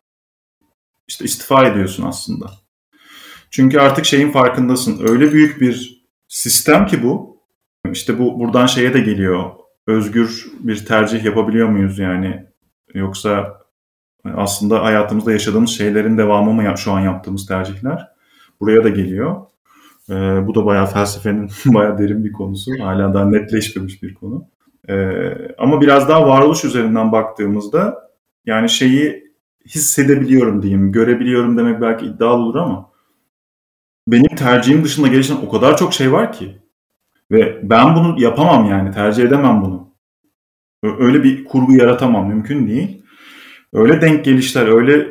işte 1.09 1.25
istifa 1.25 1.67
ediyorsun 1.67 2.07
aslında. 2.07 2.51
Çünkü 3.51 3.79
artık 3.79 4.05
şeyin 4.05 4.31
farkındasın. 4.31 5.09
Öyle 5.09 5.33
büyük 5.33 5.61
bir 5.61 6.07
sistem 6.29 6.87
ki 6.87 7.03
bu. 7.03 7.41
İşte 7.93 8.19
bu 8.19 8.39
buradan 8.41 8.67
şeye 8.67 8.95
de 8.95 9.01
geliyor. 9.01 9.51
Özgür 9.87 10.47
bir 10.61 10.87
tercih 10.87 11.25
yapabiliyor 11.25 11.69
muyuz 11.69 11.99
yani? 11.99 12.47
Yoksa 12.95 13.60
aslında 14.25 14.85
hayatımızda 14.85 15.33
yaşadığımız 15.33 15.71
şeylerin 15.71 16.19
devamı 16.19 16.53
mı 16.53 16.75
şu 16.79 16.93
an 16.93 17.01
yaptığımız 17.01 17.47
tercihler? 17.47 18.09
Buraya 18.61 18.85
da 18.85 18.89
geliyor. 18.89 19.37
Ee, 20.11 20.47
bu 20.47 20.55
da 20.55 20.67
bayağı 20.67 20.87
felsefenin 20.87 21.51
bayağı 21.67 21.99
derin 21.99 22.25
bir 22.25 22.33
konusu. 22.33 22.73
Hala 22.81 23.15
daha 23.15 23.25
netleşmemiş 23.25 24.03
bir 24.03 24.15
konu. 24.15 24.45
Ee, 24.89 25.55
ama 25.59 25.81
biraz 25.81 26.09
daha 26.09 26.29
varoluş 26.29 26.65
üzerinden 26.65 27.13
baktığımızda 27.13 28.11
yani 28.47 28.69
şeyi 28.69 29.31
hissedebiliyorum 29.67 30.63
diyeyim. 30.63 30.93
Görebiliyorum 30.93 31.59
demek 31.59 31.81
belki 31.81 32.07
iddialı 32.07 32.43
olur 32.43 32.55
ama 32.55 32.91
benim 34.09 34.37
tercihim 34.37 34.85
dışında 34.85 35.09
gelişen 35.09 35.37
o 35.47 35.49
kadar 35.49 35.77
çok 35.77 35.95
şey 35.95 36.13
var 36.13 36.33
ki. 36.33 36.59
Ve 37.31 37.61
ben 37.63 37.95
bunu 37.95 38.21
yapamam 38.21 38.71
yani. 38.71 38.91
Tercih 38.91 39.25
edemem 39.25 39.63
bunu. 39.63 39.91
Öyle 40.83 41.25
bir 41.25 41.45
kurgu 41.45 41.73
yaratamam. 41.73 42.29
Mümkün 42.29 42.69
değil. 42.69 43.03
Öyle 43.73 44.01
denk 44.01 44.25
gelişler, 44.25 44.67
öyle 44.67 45.09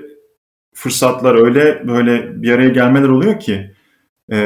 fırsatlar, 0.74 1.36
öyle 1.36 1.88
böyle 1.88 2.41
bir 2.41 2.51
araya 2.51 2.70
gelmeler 2.70 3.10
oluyor 3.10 3.39
ki 3.39 3.72
e, 4.32 4.38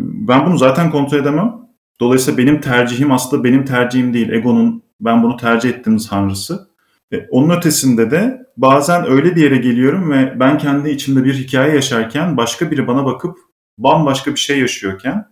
ben 0.00 0.46
bunu 0.46 0.58
zaten 0.58 0.90
kontrol 0.90 1.18
edemem. 1.18 1.54
Dolayısıyla 2.00 2.38
benim 2.38 2.60
tercihim 2.60 3.12
aslında 3.12 3.44
benim 3.44 3.64
tercihim 3.64 4.14
değil. 4.14 4.30
Egonun 4.30 4.82
ben 5.00 5.22
bunu 5.22 5.36
tercih 5.36 5.70
ettim 5.70 5.98
sanrısı. 5.98 6.68
E, 7.12 7.26
onun 7.30 7.56
ötesinde 7.56 8.10
de 8.10 8.46
bazen 8.56 9.10
öyle 9.10 9.36
bir 9.36 9.42
yere 9.42 9.56
geliyorum 9.56 10.10
ve 10.10 10.40
ben 10.40 10.58
kendi 10.58 10.90
içimde 10.90 11.24
bir 11.24 11.34
hikaye 11.34 11.74
yaşarken 11.74 12.36
başka 12.36 12.70
biri 12.70 12.86
bana 12.86 13.04
bakıp 13.04 13.38
bambaşka 13.78 14.30
bir 14.30 14.40
şey 14.40 14.58
yaşıyorken 14.58 15.26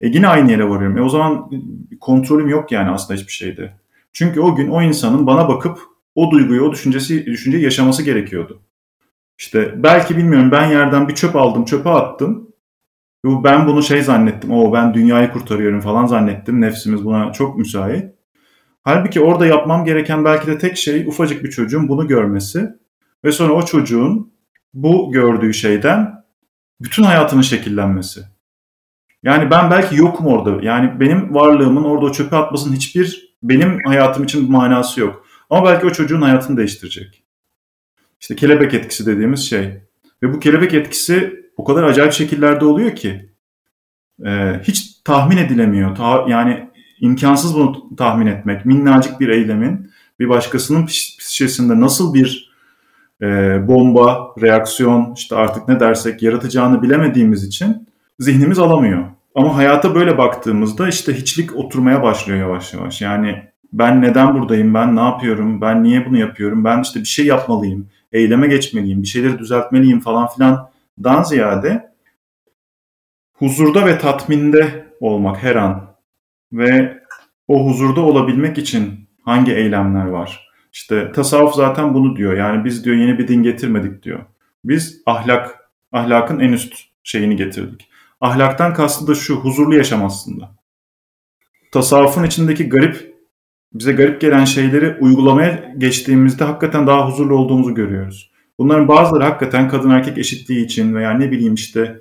e 0.00 0.08
yine 0.08 0.28
aynı 0.28 0.50
yere 0.50 0.68
varıyorum. 0.68 0.98
E 0.98 1.02
o 1.02 1.08
zaman 1.08 1.50
kontrolüm 2.00 2.48
yok 2.48 2.72
yani 2.72 2.90
aslında 2.90 3.20
hiçbir 3.20 3.32
şeyde. 3.32 3.74
Çünkü 4.12 4.40
o 4.40 4.56
gün 4.56 4.68
o 4.68 4.82
insanın 4.82 5.26
bana 5.26 5.48
bakıp 5.48 5.78
o 6.20 6.30
duyguyu, 6.30 6.62
o 6.62 6.72
düşüncesi, 6.72 7.26
düşünceyi 7.26 7.64
yaşaması 7.64 8.02
gerekiyordu. 8.02 8.62
İşte 9.38 9.74
belki 9.82 10.16
bilmiyorum 10.16 10.50
ben 10.50 10.70
yerden 10.70 11.08
bir 11.08 11.14
çöp 11.14 11.36
aldım, 11.36 11.64
çöpe 11.64 11.90
attım. 11.90 12.50
Ben 13.24 13.66
bunu 13.66 13.82
şey 13.82 14.02
zannettim, 14.02 14.50
o 14.50 14.72
ben 14.72 14.94
dünyayı 14.94 15.32
kurtarıyorum 15.32 15.80
falan 15.80 16.06
zannettim. 16.06 16.60
Nefsimiz 16.60 17.04
buna 17.04 17.32
çok 17.32 17.58
müsait. 17.58 18.14
Halbuki 18.82 19.20
orada 19.20 19.46
yapmam 19.46 19.84
gereken 19.84 20.24
belki 20.24 20.46
de 20.46 20.58
tek 20.58 20.76
şey 20.76 21.06
ufacık 21.06 21.44
bir 21.44 21.50
çocuğun 21.50 21.88
bunu 21.88 22.08
görmesi 22.08 22.68
ve 23.24 23.32
sonra 23.32 23.52
o 23.52 23.62
çocuğun 23.64 24.32
bu 24.74 25.12
gördüğü 25.12 25.54
şeyden 25.54 26.24
bütün 26.80 27.02
hayatının 27.02 27.42
şekillenmesi. 27.42 28.20
Yani 29.22 29.50
ben 29.50 29.70
belki 29.70 29.96
yokum 29.96 30.26
orada. 30.26 30.64
Yani 30.66 31.00
benim 31.00 31.34
varlığımın 31.34 31.84
orada 31.84 32.04
o 32.06 32.12
çöpe 32.12 32.36
atmasının 32.36 32.76
hiçbir 32.76 33.36
benim 33.42 33.78
hayatım 33.86 34.24
için 34.24 34.52
manası 34.52 35.00
yok. 35.00 35.26
Ama 35.50 35.66
belki 35.66 35.86
o 35.86 35.90
çocuğun 35.90 36.22
hayatını 36.22 36.56
değiştirecek. 36.56 37.22
İşte 38.20 38.36
kelebek 38.36 38.74
etkisi 38.74 39.06
dediğimiz 39.06 39.50
şey. 39.50 39.80
Ve 40.22 40.34
bu 40.34 40.40
kelebek 40.40 40.74
etkisi 40.74 41.40
o 41.56 41.64
kadar 41.64 41.82
acayip 41.82 42.12
şekillerde 42.12 42.64
oluyor 42.64 42.96
ki 42.96 43.30
e, 44.26 44.60
hiç 44.62 45.02
tahmin 45.04 45.36
edilemiyor. 45.36 45.96
Ta, 45.96 46.24
yani 46.28 46.70
imkansız 47.00 47.54
bunu 47.54 47.96
tahmin 47.96 48.26
etmek. 48.26 48.66
Minnacık 48.66 49.20
bir 49.20 49.28
eylemin 49.28 49.90
bir 50.20 50.28
başkasının 50.28 50.86
psikolojisinde 50.86 51.80
nasıl 51.80 52.14
bir 52.14 52.50
e, 53.22 53.26
bomba, 53.68 54.34
reaksiyon 54.42 55.14
işte 55.16 55.36
artık 55.36 55.68
ne 55.68 55.80
dersek 55.80 56.22
yaratacağını 56.22 56.82
bilemediğimiz 56.82 57.44
için 57.44 57.88
zihnimiz 58.18 58.58
alamıyor. 58.58 59.04
Ama 59.34 59.56
hayata 59.56 59.94
böyle 59.94 60.18
baktığımızda 60.18 60.88
işte 60.88 61.14
hiçlik 61.14 61.56
oturmaya 61.56 62.02
başlıyor 62.02 62.38
yavaş 62.38 62.74
yavaş. 62.74 63.00
Yani 63.00 63.49
ben 63.72 64.02
neden 64.02 64.34
buradayım, 64.34 64.74
ben 64.74 64.96
ne 64.96 65.00
yapıyorum, 65.00 65.60
ben 65.60 65.82
niye 65.82 66.06
bunu 66.06 66.18
yapıyorum, 66.18 66.64
ben 66.64 66.82
işte 66.82 67.00
bir 67.00 67.04
şey 67.04 67.26
yapmalıyım, 67.26 67.88
eyleme 68.12 68.46
geçmeliyim, 68.46 69.02
bir 69.02 69.08
şeyleri 69.08 69.38
düzeltmeliyim 69.38 70.00
falan 70.00 70.28
filan 70.28 70.70
dan 71.04 71.22
ziyade 71.22 71.90
huzurda 73.32 73.86
ve 73.86 73.98
tatminde 73.98 74.86
olmak 75.00 75.42
her 75.42 75.56
an 75.56 75.90
ve 76.52 77.00
o 77.48 77.66
huzurda 77.66 78.00
olabilmek 78.00 78.58
için 78.58 79.08
hangi 79.24 79.52
eylemler 79.52 80.06
var? 80.06 80.50
İşte 80.72 81.12
tasavvuf 81.12 81.54
zaten 81.54 81.94
bunu 81.94 82.16
diyor. 82.16 82.36
Yani 82.36 82.64
biz 82.64 82.84
diyor 82.84 82.96
yeni 82.96 83.18
bir 83.18 83.28
din 83.28 83.42
getirmedik 83.42 84.02
diyor. 84.02 84.20
Biz 84.64 85.02
ahlak, 85.06 85.70
ahlakın 85.92 86.40
en 86.40 86.52
üst 86.52 86.74
şeyini 87.02 87.36
getirdik. 87.36 87.90
Ahlaktan 88.20 88.74
kastı 88.74 89.06
da 89.06 89.14
şu, 89.14 89.36
huzurlu 89.36 89.76
yaşam 89.76 90.04
aslında. 90.04 90.50
Tasavvufun 91.72 92.24
içindeki 92.24 92.68
garip, 92.68 93.09
bize 93.74 93.92
garip 93.92 94.20
gelen 94.20 94.44
şeyleri 94.44 94.96
uygulamaya 95.00 95.74
geçtiğimizde 95.78 96.44
hakikaten 96.44 96.86
daha 96.86 97.08
huzurlu 97.08 97.36
olduğumuzu 97.36 97.74
görüyoruz. 97.74 98.30
Bunların 98.58 98.88
bazıları 98.88 99.24
hakikaten 99.24 99.68
kadın 99.68 99.90
erkek 99.90 100.18
eşitliği 100.18 100.64
için 100.64 100.94
veya 100.94 101.10
ne 101.10 101.30
bileyim 101.30 101.54
işte 101.54 102.00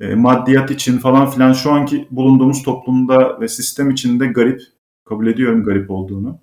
e, 0.00 0.14
maddiyat 0.14 0.70
için 0.70 0.98
falan 0.98 1.30
filan 1.30 1.52
şu 1.52 1.72
anki 1.72 2.08
bulunduğumuz 2.10 2.62
toplumda 2.62 3.40
ve 3.40 3.48
sistem 3.48 3.90
içinde 3.90 4.26
garip. 4.26 4.60
Kabul 5.04 5.26
ediyorum 5.26 5.64
garip 5.64 5.90
olduğunu. 5.90 6.40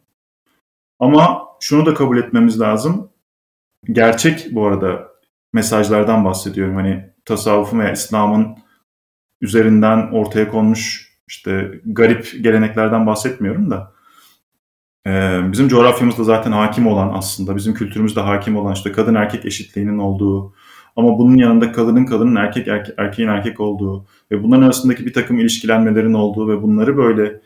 Ama 1.00 1.48
şunu 1.60 1.86
da 1.86 1.94
kabul 1.94 2.18
etmemiz 2.18 2.60
lazım. 2.60 3.10
Gerçek 3.86 4.48
bu 4.52 4.68
arada 4.68 5.12
mesajlardan 5.54 6.26
bahsediyorum. 6.26 6.76
Hani 6.76 7.10
tasavvufun 7.26 7.80
veya 7.80 7.92
İslam'ın 7.92 8.58
üzerinden 9.42 10.12
ortaya 10.12 10.48
konmuş 10.48 11.12
işte 11.28 11.82
garip 11.86 12.32
geleneklerden 12.42 13.08
bahsetmiyorum 13.08 13.72
da 13.72 13.91
ee, 15.08 15.40
bizim 15.52 15.68
coğrafyamızda 15.68 16.24
zaten 16.24 16.52
hakim 16.52 16.88
olan 16.88 17.12
aslında 17.14 17.56
bizim 17.56 17.74
kültürümüzde 17.74 18.20
hakim 18.22 18.58
olan 18.58 18.74
işte 18.74 18.92
kadın 18.92 19.16
erkek 19.16 19.46
eşitliğinin 19.46 19.98
olduğu 19.98 20.54
ama 20.96 21.20
bunun 21.20 21.38
yanında 21.38 21.72
kadının 21.72 22.06
kadının 22.06 22.36
erkek, 22.36 22.68
erke, 22.68 22.94
erkeğin 22.98 23.30
erkek 23.30 23.60
olduğu 23.60 24.06
ve 24.32 24.44
bunların 24.44 24.64
arasındaki 24.64 25.06
bir 25.06 25.14
takım 25.14 25.40
ilişkilenmelerin 25.40 26.14
olduğu 26.14 26.50
ve 26.50 26.62
bunları 26.62 26.98
böyle 26.98 27.42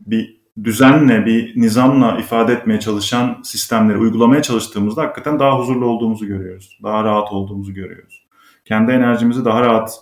bir 0.00 0.40
düzenle, 0.64 1.26
bir 1.26 1.60
nizamla 1.60 2.18
ifade 2.18 2.52
etmeye 2.52 2.80
çalışan 2.80 3.40
sistemleri 3.44 3.98
uygulamaya 3.98 4.42
çalıştığımızda 4.42 5.02
hakikaten 5.02 5.38
daha 5.38 5.58
huzurlu 5.58 5.86
olduğumuzu 5.86 6.26
görüyoruz. 6.26 6.78
Daha 6.82 7.04
rahat 7.04 7.32
olduğumuzu 7.32 7.74
görüyoruz. 7.74 8.26
Kendi 8.64 8.92
enerjimizi 8.92 9.44
daha 9.44 9.60
rahat 9.60 9.98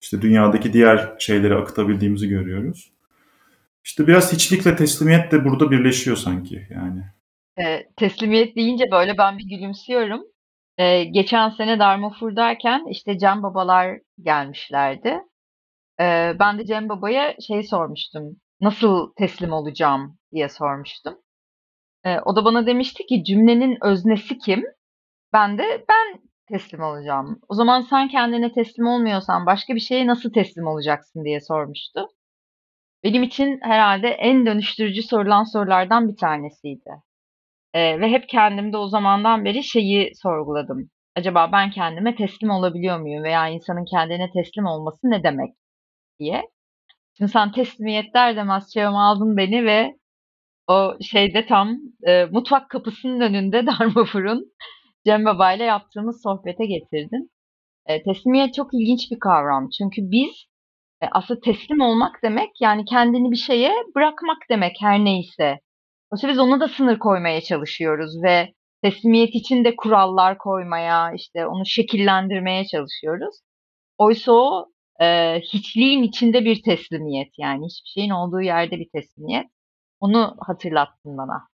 işte 0.00 0.22
dünyadaki 0.22 0.72
diğer 0.72 1.12
şeyleri 1.18 1.54
akıtabildiğimizi 1.54 2.28
görüyoruz. 2.28 2.92
İşte 3.88 4.06
biraz 4.06 4.32
hiçlikle 4.32 4.76
teslimiyet 4.76 5.32
de 5.32 5.44
burada 5.44 5.70
birleşiyor 5.70 6.16
sanki 6.16 6.66
yani. 6.70 7.02
E, 7.60 7.88
teslimiyet 7.96 8.56
deyince 8.56 8.90
böyle 8.90 9.18
ben 9.18 9.38
bir 9.38 9.44
gülümsüyorum. 9.44 10.22
E, 10.78 11.04
geçen 11.04 11.50
sene 11.50 11.78
Darmafur'dayken 11.78 12.86
işte 12.90 13.18
Cem 13.18 13.42
Babalar 13.42 13.98
gelmişlerdi. 14.22 15.20
E, 16.00 16.36
ben 16.38 16.58
de 16.58 16.66
Cem 16.66 16.88
Baba'ya 16.88 17.34
şey 17.46 17.62
sormuştum. 17.62 18.36
Nasıl 18.60 19.12
teslim 19.16 19.52
olacağım 19.52 20.18
diye 20.32 20.48
sormuştum. 20.48 21.18
E, 22.04 22.18
o 22.20 22.36
da 22.36 22.44
bana 22.44 22.66
demişti 22.66 23.06
ki 23.06 23.24
cümlenin 23.24 23.78
öznesi 23.82 24.38
kim? 24.38 24.64
Ben 25.32 25.58
de 25.58 25.84
ben 25.88 26.20
teslim 26.48 26.80
olacağım. 26.82 27.40
O 27.48 27.54
zaman 27.54 27.80
sen 27.80 28.08
kendine 28.08 28.52
teslim 28.52 28.86
olmuyorsan 28.86 29.46
başka 29.46 29.74
bir 29.74 29.80
şeye 29.80 30.06
nasıl 30.06 30.32
teslim 30.32 30.66
olacaksın 30.66 31.24
diye 31.24 31.40
sormuştu. 31.40 32.08
Benim 33.04 33.22
için 33.22 33.58
herhalde 33.62 34.08
en 34.08 34.46
dönüştürücü 34.46 35.02
sorulan 35.02 35.44
sorulardan 35.44 36.08
bir 36.08 36.16
tanesiydi. 36.16 36.90
Eee, 37.74 38.00
ve 38.00 38.08
hep 38.10 38.28
kendimde 38.28 38.76
o 38.76 38.88
zamandan 38.88 39.44
beri 39.44 39.64
şeyi 39.64 40.12
sorguladım. 40.22 40.90
Acaba 41.16 41.52
ben 41.52 41.70
kendime 41.70 42.16
teslim 42.16 42.50
olabiliyor 42.50 43.00
muyum 43.00 43.22
veya 43.24 43.48
insanın 43.48 43.84
kendine 43.84 44.30
teslim 44.32 44.66
olması 44.66 44.98
ne 45.04 45.22
demek 45.22 45.54
diye. 46.20 46.42
Şimdi 47.18 47.32
sen 47.32 47.52
teslimiyet 47.52 48.14
der 48.14 48.36
demez 48.36 48.72
çağıma 48.74 49.08
aldın 49.10 49.36
beni 49.36 49.64
ve 49.64 49.96
o 50.68 50.96
şeyde 51.02 51.46
tam 51.46 51.78
e, 52.06 52.24
mutfak 52.24 52.70
kapısının 52.70 53.20
önünde 53.20 53.66
Darmafur'un 53.66 54.52
Cem 55.06 55.24
Baba 55.24 55.52
ile 55.52 55.64
yaptığımız 55.64 56.22
sohbete 56.22 56.66
getirdin. 56.66 57.30
E, 57.86 58.02
teslimiyet 58.02 58.54
çok 58.54 58.74
ilginç 58.74 59.10
bir 59.10 59.18
kavram. 59.20 59.68
Çünkü 59.78 60.02
biz 60.02 60.30
e, 60.30 60.57
aslında 61.12 61.40
teslim 61.40 61.80
olmak 61.80 62.22
demek 62.22 62.60
yani 62.60 62.84
kendini 62.84 63.30
bir 63.30 63.36
şeye 63.36 63.72
bırakmak 63.94 64.38
demek 64.50 64.76
her 64.80 65.04
neyse. 65.04 65.58
Oysa 66.10 66.28
biz 66.28 66.38
ona 66.38 66.60
da 66.60 66.68
sınır 66.68 66.98
koymaya 66.98 67.40
çalışıyoruz 67.40 68.22
ve 68.22 68.54
teslimiyet 68.82 69.34
için 69.34 69.64
de 69.64 69.76
kurallar 69.76 70.38
koymaya, 70.38 71.12
işte 71.12 71.46
onu 71.46 71.66
şekillendirmeye 71.66 72.64
çalışıyoruz. 72.64 73.34
Oysa 73.98 74.32
o 74.32 74.66
e, 75.00 75.40
hiçliğin 75.40 76.02
içinde 76.02 76.44
bir 76.44 76.62
teslimiyet 76.62 77.28
yani 77.38 77.66
hiçbir 77.66 77.88
şeyin 77.88 78.10
olduğu 78.10 78.40
yerde 78.40 78.78
bir 78.78 78.88
teslimiyet. 78.88 79.46
Onu 80.00 80.36
hatırlattın 80.40 81.18
bana. 81.18 81.48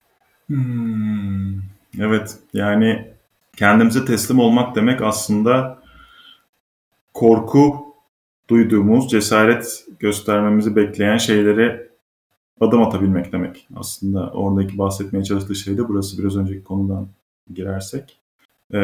Hmm, 0.46 1.60
evet 1.98 2.38
yani 2.54 3.10
kendimize 3.56 4.04
teslim 4.04 4.38
olmak 4.38 4.76
demek 4.76 5.02
aslında 5.02 5.78
korku 7.14 7.89
duyduğumuz, 8.50 9.10
cesaret 9.10 9.84
göstermemizi 9.98 10.76
bekleyen 10.76 11.16
şeylere 11.16 11.90
adım 12.60 12.82
atabilmek 12.82 13.32
demek. 13.32 13.68
Aslında 13.76 14.30
oradaki 14.30 14.78
bahsetmeye 14.78 15.24
çalıştığı 15.24 15.54
şey 15.54 15.78
de 15.78 15.88
burası 15.88 16.18
biraz 16.18 16.36
önceki 16.36 16.64
konudan 16.64 17.08
girersek. 17.54 18.20
Ee, 18.72 18.78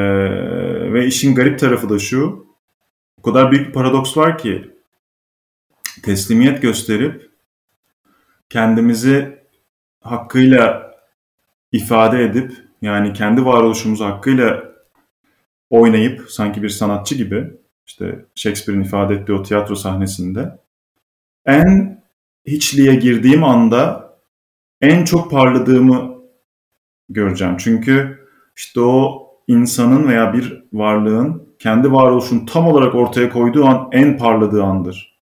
ve 0.93 1.07
işin 1.07 1.35
garip 1.35 1.59
tarafı 1.59 1.89
da 1.89 1.99
şu, 1.99 2.47
o 3.19 3.23
kadar 3.23 3.51
büyük 3.51 3.69
bir 3.69 3.73
paradoks 3.73 4.17
var 4.17 4.39
ki 4.39 4.71
teslimiyet 6.03 6.63
gösterip 6.63 7.31
kendimizi 8.51 9.39
hakkıyla 10.01 10.95
ifade 11.73 12.25
edip 12.25 12.53
yani 12.83 13.13
kendi 13.13 13.45
varoluşumuzu 13.45 14.05
hakkıyla 14.05 14.73
oynayıp 15.71 16.31
sanki 16.31 16.63
bir 16.63 16.69
sanatçı 16.69 17.15
gibi 17.15 17.57
işte 17.87 18.25
Shakespeare'in 18.35 18.85
ifade 18.85 19.15
ettiği 19.15 19.33
o 19.33 19.43
tiyatro 19.43 19.75
sahnesinde 19.75 20.59
en 21.47 22.03
hiçliğe 22.47 22.95
girdiğim 22.95 23.45
anda 23.45 24.11
en 24.81 25.05
çok 25.05 25.31
parladığımı 25.31 26.17
göreceğim. 27.09 27.57
Çünkü 27.59 28.19
işte 28.57 28.81
o 28.81 29.27
insanın 29.47 30.09
veya 30.09 30.33
bir 30.33 30.65
varlığın 30.73 31.47
kendi 31.59 31.93
varoluşunu 31.93 32.47
tam 32.47 32.67
olarak 32.67 32.95
ortaya 32.95 33.31
koyduğu 33.31 33.65
an 33.65 33.89
en 33.93 34.19
parladığı 34.19 34.63
andır. 34.63 35.17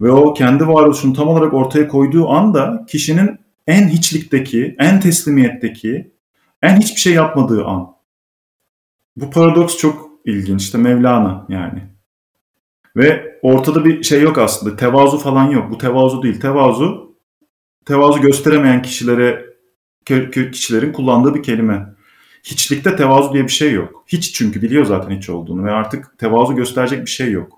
ve 0.00 0.10
o 0.10 0.34
kendi 0.34 0.68
varoluşunu 0.68 1.12
tam 1.12 1.28
olarak 1.28 1.54
ortaya 1.54 1.88
koyduğu 1.88 2.28
anda 2.28 2.84
kişinin 2.88 3.38
en 3.66 3.88
hiçlikteki, 3.88 4.76
en 4.78 5.00
teslimiyetteki, 5.00 6.14
en 6.62 6.76
hiçbir 6.76 7.00
şey 7.00 7.14
yapmadığı 7.14 7.64
an. 7.64 7.94
Bu 9.16 9.30
paradoks 9.30 9.78
çok 9.78 10.10
ilginç. 10.24 10.62
İşte 10.62 10.78
Mevlana 10.78 11.46
yani. 11.48 11.93
Ve 12.96 13.38
ortada 13.42 13.84
bir 13.84 14.02
şey 14.02 14.22
yok 14.22 14.38
aslında. 14.38 14.76
Tevazu 14.76 15.18
falan 15.18 15.50
yok. 15.50 15.70
Bu 15.70 15.78
tevazu 15.78 16.22
değil. 16.22 16.40
Tevazu, 16.40 17.16
tevazu 17.86 18.20
gösteremeyen 18.20 18.82
kişilere, 18.82 19.46
kişilerin 20.52 20.92
kullandığı 20.92 21.34
bir 21.34 21.42
kelime. 21.42 21.94
Hiçlikte 22.44 22.96
tevazu 22.96 23.32
diye 23.32 23.44
bir 23.44 23.48
şey 23.48 23.72
yok. 23.72 24.04
Hiç 24.06 24.34
çünkü 24.34 24.62
biliyor 24.62 24.84
zaten 24.84 25.16
hiç 25.16 25.30
olduğunu 25.30 25.64
ve 25.64 25.70
artık 25.70 26.18
tevazu 26.18 26.56
gösterecek 26.56 27.00
bir 27.00 27.10
şey 27.10 27.30
yok. 27.30 27.52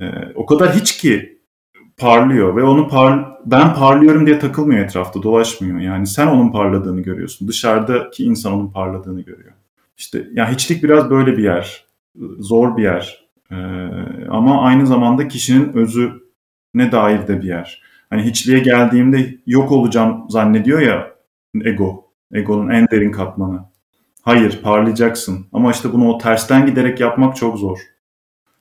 Ee, 0.00 0.06
o 0.34 0.46
kadar 0.46 0.74
hiç 0.74 0.96
ki 0.96 1.38
parlıyor 1.96 2.56
ve 2.56 2.62
onu 2.62 2.88
par 2.88 3.36
ben 3.46 3.74
parlıyorum 3.74 4.26
diye 4.26 4.38
takılmıyor 4.38 4.84
etrafta, 4.84 5.22
dolaşmıyor. 5.22 5.80
Yani 5.80 6.06
sen 6.06 6.26
onun 6.26 6.52
parladığını 6.52 7.00
görüyorsun. 7.00 7.48
Dışarıdaki 7.48 8.24
insan 8.24 8.52
onun 8.52 8.70
parladığını 8.70 9.20
görüyor. 9.20 9.52
İşte 9.98 10.18
ya 10.18 10.26
yani 10.34 10.54
hiçlik 10.54 10.82
biraz 10.82 11.10
böyle 11.10 11.36
bir 11.36 11.44
yer. 11.44 11.86
Zor 12.38 12.76
bir 12.76 12.82
yer. 12.82 13.25
Ee, 13.52 13.56
ama 14.28 14.62
aynı 14.62 14.86
zamanda 14.86 15.28
kişinin 15.28 15.72
özü 15.72 16.12
ne 16.74 16.92
dair 16.92 17.28
de 17.28 17.42
bir 17.42 17.46
yer. 17.46 17.82
Hani 18.10 18.22
hiçliğe 18.22 18.58
geldiğimde 18.58 19.38
yok 19.46 19.72
olacağım 19.72 20.24
zannediyor 20.28 20.80
ya 20.80 21.10
ego. 21.64 22.06
Egonun 22.32 22.68
en 22.68 22.86
derin 22.90 23.12
katmanı. 23.12 23.60
Hayır, 24.22 24.60
parlayacaksın. 24.62 25.46
Ama 25.52 25.70
işte 25.70 25.92
bunu 25.92 26.08
o 26.08 26.18
tersten 26.18 26.66
giderek 26.66 27.00
yapmak 27.00 27.36
çok 27.36 27.58
zor. 27.58 27.78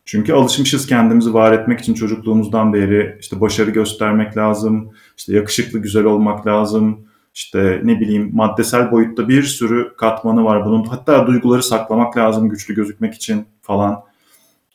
Çünkü 0.05 0.33
alışmışız 0.33 0.87
kendimizi 0.87 1.33
var 1.33 1.51
etmek 1.51 1.79
için 1.79 1.93
çocukluğumuzdan 1.93 2.73
beri 2.73 3.17
işte 3.19 3.41
başarı 3.41 3.71
göstermek 3.71 4.37
lazım, 4.37 4.91
işte 5.17 5.33
yakışıklı 5.33 5.79
güzel 5.79 6.03
olmak 6.03 6.47
lazım, 6.47 7.07
işte 7.33 7.81
ne 7.83 7.99
bileyim 7.99 8.29
maddesel 8.33 8.91
boyutta 8.91 9.29
bir 9.29 9.43
sürü 9.43 9.95
katmanı 9.97 10.43
var 10.43 10.65
bunun. 10.65 10.83
Hatta 10.83 11.27
duyguları 11.27 11.63
saklamak 11.63 12.17
lazım 12.17 12.49
güçlü 12.49 12.75
gözükmek 12.75 13.13
için 13.13 13.45
falan. 13.61 14.03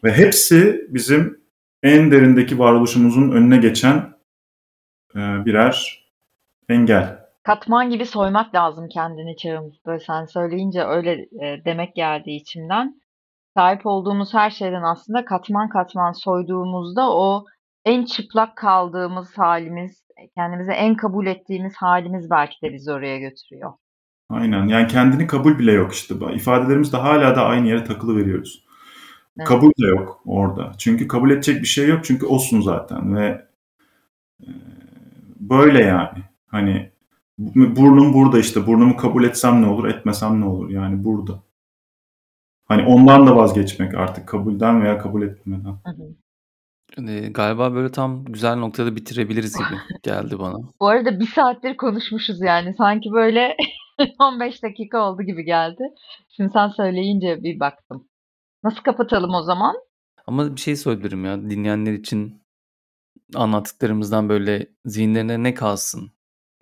Ve 0.05 0.13
hepsi 0.13 0.87
bizim 0.89 1.41
en 1.83 2.11
derindeki 2.11 2.59
varoluşumuzun 2.59 3.31
önüne 3.31 3.57
geçen 3.57 4.15
birer 5.15 6.05
engel. 6.69 7.21
Katman 7.43 7.91
gibi 7.91 8.07
soymak 8.07 8.55
lazım 8.55 8.89
kendini 8.89 9.37
çağımızda. 9.37 9.99
Sen 9.99 10.25
söyleyince 10.25 10.85
öyle 10.85 11.13
e, 11.13 11.65
demek 11.65 11.95
geldi 11.95 12.31
içimden. 12.31 13.01
Sahip 13.57 13.87
olduğumuz 13.87 14.35
her 14.35 14.51
şeyden 14.51 14.83
aslında 14.83 15.25
katman 15.25 15.69
katman 15.69 16.13
soyduğumuzda 16.13 17.11
o 17.11 17.45
en 17.85 18.05
çıplak 18.05 18.57
kaldığımız 18.57 19.39
halimiz, 19.39 20.05
kendimize 20.37 20.73
en 20.73 20.97
kabul 20.97 21.27
ettiğimiz 21.27 21.77
halimiz 21.77 22.31
belki 22.31 22.63
de 22.63 22.73
bizi 22.73 22.93
oraya 22.93 23.19
götürüyor. 23.19 23.73
Aynen. 24.31 24.67
Yani 24.67 24.87
kendini 24.87 25.27
kabul 25.27 25.59
bile 25.59 25.73
yok 25.73 25.93
işte. 25.93 26.15
İfadelerimiz 26.35 26.93
de 26.93 26.97
hala 26.97 27.37
da 27.37 27.45
aynı 27.45 27.69
yere 27.69 27.85
takılı 27.85 28.17
veriyoruz. 28.17 28.65
Evet. 29.41 29.49
Kabul 29.49 29.71
de 29.71 29.87
yok 29.87 30.21
orada. 30.27 30.73
Çünkü 30.79 31.09
kabul 31.09 31.31
edecek 31.31 31.63
bir 31.63 31.67
şey 31.67 31.89
yok. 31.89 32.05
Çünkü 32.05 32.27
olsun 32.27 32.61
zaten 32.61 33.17
ve 33.17 33.47
böyle 35.41 35.83
yani. 35.83 36.19
Hani 36.47 36.91
burnum 37.39 38.15
burada 38.15 38.39
işte. 38.39 38.67
Burnumu 38.67 38.97
kabul 38.97 39.25
etsem 39.25 39.63
ne 39.63 39.67
olur, 39.67 39.89
etmesem 39.89 40.41
ne 40.41 40.45
olur? 40.45 40.71
Yani 40.71 41.05
burada. 41.05 41.43
Hani 42.65 42.87
ondan 42.87 43.27
da 43.27 43.37
vazgeçmek 43.37 43.95
artık 43.95 44.29
kabulden 44.29 44.83
veya 44.83 44.99
kabul 44.99 45.23
etmeden. 45.23 45.77
Hı 45.87 46.15
galiba 47.33 47.75
böyle 47.75 47.93
tam 47.93 48.25
güzel 48.25 48.57
noktada 48.57 48.97
bitirebiliriz 48.97 49.59
gibi 49.59 49.79
geldi 50.03 50.39
bana. 50.39 50.57
Bu 50.81 50.89
arada 50.89 51.21
bir 51.21 51.27
saattir 51.27 51.77
konuşmuşuz 51.77 52.41
yani. 52.41 52.75
Sanki 52.75 53.13
böyle 53.13 53.57
15 54.19 54.63
dakika 54.63 55.11
oldu 55.11 55.23
gibi 55.23 55.45
geldi. 55.45 55.83
Şimdi 56.37 56.51
sen 56.53 56.69
söyleyince 56.69 57.43
bir 57.43 57.61
baktım. 57.61 58.10
Nasıl 58.65 58.83
kapatalım 58.83 59.35
o 59.35 59.43
zaman? 59.43 59.77
Ama 60.27 60.57
bir 60.57 60.61
şey 60.61 60.77
söylerim 60.77 61.25
ya 61.25 61.43
dinleyenler 61.51 61.93
için 61.93 62.43
anlattıklarımızdan 63.35 64.29
böyle 64.29 64.67
zihinlerine 64.85 65.43
ne 65.43 65.55
kalsın 65.55 66.13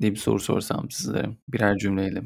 diye 0.01 0.13
bir 0.13 0.17
soru 0.17 0.41
sorsam 0.41 0.91
sizlere 0.91 1.37
birer 1.49 1.77
cümleyle. 1.77 2.23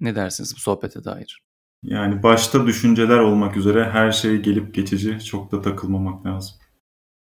Ne 0.00 0.14
dersiniz 0.16 0.54
bu 0.56 0.60
sohbete 0.60 1.04
dair? 1.04 1.42
Yani 1.82 2.22
başta 2.22 2.66
düşünceler 2.66 3.18
olmak 3.18 3.56
üzere 3.56 3.90
her 3.90 4.12
şey 4.12 4.42
gelip 4.42 4.74
geçici, 4.74 5.24
çok 5.24 5.52
da 5.52 5.62
takılmamak 5.62 6.26
lazım. 6.26 6.56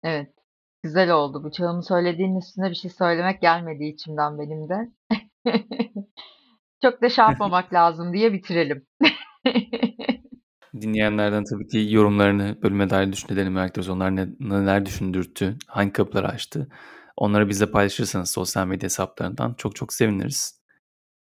Evet. 0.02 0.34
Güzel 0.82 1.10
oldu. 1.10 1.44
Bu 1.44 1.50
çağımın 1.50 1.80
söylediğinin 1.80 2.38
üstüne 2.38 2.70
bir 2.70 2.74
şey 2.74 2.90
söylemek 2.90 3.40
gelmedi 3.40 3.84
içimden 3.84 4.38
benim 4.38 4.68
de. 4.68 4.92
Çok 6.82 7.02
da 7.02 7.08
şey 7.08 7.24
yapmamak 7.24 7.72
lazım 7.74 8.12
diye 8.12 8.32
bitirelim. 8.32 8.86
Dinleyenlerden 10.80 11.44
tabii 11.44 11.66
ki 11.66 11.86
yorumlarını, 11.90 12.62
bölüme 12.62 12.90
dair 12.90 13.12
düşüncelerini 13.12 13.50
merak 13.50 13.70
ediyoruz. 13.70 13.88
Onlar 13.88 14.16
ne, 14.16 14.28
neler 14.40 14.86
düşündürttü, 14.86 15.56
hangi 15.66 15.92
kapıları 15.92 16.28
açtı. 16.28 16.68
Onları 17.16 17.48
bizle 17.48 17.70
paylaşırsanız 17.70 18.30
sosyal 18.30 18.66
medya 18.66 18.84
hesaplarından 18.84 19.54
çok 19.54 19.76
çok 19.76 19.92
seviniriz. 19.92 20.62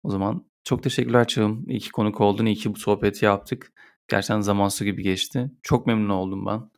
O 0.03 0.09
zaman 0.09 0.45
çok 0.63 0.83
teşekkürler 0.83 1.27
Çağım. 1.27 1.69
İyi 1.69 1.79
ki 1.79 1.91
konuk 1.91 2.21
oldun, 2.21 2.45
iyi 2.45 2.55
ki 2.55 2.75
bu 2.75 2.79
sohbeti 2.79 3.25
yaptık. 3.25 3.73
Gerçekten 4.07 4.41
zaman 4.41 4.67
su 4.67 4.85
gibi 4.85 5.03
geçti. 5.03 5.51
Çok 5.63 5.87
memnun 5.87 6.09
oldum 6.09 6.45
ben. 6.45 6.71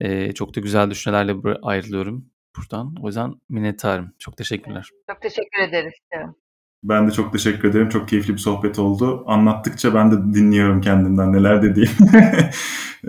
Ee, 0.00 0.32
çok 0.32 0.56
da 0.56 0.60
güzel 0.60 0.90
düşüncelerle 0.90 1.34
ayrılıyorum 1.62 2.30
buradan. 2.56 2.94
O 3.02 3.06
yüzden 3.06 3.34
minnettarım. 3.48 4.14
Çok 4.18 4.36
teşekkürler. 4.36 4.88
Çok 5.10 5.22
teşekkür 5.22 5.62
ederiz. 5.68 5.94
Çağım. 6.12 6.41
Ben 6.82 7.08
de 7.08 7.12
çok 7.12 7.32
teşekkür 7.32 7.68
ederim. 7.68 7.88
Çok 7.88 8.08
keyifli 8.08 8.32
bir 8.32 8.38
sohbet 8.38 8.78
oldu. 8.78 9.24
Anlattıkça 9.26 9.94
ben 9.94 10.10
de 10.12 10.34
dinliyorum 10.34 10.80
kendimden 10.80 11.32
neler 11.32 11.62
dediğim. 11.62 11.90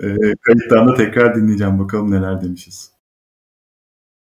Eee, 0.02 0.16
Kayıttan 0.42 0.88
da 0.88 0.94
tekrar 0.94 1.34
dinleyeceğim. 1.34 1.78
Bakalım 1.78 2.10
neler 2.10 2.40
demişiz. 2.42 2.93